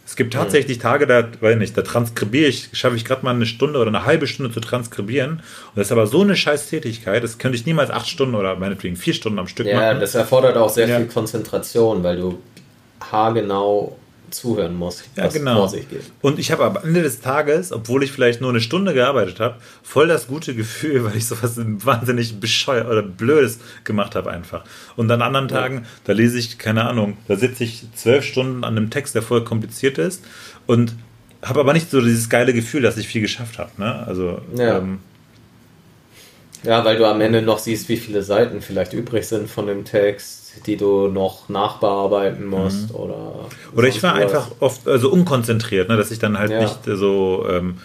es 0.05 0.17
gibt 0.17 0.33
tatsächlich 0.33 0.79
Tage, 0.79 1.07
da, 1.07 1.27
weiß 1.39 1.57
nicht, 1.57 1.77
da 1.77 1.81
transkribiere 1.81 2.49
ich, 2.49 2.69
schaffe 2.73 2.95
ich 2.95 3.05
gerade 3.05 3.23
mal 3.23 3.33
eine 3.33 3.45
Stunde 3.45 3.79
oder 3.79 3.87
eine 3.87 4.05
halbe 4.05 4.27
Stunde 4.27 4.51
zu 4.51 4.59
transkribieren. 4.59 5.31
Und 5.31 5.41
das 5.75 5.87
ist 5.87 5.91
aber 5.93 6.07
so 6.07 6.21
eine 6.21 6.35
scheiß 6.35 6.69
Tätigkeit, 6.69 7.23
das 7.23 7.37
könnte 7.37 7.57
ich 7.57 7.65
niemals 7.65 7.89
acht 7.89 8.07
Stunden 8.07 8.35
oder 8.35 8.55
meinetwegen 8.57 8.97
vier 8.97 9.13
Stunden 9.13 9.39
am 9.39 9.47
Stück 9.47 9.65
ja, 9.65 9.75
machen. 9.75 9.85
Ja, 9.85 9.93
das 9.95 10.15
erfordert 10.15 10.57
auch 10.57 10.69
sehr 10.69 10.87
ja. 10.87 10.97
viel 10.97 11.07
Konzentration, 11.07 12.03
weil 12.03 12.17
du 12.17 12.39
haargenau 13.11 13.97
zuhören 14.33 14.75
muss, 14.75 15.03
ja, 15.15 15.25
was 15.25 15.33
genau. 15.33 15.71
Und 16.21 16.39
ich 16.39 16.51
habe 16.51 16.65
am 16.65 16.77
Ende 16.77 17.01
des 17.01 17.21
Tages, 17.21 17.71
obwohl 17.71 18.03
ich 18.03 18.11
vielleicht 18.11 18.41
nur 18.41 18.49
eine 18.49 18.61
Stunde 18.61 18.93
gearbeitet 18.93 19.39
habe, 19.39 19.55
voll 19.81 20.07
das 20.07 20.27
gute 20.27 20.55
Gefühl, 20.55 21.03
weil 21.05 21.17
ich 21.17 21.25
sowas 21.25 21.53
wahnsinnig 21.57 22.39
bescheuert 22.39 22.87
oder 22.87 23.01
blödes 23.01 23.59
gemacht 23.83 24.15
habe 24.15 24.31
einfach. 24.31 24.63
Und 24.95 25.11
an 25.11 25.21
anderen 25.21 25.47
Tagen, 25.47 25.75
ja. 25.77 25.83
da 26.05 26.13
lese 26.13 26.37
ich, 26.37 26.57
keine 26.57 26.85
Ahnung, 26.85 27.17
da 27.27 27.35
sitze 27.35 27.63
ich 27.63 27.85
zwölf 27.95 28.25
Stunden 28.25 28.63
an 28.63 28.77
einem 28.77 28.89
Text, 28.89 29.15
der 29.15 29.21
voll 29.21 29.43
kompliziert 29.43 29.97
ist 29.97 30.23
und 30.65 30.95
habe 31.41 31.59
aber 31.59 31.73
nicht 31.73 31.91
so 31.91 32.01
dieses 32.01 32.29
geile 32.29 32.53
Gefühl, 32.53 32.81
dass 32.81 32.97
ich 32.97 33.07
viel 33.07 33.21
geschafft 33.21 33.59
habe. 33.59 33.71
Ne? 33.77 34.07
Also, 34.07 34.41
ja. 34.55 34.77
Ähm, 34.77 34.99
ja, 36.63 36.83
weil 36.85 36.97
du 36.97 37.05
am 37.05 37.21
Ende 37.21 37.41
noch 37.41 37.59
siehst, 37.59 37.89
wie 37.89 37.97
viele 37.97 38.23
Seiten 38.23 38.61
vielleicht 38.61 38.93
übrig 38.93 39.27
sind 39.27 39.49
von 39.49 39.67
dem 39.67 39.85
Text 39.85 40.43
die 40.65 40.77
du 40.77 41.07
noch 41.07 41.49
nachbearbeiten 41.49 42.45
musst 42.45 42.89
mhm. 42.89 42.95
oder. 42.95 43.49
Oder 43.75 43.87
ich 43.87 44.01
war 44.03 44.15
was. 44.15 44.21
einfach 44.21 44.51
oft 44.59 44.87
also 44.87 45.11
unkonzentriert, 45.11 45.89
ne, 45.89 45.97
dass 45.97 46.11
ich 46.11 46.19
dann 46.19 46.37
halt 46.37 46.51
ja. 46.51 46.61
nicht 46.61 46.79
so 46.85 47.45
ähm, 47.49 47.79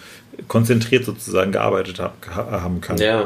konzentriert 0.47 1.05
sozusagen 1.05 1.51
gearbeitet 1.51 1.99
hab, 1.99 2.27
haben 2.27 2.81
kann. 2.81 2.97
Ja, 2.97 3.25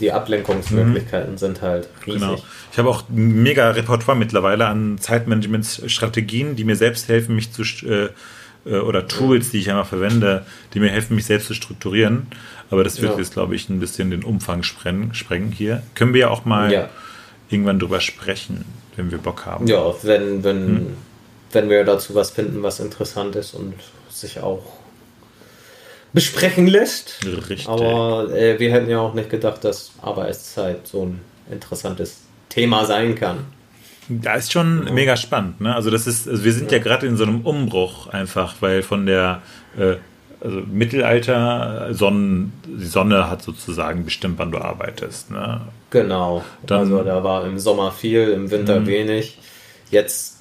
die 0.00 0.12
Ablenkungsmöglichkeiten 0.12 1.32
mhm. 1.32 1.38
sind 1.38 1.62
halt 1.62 1.88
riesig. 2.06 2.20
Genau. 2.20 2.38
Ich 2.70 2.78
habe 2.78 2.88
auch 2.88 3.04
mega 3.08 3.70
Repertoire 3.70 4.16
mittlerweile 4.16 4.66
an 4.66 4.98
Zeitmanagement-Strategien, 4.98 6.54
die 6.54 6.64
mir 6.64 6.76
selbst 6.76 7.08
helfen, 7.08 7.34
mich 7.34 7.52
zu 7.52 7.62
äh, 7.86 8.10
äh, 8.66 8.78
oder 8.78 9.08
Tools, 9.08 9.50
die 9.50 9.58
ich 9.58 9.70
einmal 9.70 9.84
verwende, 9.84 10.44
die 10.74 10.80
mir 10.80 10.90
helfen, 10.90 11.14
mich 11.14 11.26
selbst 11.26 11.46
zu 11.46 11.54
strukturieren. 11.54 12.26
Aber 12.70 12.84
das 12.84 13.00
wird 13.00 13.12
ja. 13.12 13.18
jetzt, 13.18 13.32
glaube 13.32 13.54
ich, 13.54 13.68
ein 13.68 13.80
bisschen 13.80 14.10
den 14.10 14.24
Umfang 14.24 14.62
sprengen, 14.62 15.14
sprengen 15.14 15.52
hier. 15.52 15.82
Können 15.94 16.14
wir 16.14 16.22
ja 16.22 16.30
auch 16.30 16.44
mal 16.44 16.72
ja 16.72 16.88
irgendwann 17.50 17.78
drüber 17.78 18.00
sprechen, 18.00 18.64
wenn 18.96 19.10
wir 19.10 19.18
Bock 19.18 19.46
haben. 19.46 19.66
Ja, 19.66 19.94
wenn, 20.02 20.42
wenn, 20.44 20.66
hm. 20.66 20.86
wenn 21.52 21.70
wir 21.70 21.84
dazu 21.84 22.14
was 22.14 22.30
finden, 22.30 22.62
was 22.62 22.80
interessant 22.80 23.36
ist 23.36 23.54
und 23.54 23.74
sich 24.10 24.40
auch 24.40 24.62
besprechen 26.12 26.66
lässt. 26.66 27.20
Richtig. 27.24 27.68
Aber 27.68 28.30
äh, 28.34 28.58
wir 28.58 28.72
hätten 28.72 28.88
ja 28.88 28.98
auch 28.98 29.14
nicht 29.14 29.30
gedacht, 29.30 29.64
dass 29.64 29.92
Arbeitszeit 30.00 30.86
so 30.86 31.04
ein 31.06 31.20
interessantes 31.50 32.22
Thema 32.48 32.84
sein 32.86 33.14
kann. 33.14 33.38
Da 34.08 34.34
ist 34.34 34.52
schon 34.52 34.86
ja. 34.86 34.92
mega 34.92 35.16
spannend. 35.16 35.60
Ne? 35.60 35.74
Also 35.74 35.90
das 35.90 36.06
ist, 36.06 36.28
also 36.28 36.44
wir 36.44 36.52
sind 36.52 36.70
ja, 36.70 36.78
ja 36.78 36.84
gerade 36.84 37.06
in 37.06 37.16
so 37.16 37.24
einem 37.24 37.42
Umbruch 37.42 38.06
einfach, 38.06 38.54
weil 38.60 38.82
von 38.82 39.04
der 39.04 39.42
äh, 39.76 39.96
also 40.40 40.60
Mittelalter, 40.70 41.88
Sonnen, 41.92 42.52
die 42.66 42.84
Sonne 42.86 43.30
hat 43.30 43.42
sozusagen 43.42 44.04
bestimmt, 44.04 44.38
wann 44.38 44.50
du 44.52 44.58
arbeitest. 44.58 45.30
Ne? 45.30 45.62
Genau. 45.90 46.44
Dann- 46.66 46.80
also 46.80 47.02
da 47.02 47.22
war 47.24 47.44
im 47.46 47.58
Sommer 47.58 47.90
viel, 47.92 48.28
im 48.30 48.50
Winter 48.50 48.80
Mhm. 48.80 48.86
wenig. 48.86 49.38
Jetzt 49.90 50.34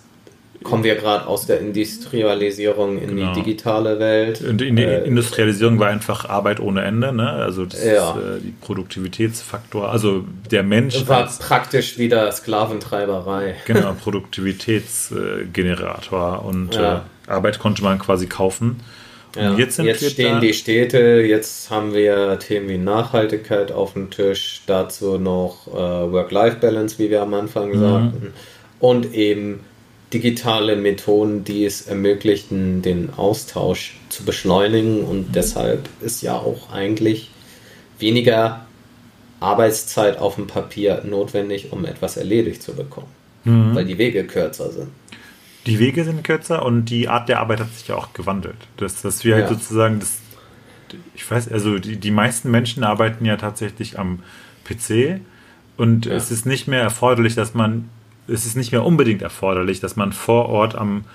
kommen 0.64 0.84
wir 0.84 0.96
gerade 0.96 1.28
aus 1.28 1.46
der 1.46 1.60
Industrialisierung 1.60 2.98
in 3.00 3.16
Genau. 3.16 3.34
die 3.34 3.42
digitale 3.42 4.00
Welt. 4.00 4.42
Und 4.42 4.62
in 4.64 4.76
der 4.78 5.04
Äh, 5.04 5.08
Industrialisierung 5.08 5.78
war 5.80 5.90
einfach 5.90 6.28
Arbeit 6.28 6.60
ohne 6.60 6.82
Ende, 6.84 7.14
ne? 7.14 7.30
Also 7.30 7.66
das 7.66 7.84
Ja. 7.86 8.12
ist 8.12 8.18
äh, 8.18 8.40
die 8.42 8.52
Produktivitätsfaktor, 8.62 9.92
also 9.92 10.24
der 10.50 10.64
Mensch 10.64 11.08
war 11.08 11.18
als 11.24 11.38
praktisch 11.38 12.00
wieder 12.00 12.32
Sklaventreiberei. 12.32 13.56
genau, 13.66 13.94
Produktivitätsgenerator 14.04 16.44
und 16.46 16.74
Ja. 16.76 17.04
äh, 17.28 17.32
Arbeit 17.32 17.60
konnte 17.60 17.84
man 17.84 18.00
quasi 18.00 18.26
kaufen. 18.28 18.80
Ja, 19.36 19.56
jetzt 19.58 19.78
wir 19.84 19.96
stehen 19.96 20.40
die 20.42 20.54
Städte, 20.54 20.98
jetzt 21.28 21.70
haben 21.70 21.94
wir 21.94 22.40
Themen 22.40 22.70
wie 22.70 22.78
Nachhaltigkeit 22.78 23.72
auf 23.72 23.94
dem 23.94 24.10
Tisch, 24.10 24.62
dazu 24.68 25.18
noch 25.18 25.68
äh, 25.68 25.72
Work-Life-Balance, 25.74 26.98
wie 27.00 27.10
wir 27.10 27.22
am 27.22 27.34
Anfang 27.34 27.70
Mhm. 27.72 27.80
sagten, 27.80 28.34
und 28.80 29.14
eben 29.14 29.62
digitale 30.14 30.76
Methoden, 30.76 31.44
die 31.44 31.66
es 31.66 31.82
ermöglichten, 31.88 32.82
den 32.82 33.10
Austausch 33.18 33.98
zu 34.10 34.24
beschleunigen 34.24 35.04
und 35.04 35.36
deshalb 35.36 35.90
ist 36.02 36.22
ja 36.22 36.36
auch 36.36 36.72
eigentlich 36.72 37.30
weniger 38.00 38.66
Arbeitszeit 39.40 40.18
auf 40.18 40.36
dem 40.36 40.48
Papier 40.48 41.02
notwendig, 41.06 41.72
um 41.72 41.86
etwas 41.86 42.18
erledigt 42.18 42.64
zu 42.64 42.74
bekommen, 42.74 43.08
Mhm. 43.44 43.76
weil 43.76 43.86
die 43.86 43.98
Wege 43.98 44.24
kürzer 44.26 44.72
sind. 44.72 44.88
Die 45.68 45.80
Wege 45.80 46.04
sind 46.04 46.24
kürzer 46.24 46.64
und 46.66 46.86
die 46.86 47.08
Art 47.10 47.28
der 47.30 47.40
Arbeit 47.40 47.60
hat 47.60 47.74
sich 47.74 47.88
ja 47.88 47.96
auch 47.96 48.14
gewandelt. 48.14 48.58
Dass, 48.78 49.02
dass 49.02 49.24
wir 49.24 49.36
halt 49.36 49.46
Ja. 49.50 49.54
sozusagen 49.56 50.00
das, 50.00 50.20
ich 51.16 51.30
weiß, 51.30 51.52
also 51.52 51.80
die, 51.80 51.98
die 51.98 52.12
meisten 52.12 52.52
Menschen 52.52 52.84
arbeiten 52.84 53.26
ja 53.26 53.38
tatsächlich 53.38 53.98
am 53.98 54.20
PC 54.64 55.22
und 55.78 56.06
Ja. 56.06 56.14
es 56.14 56.32
ist 56.32 56.46
nicht 56.46 56.68
mehr 56.68 56.82
erforderlich, 56.82 57.36
dass 57.36 57.54
man, 57.54 57.90
es 58.28 58.46
ist 58.46 58.56
nicht 58.56 58.72
mehr 58.72 58.84
unbedingt 58.86 59.22
erforderlich, 59.22 59.80
dass 59.80 59.96
man 59.96 60.14
vor 60.14 60.50
Ort 60.50 60.76
am, 60.76 61.06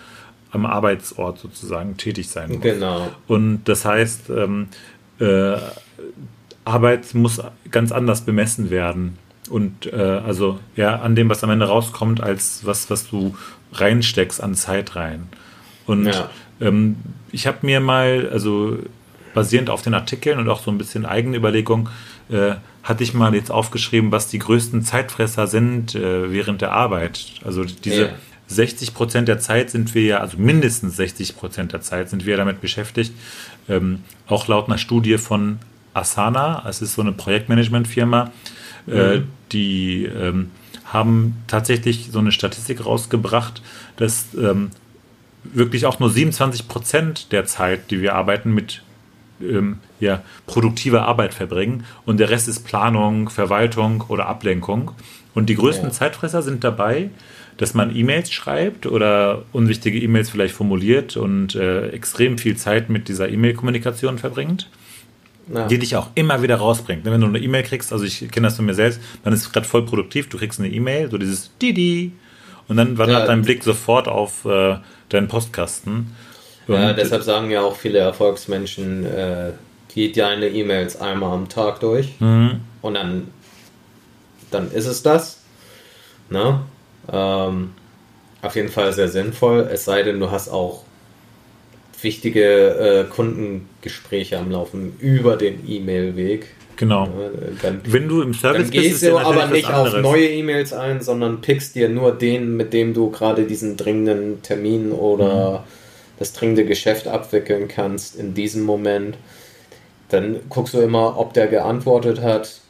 am 0.52 0.66
Arbeitsort 0.66 1.38
sozusagen 1.38 1.96
tätig 1.96 2.28
sein 2.28 2.50
muss. 2.50 2.60
Genau. 2.60 3.08
Und 3.28 3.64
das 3.64 3.84
heißt, 3.84 4.30
ähm, 4.30 4.66
äh, 5.20 5.56
Arbeit 6.64 7.14
muss 7.14 7.40
ganz 7.70 7.92
anders 7.92 8.22
bemessen 8.22 8.70
werden. 8.70 9.18
Und 9.48 9.86
äh, 9.92 9.96
also 9.96 10.58
ja, 10.76 10.96
an 11.00 11.14
dem, 11.16 11.28
was 11.28 11.42
am 11.42 11.50
Ende 11.50 11.66
rauskommt, 11.66 12.20
als 12.22 12.60
was, 12.64 12.90
was 12.90 13.08
du 13.08 13.34
reinsteckst 13.72 14.42
an 14.42 14.54
Zeit 14.54 14.96
rein. 14.96 15.28
Und 15.86 16.06
Ja. 16.06 16.30
ähm, 16.60 16.96
ich 17.32 17.46
habe 17.46 17.58
mir 17.62 17.80
mal, 17.80 18.28
also 18.32 18.78
basierend 19.34 19.70
auf 19.70 19.82
den 19.82 19.94
Artikeln 19.94 20.38
und 20.38 20.48
auch 20.48 20.62
so 20.62 20.70
ein 20.70 20.78
bisschen 20.78 21.06
eigene 21.06 21.36
Überlegung, 21.36 21.88
äh, 22.30 22.54
hatte 22.82 23.02
ich 23.04 23.14
mal 23.14 23.34
jetzt 23.34 23.50
aufgeschrieben, 23.50 24.10
was 24.10 24.28
die 24.28 24.38
größten 24.38 24.82
Zeitfresser 24.82 25.46
sind 25.46 25.94
äh, 25.94 26.32
während 26.32 26.60
der 26.62 26.72
Arbeit. 26.72 27.34
Also 27.44 27.64
diese 27.64 28.02
Ja. 28.02 28.08
60 28.48 28.94
Prozent 28.94 29.28
der 29.28 29.38
Zeit 29.38 29.70
sind 29.70 29.94
wir 29.94 30.02
ja, 30.02 30.18
also 30.18 30.36
mindestens 30.38 30.96
60 30.96 31.36
Prozent 31.36 31.72
der 31.72 31.82
Zeit 31.82 32.10
sind 32.10 32.26
wir 32.26 32.36
damit 32.36 32.60
beschäftigt. 32.60 33.12
Ähm, 33.68 34.00
auch 34.26 34.48
laut 34.48 34.66
einer 34.66 34.78
Studie 34.78 35.18
von 35.18 35.58
Asana, 35.94 36.64
es 36.68 36.82
ist 36.82 36.94
so 36.94 37.02
eine 37.02 37.12
Projektmanagement-Firma, 37.12 38.32
äh, 38.88 39.20
die 39.52 40.04
ähm, 40.06 40.50
haben 40.92 41.42
tatsächlich 41.46 42.10
so 42.12 42.18
eine 42.18 42.32
Statistik 42.32 42.84
rausgebracht, 42.84 43.62
dass 43.96 44.26
ähm, 44.34 44.70
wirklich 45.44 45.86
auch 45.86 45.98
nur 46.00 46.10
27 46.10 46.68
Prozent 46.68 47.32
der 47.32 47.46
Zeit, 47.46 47.90
die 47.90 48.00
wir 48.02 48.14
arbeiten, 48.14 48.52
mit 48.52 48.82
ähm, 49.40 49.78
ja, 50.00 50.22
produktiver 50.46 51.06
Arbeit 51.06 51.32
verbringen 51.34 51.84
und 52.04 52.20
der 52.20 52.30
Rest 52.30 52.48
ist 52.48 52.64
Planung, 52.64 53.30
Verwaltung 53.30 54.04
oder 54.08 54.26
Ablenkung. 54.26 54.92
Und 55.34 55.48
die 55.48 55.54
größten 55.54 55.88
Ja. 55.88 55.92
Zeitfresser 55.92 56.42
sind 56.42 56.64
dabei, 56.64 57.10
dass 57.56 57.74
man 57.74 57.94
E-Mails 57.94 58.32
schreibt 58.32 58.86
oder 58.86 59.42
unwichtige 59.52 59.98
E-Mails 59.98 60.30
vielleicht 60.30 60.54
formuliert 60.54 61.16
und 61.16 61.54
äh, 61.54 61.88
extrem 61.90 62.38
viel 62.38 62.56
Zeit 62.56 62.90
mit 62.90 63.08
dieser 63.08 63.28
E-Mail-Kommunikation 63.28 64.18
verbringt 64.18 64.68
Ja. 65.52 65.66
die 65.66 65.78
dich 65.80 65.96
auch 65.96 66.08
immer 66.14 66.42
wieder 66.42 66.56
rausbringt. 66.56 67.04
Wenn 67.04 67.20
du 67.20 67.26
eine 67.26 67.38
E-Mail 67.40 67.64
kriegst, 67.64 67.92
also 67.92 68.04
ich 68.04 68.30
kenne 68.30 68.46
das 68.46 68.56
von 68.56 68.64
mir 68.66 68.74
selbst, 68.74 69.00
man 69.24 69.34
ist 69.34 69.52
gerade 69.52 69.66
voll 69.66 69.84
produktiv, 69.84 70.28
du 70.28 70.38
kriegst 70.38 70.60
eine 70.60 70.68
E-Mail, 70.70 71.10
so 71.10 71.18
dieses 71.18 71.50
Didi 71.60 72.12
und 72.68 72.76
dann 72.76 72.96
wandert 72.98 73.20
Ja. 73.22 73.26
dein 73.26 73.42
Blick 73.42 73.64
sofort 73.64 74.06
auf 74.06 74.44
äh, 74.44 74.76
deinen 75.08 75.26
Postkasten. 75.26 76.14
Ja, 76.68 76.90
Und- 76.90 76.98
deshalb 76.98 77.24
sagen 77.24 77.50
ja 77.50 77.62
auch 77.62 77.74
viele 77.74 77.98
Erfolgsmenschen, 77.98 79.04
äh, 79.04 79.50
geht 79.92 80.16
deine 80.16 80.46
E-Mails 80.48 81.00
einmal 81.00 81.32
am 81.32 81.48
Tag 81.48 81.80
durch 81.80 82.14
Mhm. 82.20 82.60
und 82.80 82.94
dann, 82.94 83.26
dann 84.52 84.70
ist 84.70 84.86
es 84.86 85.02
das. 85.02 85.40
Ne? 86.28 86.60
Ähm, 87.12 87.72
auf 88.42 88.54
jeden 88.54 88.68
Fall 88.68 88.92
sehr 88.92 89.08
sinnvoll, 89.08 89.68
es 89.72 89.84
sei 89.84 90.02
denn, 90.04 90.20
du 90.20 90.30
hast 90.30 90.48
auch 90.48 90.84
wichtige 92.02 93.04
äh, 93.04 93.04
Kundengespräche 93.04 94.38
am 94.38 94.50
Laufen 94.50 94.94
über 95.00 95.36
den 95.36 95.68
E-Mail-Weg. 95.68 96.46
Genau. 96.76 97.08
Dann, 97.60 97.82
Wenn 97.84 98.08
du 98.08 98.22
im 98.22 98.32
Service 98.32 98.62
dann 98.62 98.70
bist, 98.70 99.00
gehst 99.00 99.02
du 99.02 99.18
aber 99.18 99.46
nicht 99.48 99.70
auf 99.70 99.94
neue 100.00 100.28
E-Mails 100.30 100.72
ein, 100.72 101.02
sondern 101.02 101.42
pickst 101.42 101.74
dir 101.74 101.90
nur 101.90 102.12
den, 102.12 102.56
mit 102.56 102.72
dem 102.72 102.94
du 102.94 103.10
gerade 103.10 103.44
diesen 103.44 103.76
dringenden 103.76 104.42
Termin 104.42 104.92
oder 104.92 105.50
Mhm. 105.60 105.64
das 106.18 106.32
dringende 106.32 106.64
Geschäft 106.64 107.06
abwickeln 107.06 107.68
kannst 107.68 108.16
in 108.16 108.32
diesem 108.32 108.62
Moment. 108.62 109.16
Dann 110.08 110.36
guckst 110.48 110.72
du 110.72 110.78
immer, 110.80 111.18
ob 111.18 111.34
der 111.34 111.48
geantwortet 111.48 112.22
hat. 112.22 112.60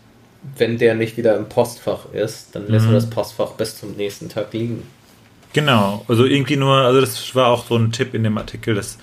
Wenn 0.56 0.78
der 0.78 0.94
nicht 0.94 1.16
wieder 1.16 1.36
im 1.36 1.48
Postfach 1.48 2.12
ist, 2.12 2.48
dann 2.56 2.66
lässt 2.66 2.86
Mhm. 2.86 2.90
du 2.90 2.94
das 2.94 3.10
Postfach 3.10 3.52
bis 3.52 3.78
zum 3.78 3.92
nächsten 3.92 4.28
Tag 4.28 4.52
liegen. 4.52 4.82
Genau, 5.52 6.04
also 6.08 6.24
irgendwie 6.24 6.56
nur, 6.56 6.74
also 6.76 7.00
das 7.00 7.34
war 7.34 7.48
auch 7.48 7.66
so 7.66 7.76
ein 7.76 7.92
Tipp 7.92 8.14
in 8.14 8.22
dem 8.24 8.38
Artikel, 8.38 8.74
dass 8.74 8.98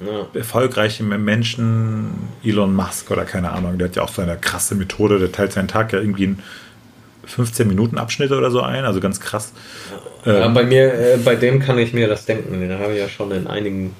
Ja. 0.00 0.26
erfolgreiche 0.32 1.02
Menschen, 1.02 2.28
Elon 2.42 2.74
Musk 2.74 3.10
oder 3.10 3.24
keine 3.24 3.50
Ahnung, 3.52 3.76
der 3.78 3.88
hat 3.88 3.96
ja 3.96 4.02
auch 4.02 4.08
so 4.08 4.22
eine 4.22 4.36
krasse 4.38 4.74
Methode, 4.74 5.18
der 5.18 5.30
teilt 5.30 5.52
seinen 5.52 5.68
Tag 5.68 5.92
ja 5.92 5.98
irgendwie 6.00 6.24
in 6.24 6.38
15 7.26 7.68
Minuten 7.68 7.98
Abschnitte 7.98 8.36
oder 8.36 8.50
so 8.50 8.62
ein, 8.62 8.84
also 8.84 8.98
ganz 9.00 9.20
krass. 9.20 9.52
Ja, 10.24 10.46
Ähm, 10.46 10.54
bei 10.54 10.64
mir, 10.64 10.92
äh, 10.94 11.16
bei 11.18 11.36
dem 11.36 11.60
kann 11.60 11.78
ich 11.78 11.92
mir 11.92 12.08
das 12.08 12.24
denken. 12.24 12.60
Den 12.60 12.78
habe 12.78 12.94
ich 12.94 12.98
ja 12.98 13.08
schon 13.08 13.30
in 13.30 13.46
einigen 13.46 13.94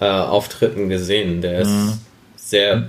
äh, 0.00 0.06
Auftritten 0.08 0.88
gesehen. 0.88 1.42
Der 1.42 1.60
ist 1.62 1.68
Mhm. 1.70 1.92
sehr 2.36 2.88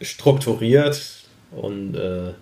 strukturiert 0.00 1.02
und 1.50 1.94
äh, 1.96 2.32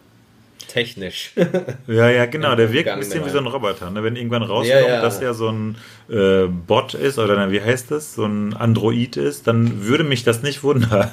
technisch. 0.69 1.33
Ja, 1.87 2.11
ja, 2.11 2.27
genau. 2.27 2.55
Der 2.55 2.73
wirkt 2.73 2.89
ein 2.91 2.99
bisschen 2.99 3.25
wie 3.25 3.31
so 3.31 3.39
ein 3.39 3.47
Roboter. 3.47 3.91
Ne? 3.91 4.03
Wenn 4.05 4.15
irgendwann 4.17 4.43
rauskommt, 4.43 4.69
Ja, 4.69 4.87
ja. 4.87 5.01
dass 5.01 5.21
er 5.21 5.33
so 5.35 5.49
ein 5.49 5.77
äh, 6.11 6.47
Bot 6.47 6.95
ist 6.95 7.19
oder 7.19 7.51
wie 7.51 7.61
heißt 7.61 7.91
das, 7.91 8.15
so 8.15 8.25
ein 8.27 8.55
Android 8.55 9.17
ist, 9.17 9.47
dann 9.47 9.85
würde 9.87 10.05
mich 10.05 10.23
das 10.25 10.43
nicht 10.43 10.63
wundern. 10.63 11.11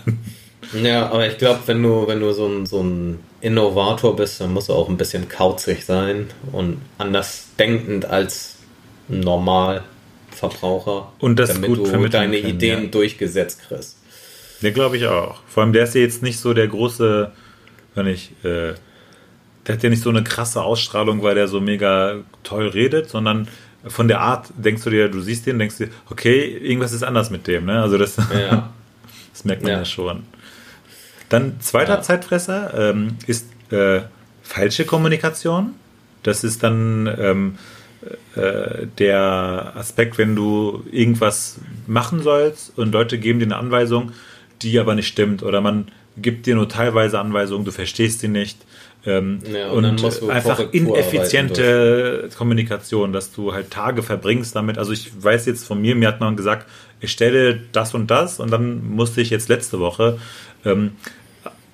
ja, 0.74 1.10
aber 1.10 1.28
ich 1.28 1.38
glaube, 1.38 1.62
wenn 1.66 1.82
du, 1.82 2.08
wenn 2.08 2.20
du 2.20 2.34
so 2.34 2.46
ein, 2.48 2.66
so 2.66 2.84
ein 2.84 3.20
Innovator 3.42 4.16
bist, 4.16 4.42
dann 4.42 4.54
musst 4.54 4.70
du 4.70 4.74
auch 4.74 4.90
ein 4.90 4.98
bisschen 4.98 5.30
kauzig 5.30 5.86
sein 5.86 6.28
und 6.52 6.82
anders 6.98 7.48
denkend 7.58 8.06
als 8.06 8.58
ein 9.10 9.22
Normalverbraucher. 9.22 11.14
Und 11.20 11.40
das 11.40 11.54
damit 11.54 11.70
gut 11.70 11.80
du 11.80 12.08
deine 12.10 12.38
können, 12.38 12.56
Ideen 12.56 12.84
ja. 12.86 12.90
durchgesetzt 12.90 13.62
kriegst. 13.68 13.98
Der 14.62 14.72
glaube 14.72 14.98
ich 14.98 15.06
auch. 15.08 15.42
Vor 15.48 15.64
allem, 15.64 15.74
der 15.74 15.84
ist 15.84 15.96
ja 15.96 16.02
jetzt 16.02 16.24
nicht 16.24 16.40
so 16.40 16.54
der 16.54 16.68
große, 16.68 17.32
wenn 17.94 18.08
ich, 18.08 18.32
äh, 18.44 18.74
der 19.68 19.76
hat 19.76 19.84
ja 19.84 19.90
nicht 19.90 20.04
so 20.04 20.10
eine 20.10 20.24
krasse 20.24 20.62
Ausstrahlung, 20.62 21.24
weil 21.24 21.36
der 21.36 21.48
so 21.48 21.60
mega 21.62 22.18
toll 22.44 22.68
redet, 22.68 23.10
sondern 23.10 23.48
von 23.88 24.08
der 24.08 24.22
Art 24.22 24.48
denkst 24.58 24.84
du 24.84 24.90
dir, 24.90 25.10
du 25.10 25.22
siehst 25.22 25.46
den, 25.46 25.60
denkst 25.60 25.78
dir, 25.78 25.90
okay, 26.10 26.46
irgendwas 26.58 26.92
ist 26.92 27.04
anders 27.04 27.30
mit 27.30 27.48
dem, 27.48 27.66
ne? 27.66 27.82
Also 27.82 27.98
das, 27.98 28.18
Ja. 28.18 28.70
das 29.34 29.46
merkt 29.46 29.64
man 29.64 29.72
ja, 29.72 29.78
Ja. 29.80 29.86
schon. 29.86 30.24
Dann 31.30 31.60
zweiter 31.60 31.96
Ja. 31.96 32.02
Zeitfresser 32.02 32.74
ähm, 32.92 33.18
ist 33.28 33.48
äh, 33.72 34.02
falsche 34.44 34.86
Kommunikation. 34.86 35.74
Das 36.24 36.44
ist 36.44 36.64
dann 36.64 37.08
ähm, 37.20 37.58
äh, 38.36 38.88
der 38.98 39.74
Aspekt, 39.76 40.18
wenn 40.18 40.36
du 40.36 40.84
irgendwas 40.92 41.58
machen 41.88 42.22
sollst 42.22 42.78
und 42.78 42.92
Leute 42.92 43.18
geben 43.18 43.40
dir 43.40 43.46
eine 43.46 43.58
Anweisung, 43.58 44.12
die 44.62 44.80
aber 44.80 44.96
nicht 44.96 45.08
stimmt 45.08 45.44
oder 45.44 45.62
man 45.62 45.88
gibt 46.18 46.46
dir 46.46 46.56
nur 46.56 46.70
teilweise 46.70 47.20
Anweisungen, 47.20 47.66
du 47.66 47.72
verstehst 47.72 48.22
sie 48.22 48.28
nicht. 48.28 48.58
Ähm, 49.06 49.40
Ja, 49.52 49.70
und 49.70 49.86
und 49.86 50.30
einfach 50.30 50.60
ineffiziente 50.72 52.30
Kommunikation, 52.38 53.14
dass 53.14 53.32
du 53.32 53.54
halt 53.54 53.72
Tage 53.72 54.04
verbringst 54.04 54.56
damit. 54.56 54.78
Also 54.78 54.94
ich 54.94 55.12
weiß 55.24 55.46
jetzt 55.46 55.66
von 55.66 55.80
mir, 55.80 55.96
mir 55.96 56.08
hat 56.08 56.20
man 56.20 56.36
gesagt, 56.36 56.68
ich 57.02 57.12
stelle 57.12 57.62
das 57.72 57.94
und 57.94 58.10
das 58.10 58.40
und 58.40 58.52
dann 58.52 58.90
musste 58.90 59.22
ich 59.22 59.30
jetzt 59.30 59.50
letzte 59.50 59.80
Woche 59.80 60.18
ähm, 60.66 60.94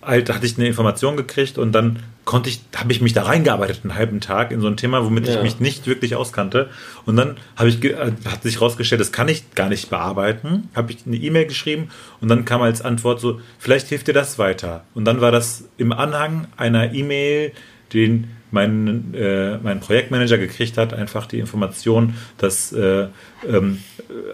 halt 0.01 0.33
hatte 0.33 0.45
ich 0.45 0.57
eine 0.57 0.67
Information 0.67 1.15
gekriegt 1.15 1.57
und 1.57 1.71
dann 1.71 1.99
konnte 2.25 2.49
ich, 2.49 2.61
habe 2.75 2.91
ich 2.91 3.01
mich 3.01 3.13
da 3.13 3.23
reingearbeitet 3.23 3.81
einen 3.83 3.95
halben 3.95 4.21
Tag 4.21 4.51
in 4.51 4.61
so 4.61 4.67
ein 4.67 4.77
Thema, 4.77 5.03
womit 5.03 5.27
ja. 5.27 5.35
ich 5.35 5.41
mich 5.41 5.59
nicht 5.59 5.87
wirklich 5.87 6.15
auskannte. 6.15 6.69
Und 7.05 7.15
dann 7.15 7.37
habe 7.55 7.69
ich, 7.69 7.83
äh, 7.83 8.11
hat 8.25 8.43
sich 8.43 8.55
herausgestellt, 8.55 9.01
das 9.01 9.11
kann 9.11 9.27
ich 9.27 9.55
gar 9.55 9.69
nicht 9.69 9.89
bearbeiten. 9.89 10.69
Habe 10.75 10.91
ich 10.91 10.99
eine 11.05 11.17
E-Mail 11.17 11.45
geschrieben 11.45 11.89
und 12.19 12.27
dann 12.27 12.45
kam 12.45 12.61
als 12.61 12.81
Antwort 12.81 13.19
so, 13.19 13.39
vielleicht 13.57 13.87
hilft 13.87 14.07
dir 14.07 14.13
das 14.13 14.37
weiter. 14.37 14.83
Und 14.93 15.05
dann 15.05 15.21
war 15.21 15.31
das 15.31 15.65
im 15.77 15.91
Anhang 15.91 16.47
einer 16.57 16.93
E-Mail, 16.93 17.53
den 17.93 18.29
mein, 18.51 19.13
äh, 19.13 19.57
mein 19.57 19.79
Projektmanager 19.79 20.37
gekriegt 20.37 20.77
hat, 20.77 20.93
einfach 20.93 21.25
die 21.25 21.39
Information, 21.39 22.15
dass 22.37 22.71
äh, 22.73 23.07
ähm, 23.47 23.79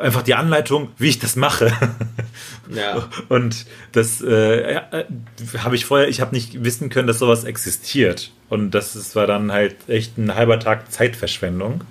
einfach 0.01 0.23
die 0.23 0.33
Anleitung, 0.33 0.89
wie 0.97 1.09
ich 1.09 1.19
das 1.19 1.35
mache. 1.35 1.71
Ja. 2.70 3.07
Und 3.30 3.65
das 3.91 4.22
äh, 4.22 4.76
äh, 4.76 5.05
habe 5.59 5.76
ich 5.76 5.86
vorher, 5.86 6.07
ich 6.07 6.22
habe 6.22 6.36
nicht 6.36 6.63
wissen 6.63 6.89
können, 6.89 7.07
dass 7.07 7.20
sowas 7.20 7.43
existiert. 7.43 8.32
Und 8.49 8.72
das 8.72 8.95
ist, 8.95 9.15
war 9.15 9.28
dann 9.28 9.51
halt 9.51 9.76
echt 9.88 10.18
ein 10.18 10.34
halber 10.36 10.59
Tag 10.59 10.91
Zeitverschwendung. 10.91 11.82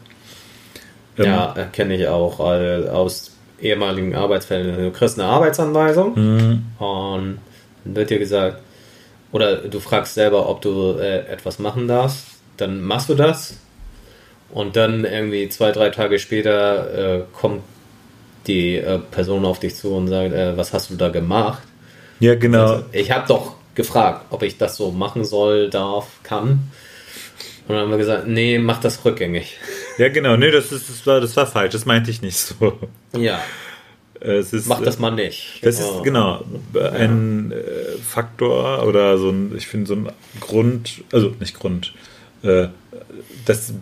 Ja, 1.16 1.54
ähm, 1.56 1.72
kenne 1.72 1.96
ich 1.96 2.08
auch 2.08 2.40
aus 2.40 3.36
ehemaligen 3.60 4.14
Arbeitsfällen. 4.14 4.76
Du 4.76 4.90
kriegst 4.90 5.18
eine 5.18 5.28
Arbeitsanweisung 5.28 6.14
mhm. 6.14 6.66
und 6.78 7.38
dann 7.84 7.94
wird 7.96 8.10
dir 8.10 8.18
gesagt, 8.18 8.60
oder 9.32 9.56
du 9.56 9.80
fragst 9.80 10.14
selber, 10.14 10.48
ob 10.48 10.60
du 10.60 10.98
äh, 10.98 11.26
etwas 11.26 11.58
machen 11.58 11.88
darfst, 11.88 12.26
dann 12.56 12.82
machst 12.82 13.08
du 13.08 13.14
das 13.14 13.58
und 14.50 14.76
dann 14.76 15.04
irgendwie 15.04 15.48
zwei, 15.48 15.72
drei 15.72 15.90
Tage 15.90 16.18
später 16.18 17.18
äh, 17.18 17.22
kommt 17.32 17.62
die 18.46 18.76
äh, 18.76 18.98
Person 18.98 19.44
auf 19.44 19.60
dich 19.60 19.74
zu 19.74 19.94
und 19.94 20.08
sagt, 20.08 20.32
äh, 20.32 20.56
was 20.56 20.72
hast 20.72 20.90
du 20.90 20.96
da 20.96 21.08
gemacht? 21.08 21.62
Ja, 22.20 22.34
genau. 22.34 22.66
Also, 22.66 22.84
ich 22.92 23.10
habe 23.10 23.26
doch 23.28 23.54
gefragt, 23.74 24.26
ob 24.30 24.42
ich 24.42 24.58
das 24.58 24.76
so 24.76 24.90
machen 24.90 25.24
soll, 25.24 25.70
darf, 25.70 26.06
kann. 26.22 26.70
Und 27.68 27.74
dann 27.74 27.78
haben 27.78 27.90
wir 27.90 27.98
gesagt, 27.98 28.26
nee, 28.28 28.58
mach 28.58 28.80
das 28.80 29.04
rückgängig. 29.04 29.58
Ja, 29.98 30.08
genau, 30.08 30.36
nee, 30.36 30.50
das, 30.50 30.72
ist, 30.72 30.88
das, 30.88 31.06
war, 31.06 31.20
das 31.20 31.36
war 31.36 31.46
falsch, 31.46 31.72
das 31.72 31.84
meinte 31.84 32.10
ich 32.10 32.22
nicht 32.22 32.36
so. 32.36 32.78
Ja. 33.16 33.40
Ist, 34.20 34.66
Mach 34.66 34.80
das 34.80 34.98
mal 34.98 35.10
nicht. 35.10 35.60
Das 35.62 35.78
ist 35.78 36.02
genau 36.02 36.42
ein 36.74 37.52
ja. 37.52 37.56
Äh, 37.56 37.98
Faktor 37.98 38.86
oder 38.86 39.18
so 39.18 39.28
ein, 39.28 39.54
ich 39.56 39.66
finde 39.66 39.86
so 39.86 39.94
ein 39.94 40.08
Grund, 40.40 41.04
also 41.12 41.34
nicht 41.38 41.58
Grund, 41.58 41.92
äh, 42.42 42.68
das 43.44 43.74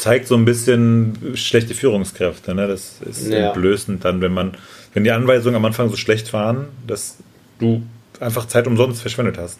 zeigt 0.00 0.26
so 0.26 0.34
ein 0.34 0.44
bisschen 0.44 1.34
schlechte 1.34 1.74
Führungskräfte. 1.74 2.54
Ne? 2.54 2.66
Das 2.66 3.00
ist 3.08 3.28
ja. 3.28 3.48
entblößend 3.48 4.04
dann, 4.04 4.20
wenn 4.20 4.32
man, 4.32 4.56
wenn 4.94 5.04
die 5.04 5.10
Anweisungen 5.10 5.56
am 5.56 5.64
Anfang 5.64 5.90
so 5.90 5.96
schlecht 5.96 6.32
waren, 6.32 6.68
dass 6.86 7.18
du 7.58 7.82
einfach 8.18 8.46
Zeit 8.46 8.66
umsonst 8.66 9.00
verschwendet 9.00 9.38
hast. 9.38 9.58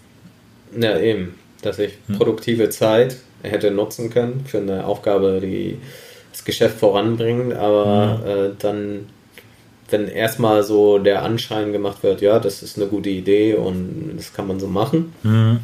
Ja, 0.78 0.98
eben. 0.98 1.34
Dass 1.62 1.78
ich 1.78 1.92
hm. 2.06 2.16
produktive 2.16 2.70
Zeit 2.70 3.16
hätte 3.42 3.70
nutzen 3.70 4.10
können 4.10 4.44
für 4.46 4.58
eine 4.58 4.84
Aufgabe, 4.84 5.40
die 5.42 5.78
das 6.32 6.44
Geschäft 6.44 6.78
voranbringt, 6.78 7.54
aber 7.54 8.20
hm. 8.24 8.30
äh, 8.30 8.50
dann 8.58 9.06
wenn 9.92 10.08
erstmal 10.08 10.62
so 10.62 10.98
der 10.98 11.22
Anschein 11.22 11.72
gemacht 11.72 12.02
wird, 12.02 12.20
ja, 12.20 12.38
das 12.38 12.62
ist 12.62 12.76
eine 12.76 12.86
gute 12.86 13.10
Idee 13.10 13.54
und 13.54 14.12
das 14.16 14.32
kann 14.32 14.46
man 14.46 14.60
so 14.60 14.68
machen. 14.68 15.12
Mhm. 15.22 15.58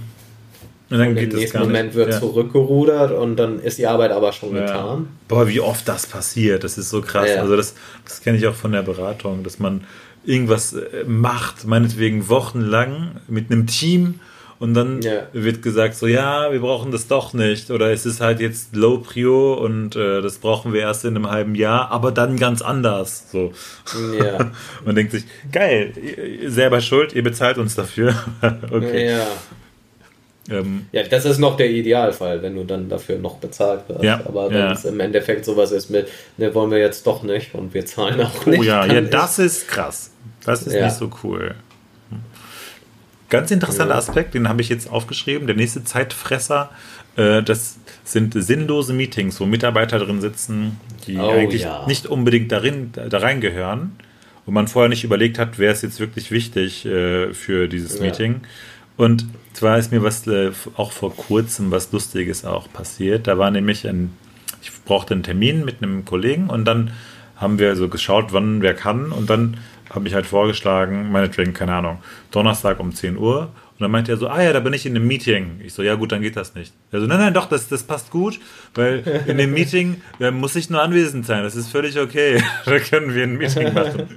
Und 0.88 0.98
dann 0.98 1.08
und 1.08 1.14
geht 1.16 1.32
im 1.32 1.40
nächsten 1.40 1.58
Moment 1.58 1.94
wird 1.94 2.10
ja. 2.10 2.20
zurückgerudert 2.20 3.10
und 3.10 3.36
dann 3.36 3.58
ist 3.58 3.78
die 3.78 3.86
Arbeit 3.88 4.12
aber 4.12 4.32
schon 4.32 4.54
ja. 4.54 4.66
getan. 4.66 5.08
Boah, 5.26 5.48
wie 5.48 5.60
oft 5.60 5.88
das 5.88 6.06
passiert, 6.06 6.62
das 6.62 6.78
ist 6.78 6.90
so 6.90 7.00
krass. 7.00 7.28
Ja. 7.28 7.42
Also 7.42 7.56
das, 7.56 7.74
das 8.04 8.20
kenne 8.20 8.38
ich 8.38 8.46
auch 8.46 8.54
von 8.54 8.70
der 8.70 8.82
Beratung, 8.82 9.42
dass 9.42 9.58
man 9.58 9.84
irgendwas 10.24 10.74
äh, 10.74 11.04
macht, 11.06 11.66
meinetwegen 11.66 12.28
wochenlang 12.28 13.20
mit 13.26 13.50
einem 13.50 13.66
Team 13.66 14.20
und 14.58 14.74
dann 14.74 15.02
ja. 15.02 15.26
wird 15.32 15.62
gesagt 15.62 15.96
so, 15.96 16.06
ja, 16.06 16.50
wir 16.50 16.60
brauchen 16.60 16.90
das 16.90 17.08
doch 17.08 17.34
nicht 17.34 17.70
oder 17.70 17.90
es 17.90 18.06
ist 18.06 18.20
halt 18.20 18.40
jetzt 18.40 18.74
Low 18.74 18.98
Prio 18.98 19.54
und 19.54 19.96
äh, 19.96 20.22
das 20.22 20.38
brauchen 20.38 20.72
wir 20.72 20.80
erst 20.80 21.04
in 21.04 21.16
einem 21.16 21.30
halben 21.30 21.54
Jahr, 21.54 21.90
aber 21.90 22.12
dann 22.12 22.36
ganz 22.36 22.62
anders. 22.62 23.30
So. 23.30 23.52
Ja. 24.18 24.52
Man 24.84 24.94
denkt 24.94 25.12
sich, 25.12 25.24
geil, 25.52 25.92
selber 26.46 26.80
schuld, 26.80 27.12
ihr 27.12 27.22
bezahlt 27.22 27.58
uns 27.58 27.74
dafür. 27.74 28.14
okay. 28.70 29.10
Ja. 29.10 29.26
Ähm, 30.50 30.86
ja, 30.92 31.02
das 31.02 31.24
ist 31.24 31.38
noch 31.38 31.56
der 31.56 31.70
Idealfall, 31.70 32.42
wenn 32.42 32.54
du 32.54 32.64
dann 32.64 32.88
dafür 32.88 33.18
noch 33.18 33.36
bezahlt 33.36 33.88
wirst. 33.88 34.04
Ja, 34.04 34.20
Aber 34.24 34.50
wenn 34.50 34.58
ja. 34.58 34.72
es 34.72 34.84
im 34.84 35.00
Endeffekt 35.00 35.44
sowas 35.44 35.72
ist 35.72 35.90
mit, 35.90 36.08
ne, 36.36 36.54
wollen 36.54 36.70
wir 36.70 36.78
jetzt 36.78 37.06
doch 37.06 37.22
nicht 37.22 37.54
und 37.54 37.74
wir 37.74 37.84
zahlen 37.86 38.20
auch 38.20 38.46
nicht. 38.46 38.60
Oh 38.60 38.62
ja, 38.62 38.86
ja, 38.86 39.00
das 39.00 39.38
ist 39.38 39.68
krass. 39.68 40.10
Das 40.44 40.62
ist 40.62 40.74
ja. 40.74 40.86
nicht 40.86 40.96
so 40.96 41.10
cool. 41.24 41.54
Ganz 43.28 43.50
interessanter. 43.50 43.96
Aspekt, 43.96 44.34
den 44.34 44.48
habe 44.48 44.62
ich 44.62 44.68
jetzt 44.68 44.88
aufgeschrieben. 44.88 45.48
Der 45.48 45.56
nächste 45.56 45.82
Zeitfresser, 45.82 46.70
äh, 47.16 47.42
das 47.42 47.78
sind 48.04 48.34
sinnlose 48.34 48.92
Meetings, 48.92 49.40
wo 49.40 49.46
Mitarbeiter 49.46 49.98
drin 49.98 50.20
sitzen, 50.20 50.78
die 51.06 51.18
oh, 51.18 51.30
eigentlich 51.30 51.66
nicht 51.88 52.06
unbedingt 52.06 52.52
darin, 52.52 52.92
da 52.92 53.18
reingehören 53.18 53.98
und 54.46 54.54
man 54.54 54.68
vorher 54.68 54.88
nicht 54.88 55.02
überlegt 55.02 55.40
hat, 55.40 55.58
wer 55.58 55.72
ist 55.72 55.82
jetzt 55.82 55.98
wirklich 55.98 56.30
wichtig 56.30 56.86
äh, 56.86 57.34
für 57.34 57.66
dieses. 57.66 57.98
Meeting. 57.98 58.42
Und 58.96 59.26
zwar 59.56 59.78
ist 59.78 59.90
mir 59.90 60.02
was 60.02 60.26
äh, 60.26 60.52
auch 60.76 60.92
vor 60.92 61.14
kurzem 61.16 61.70
was 61.70 61.90
Lustiges 61.90 62.44
auch 62.44 62.70
passiert. 62.72 63.26
Da 63.26 63.38
war 63.38 63.50
nämlich 63.50 63.88
ein, 63.88 64.14
ich 64.60 64.70
brauchte 64.84 65.14
einen 65.14 65.22
Termin 65.22 65.64
mit 65.64 65.82
einem 65.82 66.04
Kollegen 66.04 66.48
und 66.50 66.66
dann 66.66 66.92
haben 67.36 67.58
wir 67.58 67.74
so 67.74 67.88
geschaut, 67.88 68.32
wann 68.32 68.60
wer 68.60 68.74
kann 68.74 69.12
und 69.12 69.30
dann 69.30 69.56
habe 69.90 70.08
ich 70.08 70.14
halt 70.14 70.26
vorgeschlagen, 70.26 71.10
meinetwegen, 71.10 71.54
keine 71.54 71.74
Ahnung, 71.74 71.98
Donnerstag 72.30 72.80
um 72.80 72.92
10 72.92 73.16
Uhr. 73.16 73.50
Und 73.78 73.82
dann 73.82 73.90
meint 73.90 74.08
er 74.08 74.16
so, 74.16 74.28
ah 74.28 74.42
ja, 74.42 74.54
da 74.54 74.60
bin 74.60 74.72
ich 74.72 74.86
in 74.86 74.96
einem 74.96 75.06
Meeting. 75.06 75.60
Ich 75.62 75.74
so, 75.74 75.82
ja 75.82 75.96
gut, 75.96 76.10
dann 76.10 76.22
geht 76.22 76.34
das 76.34 76.54
nicht. 76.54 76.72
Er 76.90 77.00
so, 77.00 77.06
nein, 77.06 77.18
nein, 77.18 77.34
doch, 77.34 77.46
das, 77.46 77.68
das 77.68 77.82
passt 77.82 78.10
gut, 78.10 78.40
weil 78.74 79.22
in 79.26 79.36
dem 79.36 79.52
Meeting 79.52 80.00
äh, 80.18 80.30
muss 80.30 80.56
ich 80.56 80.70
nur 80.70 80.80
anwesend 80.80 81.26
sein. 81.26 81.42
Das 81.42 81.54
ist 81.56 81.68
völlig 81.68 81.98
okay. 81.98 82.42
da 82.64 82.78
können 82.78 83.14
wir 83.14 83.24
ein 83.24 83.36
Meeting 83.36 83.74
machen. 83.74 84.16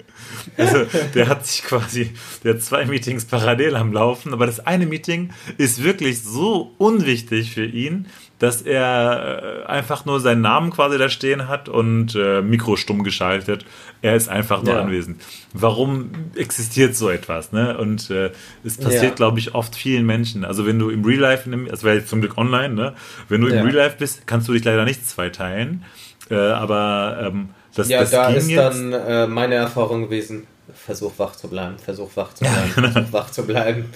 Also 0.56 0.86
der 1.14 1.28
hat 1.28 1.46
sich 1.46 1.64
quasi, 1.64 2.12
der 2.46 2.54
hat 2.54 2.62
zwei 2.62 2.86
Meetings 2.86 3.26
parallel 3.26 3.76
am 3.76 3.92
Laufen, 3.92 4.32
aber 4.32 4.46
das 4.46 4.62
eine 4.62 4.86
Meeting 4.86 5.32
ist 5.58 5.84
wirklich 5.84 6.24
so 6.24 6.74
unwichtig 6.78 7.54
für 7.54 7.66
ihn, 7.66 8.08
dass 8.40 8.62
er 8.62 9.64
äh, 9.66 9.68
einfach 9.68 10.06
nur 10.06 10.20
seinen 10.20 10.42
Namen 10.42 10.72
quasi 10.72 10.98
da 10.98 11.10
stehen 11.10 11.48
hat 11.48 11.70
und 11.70 12.16
äh, 12.16 12.42
Mikro 12.42 12.78
stumm 12.78 13.04
geschaltet. 13.04 13.66
Er 14.02 14.16
ist 14.16 14.30
einfach 14.30 14.64
nur 14.64 14.76
ja. 14.76 14.82
anwesend. 14.82 15.22
Warum 15.54 16.10
existiert 16.36 16.96
so 16.96 17.10
etwas? 17.10 17.52
Ne? 17.52 17.78
Und 17.78 18.10
äh, 18.10 18.32
es 18.64 18.78
passiert, 18.78 19.04
ja. 19.04 19.10
glaube 19.10 19.40
ich, 19.40 19.56
oft 19.56 19.76
vielen 19.76 20.06
Menschen. 20.06 20.46
Also 20.46 20.66
wenn 20.66 20.80
du 20.80 20.90
im 20.90 21.04
Real 21.04 21.20
Life, 21.20 21.50
das 21.70 21.84
wäre 21.84 21.98
jetzt 21.98 22.10
zum 22.10 22.22
Glück 22.22 22.38
online, 22.38 22.74
ne? 22.74 22.94
wenn 23.28 23.42
du 23.42 23.50
ja. 23.50 23.60
im 23.60 23.66
Real 23.66 23.76
Life 23.76 23.98
bist, 24.00 24.26
kannst 24.26 24.48
du 24.48 24.54
dich 24.54 24.64
leider 24.64 24.86
nicht 24.86 25.08
zweiteilen. 25.08 25.84
Äh, 26.32 26.36
aber 26.36 27.20
ähm, 27.28 27.50
das, 27.76 27.90
ja, 27.90 28.00
das 28.00 28.12
da 28.12 28.30
ist 28.30 28.50
jetzt. 28.50 28.58
dann 28.58 28.94
äh, 28.94 29.28
meine 29.28 29.56
Erfahrung 29.56 30.04
gewesen. 30.04 30.48
Versuch 30.90 31.14
wach 31.18 31.36
zu 31.36 31.48
bleiben, 31.48 31.78
versuch 31.78 32.10
wach 32.16 32.34
zu 32.34 32.46
bleiben, 32.46 32.74
ja, 32.76 32.90
versuch 32.90 33.14
wach 33.14 33.30
zu 33.30 33.46
bleiben. 33.46 33.92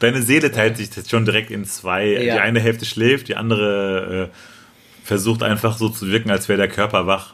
Deine 0.00 0.20
Seele 0.20 0.52
teilt 0.52 0.76
sich 0.76 0.94
jetzt 0.94 1.08
schon 1.08 1.24
direkt 1.24 1.50
in 1.50 1.64
zwei. 1.64 2.04
Ja. 2.06 2.34
Die 2.34 2.40
eine 2.40 2.60
Hälfte 2.60 2.84
schläft, 2.84 3.28
die 3.28 3.36
andere 3.36 4.28
äh, 4.30 5.06
versucht 5.06 5.42
einfach 5.42 5.78
so 5.78 5.88
zu 5.88 6.06
wirken, 6.08 6.30
als 6.30 6.46
wäre 6.50 6.58
der 6.58 6.68
Körper 6.68 7.06
wach. 7.06 7.32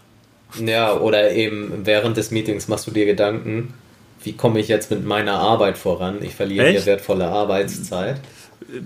Ja, 0.64 0.96
oder 0.96 1.32
eben 1.32 1.84
während 1.84 2.16
des 2.16 2.30
Meetings 2.30 2.68
machst 2.68 2.86
du 2.86 2.92
dir 2.92 3.04
Gedanken, 3.04 3.74
wie 4.22 4.34
komme 4.34 4.60
ich 4.60 4.68
jetzt 4.68 4.92
mit 4.92 5.04
meiner 5.04 5.40
Arbeit 5.40 5.76
voran? 5.76 6.22
Ich 6.22 6.36
verliere 6.36 6.66
Echt? 6.66 6.84
hier 6.84 6.86
wertvolle 6.86 7.26
Arbeitszeit. 7.26 8.20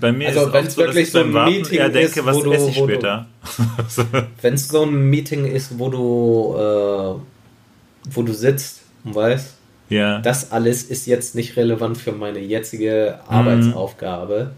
Bei 0.00 0.10
mir 0.10 0.28
also, 0.28 0.50
wenn 0.54 0.68
es 0.68 0.74
so, 0.74 0.80
wirklich 0.80 1.10
so 1.10 1.18
ein 1.18 1.32
Meeting 1.32 1.80
ist, 1.80 1.94
denke, 1.94 2.24
was 2.24 2.36
wo 2.36 2.44
du, 2.44 2.52
esse 2.52 2.70
ich 2.70 2.78
später. 2.78 3.26
wenn 4.40 4.54
es 4.54 4.68
so 4.68 4.84
ein 4.84 5.10
Meeting 5.10 5.44
ist, 5.44 5.78
wo 5.78 5.90
du, 5.90 6.54
äh, 6.56 8.14
wo 8.14 8.22
du 8.22 8.32
sitzt 8.32 8.80
und 9.04 9.14
weißt, 9.14 9.57
ja. 9.88 10.20
Das 10.20 10.52
alles 10.52 10.82
ist 10.82 11.06
jetzt 11.06 11.34
nicht 11.34 11.56
relevant 11.56 11.98
für 11.98 12.12
meine 12.12 12.40
jetzige 12.40 13.20
Arbeitsaufgabe. 13.26 14.52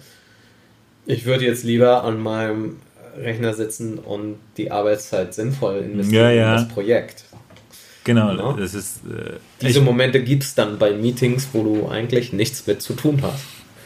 Ich 1.07 1.25
würde 1.25 1.45
jetzt 1.45 1.65
lieber 1.65 2.05
an 2.05 2.21
meinem 2.21 2.77
Rechner 3.17 3.55
sitzen 3.55 3.99
und 3.99 4.37
die 4.57 4.71
Arbeitszeit 4.71 5.35
sinnvoll 5.35 5.79
investieren 5.79 6.25
ja, 6.25 6.31
ja. 6.31 6.55
in 6.55 6.63
das 6.63 6.69
Projekt. 6.69 7.25
Genau, 8.05 8.33
ja? 8.35 8.57
das 8.59 8.75
ist. 8.75 8.99
Äh, 9.07 9.35
Diese 9.61 9.81
Momente 9.81 10.23
gibt 10.23 10.43
es 10.43 10.55
dann 10.55 10.79
bei 10.79 10.93
Meetings, 10.93 11.49
wo 11.53 11.63
du 11.63 11.89
eigentlich 11.89 12.33
nichts 12.33 12.67
mit 12.67 12.83
zu 12.83 12.95
tun 12.95 13.21
hast. 13.23 13.45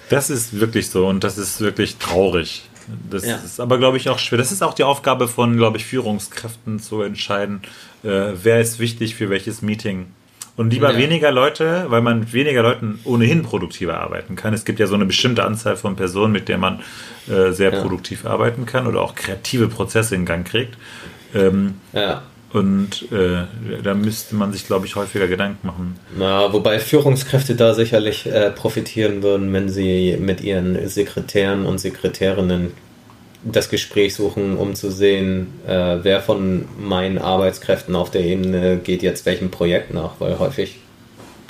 Das 0.08 0.30
ist 0.30 0.60
wirklich 0.60 0.90
so 0.90 1.06
und 1.08 1.24
das 1.24 1.38
ist 1.38 1.60
wirklich 1.60 1.96
traurig. 1.96 2.68
Das 3.10 3.24
ja. 3.24 3.36
ist 3.36 3.60
aber, 3.60 3.78
glaube 3.78 3.96
ich, 3.96 4.08
auch 4.10 4.18
schwer. 4.18 4.38
Das 4.38 4.52
ist 4.52 4.62
auch 4.62 4.74
die 4.74 4.84
Aufgabe 4.84 5.26
von, 5.26 5.56
glaube 5.56 5.78
ich, 5.78 5.86
Führungskräften 5.86 6.78
zu 6.78 7.00
entscheiden, 7.02 7.62
äh, 8.02 8.32
wer 8.42 8.60
ist 8.60 8.78
wichtig 8.78 9.14
für 9.14 9.30
welches 9.30 9.62
Meeting. 9.62 10.06
Und 10.56 10.72
lieber 10.72 10.92
ja. 10.92 10.98
weniger 10.98 11.32
Leute, 11.32 11.86
weil 11.88 12.00
man 12.00 12.20
mit 12.20 12.32
weniger 12.32 12.62
Leuten 12.62 13.00
ohnehin 13.04 13.42
produktiver 13.42 13.98
arbeiten 13.98 14.36
kann. 14.36 14.54
Es 14.54 14.64
gibt 14.64 14.78
ja 14.78 14.86
so 14.86 14.94
eine 14.94 15.04
bestimmte 15.04 15.44
Anzahl 15.44 15.76
von 15.76 15.96
Personen, 15.96 16.32
mit 16.32 16.48
der 16.48 16.58
man 16.58 16.80
äh, 17.28 17.50
sehr 17.50 17.72
ja. 17.72 17.80
produktiv 17.80 18.24
arbeiten 18.24 18.64
kann 18.64 18.86
oder 18.86 19.00
auch 19.00 19.16
kreative 19.16 19.66
Prozesse 19.66 20.14
in 20.14 20.24
Gang 20.26 20.46
kriegt. 20.46 20.76
Ähm, 21.34 21.80
ja. 21.92 22.22
Und 22.52 23.10
äh, 23.10 23.46
da 23.82 23.94
müsste 23.94 24.36
man 24.36 24.52
sich, 24.52 24.64
glaube 24.64 24.86
ich, 24.86 24.94
häufiger 24.94 25.26
Gedanken 25.26 25.66
machen. 25.66 25.98
Na, 26.16 26.52
wobei 26.52 26.78
Führungskräfte 26.78 27.56
da 27.56 27.74
sicherlich 27.74 28.26
äh, 28.26 28.52
profitieren 28.52 29.24
würden, 29.24 29.52
wenn 29.52 29.68
sie 29.68 30.16
mit 30.20 30.40
ihren 30.40 30.88
Sekretären 30.88 31.66
und 31.66 31.78
Sekretärinnen 31.78 32.70
das 33.44 33.68
Gespräch 33.68 34.14
suchen, 34.14 34.56
um 34.56 34.74
zu 34.74 34.90
sehen, 34.90 35.48
äh, 35.66 35.98
wer 36.02 36.20
von 36.20 36.64
meinen 36.78 37.18
Arbeitskräften 37.18 37.94
auf 37.94 38.10
der 38.10 38.22
Ebene 38.22 38.78
geht 38.82 39.02
jetzt 39.02 39.26
welchem 39.26 39.50
Projekt 39.50 39.92
nach, 39.92 40.12
weil 40.18 40.38
häufig 40.38 40.78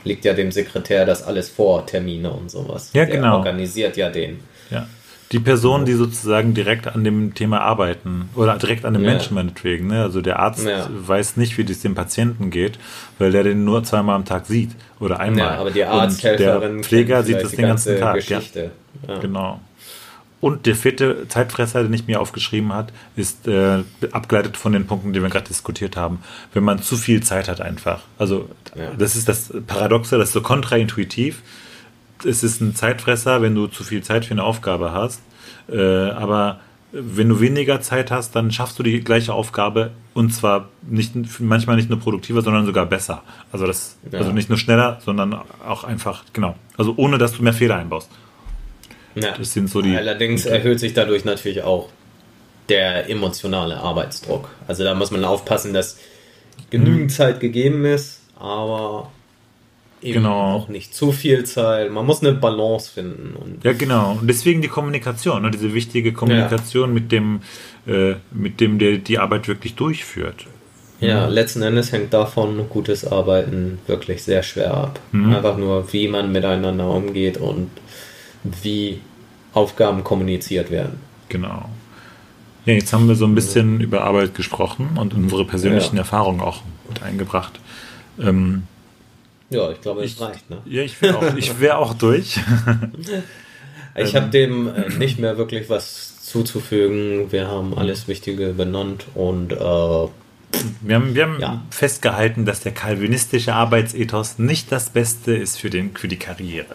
liegt 0.05 0.25
ja 0.25 0.35
dem 0.35 0.51
Sekretär 0.53 1.07
das 1.07 1.23
alles 1.23 1.49
vor, 1.49 1.87
Termine 1.87 2.31
und 2.31 2.51
sowas. 2.51 2.91
Ja, 2.93 3.05
Der 3.05 3.17
genau. 3.17 3.37
organisiert 3.39 3.97
ja 3.97 4.11
den. 4.11 4.41
Ja. 4.71 4.87
Die 5.33 5.39
Personen, 5.41 5.85
die 5.87 5.95
sozusagen 5.95 6.53
direkt 6.55 6.87
an 6.87 7.03
dem 7.03 7.35
Thema 7.35 7.61
arbeiten 7.63 8.29
oder 8.37 8.57
direkt 8.59 8.85
an 8.85 8.93
dem 8.93 9.03
Ja. 9.05 9.11
Menschen 9.13 9.35
meinetwegen. 9.35 9.87
Ne? 9.89 10.03
Also 10.03 10.21
der 10.21 10.39
Arzt 10.39 10.65
Ja. 10.67 10.87
weiß 10.91 11.39
nicht, 11.39 11.57
wie 11.59 11.63
es 11.63 11.81
dem 11.81 11.95
Patienten 11.95 12.51
geht, 12.51 12.79
weil 13.19 13.33
der 13.33 13.43
den 13.43 13.65
nur 13.65 13.83
zweimal 13.85 14.17
am 14.17 14.25
Tag 14.27 14.47
sieht 14.47 14.71
oder 15.01 15.19
einmal. 15.21 15.55
Ja, 15.55 15.59
aber 15.59 15.71
die 15.71 15.85
Arzthelferin 15.85 16.77
der 16.77 16.85
Pfleger 16.85 17.23
sieht 17.23 17.43
das 17.43 17.53
den 17.53 17.67
ganzen 17.67 17.99
ganze 17.99 18.01
Tag. 18.01 18.15
Geschichte. 18.17 18.71
Ja, 19.09 19.19
genau. 19.19 19.61
Und 20.45 20.67
der 20.67 20.77
vierte 20.77 21.27
Zeitfresser, 21.29 21.83
den 21.85 21.93
ich 21.95 22.07
mir 22.07 22.21
aufgeschrieben 22.21 22.71
hat, 22.75 22.93
ist 23.17 23.49
äh, 23.49 23.83
abgeleitet 24.13 24.59
von 24.59 24.75
den 24.75 24.87
Punkten, 24.87 25.15
die 25.15 25.23
wir 25.23 25.31
gerade 25.31 25.49
diskutiert 25.49 25.97
haben. 25.97 26.19
Wenn 26.53 26.63
man 26.65 26.83
zu 26.83 26.99
viel 26.99 27.23
Zeit 27.23 27.49
hat 27.49 27.63
einfach. 27.63 28.03
Also 28.19 28.51
Ja. 28.75 28.91
das 28.99 29.17
ist 29.17 29.27
das 29.27 29.51
Paradoxe, 29.67 30.19
das 30.19 30.29
ist 30.29 30.33
so 30.35 30.43
kontraintuitiv. 30.43 31.41
Es 32.27 32.43
ist 32.45 32.61
ein 32.61 32.75
Zeitfresser, 32.75 33.41
wenn 33.41 33.55
du 33.55 33.69
zu 33.69 33.85
viel 33.85 34.03
Zeit 34.03 34.27
für 34.27 34.33
eine 34.33 34.43
Aufgabe 34.43 34.93
hast. 34.93 35.23
Äh, 35.73 35.81
aber 36.11 36.61
wenn 36.93 37.31
du 37.31 37.41
weniger 37.41 37.81
Zeit 37.81 38.11
hast, 38.11 38.37
dann 38.37 38.53
schaffst 38.53 38.79
du 38.79 38.83
die 38.83 39.01
gleiche 39.01 39.33
Aufgabe 39.33 39.93
und 40.13 40.35
zwar 40.35 40.69
nicht, 40.83 41.15
manchmal 41.41 41.77
nicht 41.77 41.89
nur 41.89 42.01
produktiver, 42.01 42.43
sondern 42.43 42.67
sogar 42.67 42.85
besser. 42.85 43.23
Also 43.51 43.67
das, 43.67 43.97
Ja. 44.13 44.19
also 44.19 44.33
nicht 44.33 44.51
nur 44.51 44.59
schneller, 44.59 44.99
sondern 45.03 45.35
auch 45.67 45.85
einfach, 45.85 46.23
genau. 46.35 46.55
Also 46.77 46.93
ohne, 46.99 47.17
dass 47.17 47.33
du 47.33 47.43
mehr 47.43 47.55
Fehler 47.55 47.77
einbaust. 47.77 48.11
Ja. 49.15 49.35
Das 49.37 49.53
sind 49.53 49.69
so 49.71 49.81
die. 49.83 49.97
Allerdings 49.97 50.45
erhöht 50.47 50.81
sich 50.81 50.95
dadurch 50.95 51.25
natürlich 51.25 51.63
auch 51.63 51.89
der 52.69 53.09
emotionale 53.11 53.77
Arbeitsdruck. 53.79 54.49
Also 54.67 54.85
da 54.85 54.95
muss 54.95 55.11
man 55.11 55.25
aufpassen, 55.25 55.75
dass 55.75 55.99
genügend 56.71 57.13
Zeit 57.13 57.41
gegeben 57.41 57.85
ist, 57.85 58.21
aber 58.39 59.11
eben 60.03 60.15
Genau. 60.23 60.55
auch 60.57 60.69
nicht 60.69 60.95
zu 60.95 61.13
viel 61.13 61.45
Zeit. 61.45 61.91
Man 61.91 62.07
muss 62.07 62.23
eine 62.23 62.33
Balance 62.33 62.91
finden. 62.91 63.37
Und 63.37 63.65
Ja, 63.65 63.73
genau. 63.73 64.19
Und 64.21 64.27
deswegen 64.29 64.63
die 64.63 64.69
Kommunikation, 64.69 65.43
ne? 65.43 65.51
diese 65.51 65.75
wichtige 65.75 66.13
Kommunikation 66.13 66.93
mit 66.93 67.13
dem, 67.13 67.43
äh, 67.87 68.15
mit 68.33 68.61
dem 68.61 68.79
der 68.79 68.99
die 68.99 69.19
Arbeit 69.19 69.47
wirklich 69.49 69.75
durchführt. 69.75 70.47
ja, 71.01 71.27
letzten 71.27 71.61
Endes 71.63 71.93
hängt 71.93 72.15
davon 72.15 72.67
gutes 72.71 73.07
Arbeiten 73.07 73.79
wirklich 73.87 74.23
sehr 74.23 74.43
schwer 74.43 74.73
ab. 74.75 75.01
Mhm. 75.13 75.35
Einfach 75.35 75.59
nur, 75.59 75.93
wie 75.93 76.09
man 76.09 76.33
miteinander 76.33 76.89
umgeht 76.89 77.37
und 77.37 77.71
wie 78.63 79.01
Aufgaben 79.53 80.05
kommuniziert 80.05 80.71
werden. 80.71 81.01
Genau. 81.29 81.69
Ja, 82.67 82.73
jetzt 82.75 82.93
haben 82.93 83.09
wir 83.09 83.15
so 83.15 83.27
ein 83.27 83.35
bisschen 83.35 83.81
über 83.81 84.03
Arbeit 84.05 84.35
gesprochen 84.35 84.91
und 84.99 85.13
unsere 85.15 85.45
persönlichen 85.45 85.97
Ja. 85.97 86.03
Erfahrungen 86.03 86.41
auch 86.41 86.63
mit 86.89 87.03
eingebracht. 87.03 87.61
Ähm, 88.21 88.65
Ja, 89.51 89.71
ich 89.71 89.81
glaube, 89.81 90.03
es 90.05 90.13
ich, 90.15 90.21
reicht. 90.21 90.49
Ne? 90.51 90.59
Ja, 90.65 90.83
ich 90.83 91.01
wäre 91.03 91.19
auch, 91.19 91.35
ich 91.37 91.61
wär 91.61 91.79
auch 91.79 91.95
durch. 91.95 92.39
Ich 93.97 94.17
habe 94.17 94.29
dem 94.29 94.67
äh, 94.75 94.89
nicht 94.99 95.21
mehr 95.21 95.39
wirklich 95.39 95.71
was 95.71 96.21
zuzufügen. 96.25 97.31
Wir 97.31 97.47
haben 97.47 97.79
alles 97.79 98.09
Wichtige 98.09 98.49
benannt 98.53 99.05
und 99.15 99.53
äh, 99.53 99.57
Wir 99.57 100.97
haben, 100.97 101.15
wir 101.15 101.23
haben 101.23 101.39
Ja. 101.41 101.63
festgehalten, 101.71 102.45
dass 102.45 102.59
der 102.61 102.73
kalvinistische 102.73 103.55
Arbeitsethos 103.55 104.39
nicht 104.41 104.73
das 104.73 104.91
Beste 104.91 105.33
ist 105.37 105.59
für, 105.61 105.71
den, 105.71 105.97
für 105.97 106.09
die 106.09 106.17
Karriere. 106.19 106.75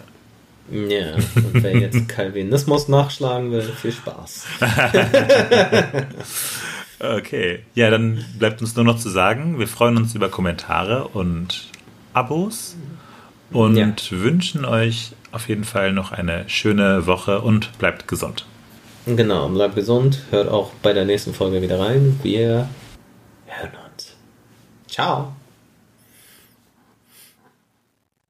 Ja, 0.71 1.15
und 1.15 1.63
wer 1.63 1.77
jetzt 1.79 2.07
Calvinismus 2.09 2.87
nachschlagen 2.87 3.51
will, 3.51 3.61
viel 3.61 3.91
Spaß. 3.91 4.45
Okay, 7.01 7.59
ja, 7.75 7.89
dann 7.89 8.25
bleibt 8.37 8.61
uns 8.61 8.75
nur 8.75 8.83
noch 8.83 8.99
zu 8.99 9.07
sagen, 9.09 9.57
wir 9.57 9.69
freuen 9.69 9.95
uns 9.95 10.15
über 10.15 10.27
Kommentare 10.27 11.07
und 11.07 11.69
Abos 12.13 12.75
und 13.51 13.77
Ja. 13.77 13.93
wünschen 14.11 14.65
euch 14.65 15.13
auf 15.31 15.47
jeden 15.47 15.63
Fall 15.63 15.93
noch 15.93 16.11
eine 16.11 16.43
schöne 16.49 17.07
Woche 17.07 17.39
und 17.41 17.77
bleibt 17.79 18.07
gesund. 18.09 18.45
Genau, 19.05 19.47
bleibt 19.47 19.75
gesund, 19.75 20.23
hört 20.29 20.49
auch 20.49 20.71
bei 20.81 20.91
der 20.91 21.05
nächsten 21.05 21.33
Folge 21.33 21.61
wieder 21.61 21.79
rein. 21.79 22.19
Wir 22.21 22.67
hören 23.47 23.71
uns. 23.93 24.17
Ciao. 24.89 25.33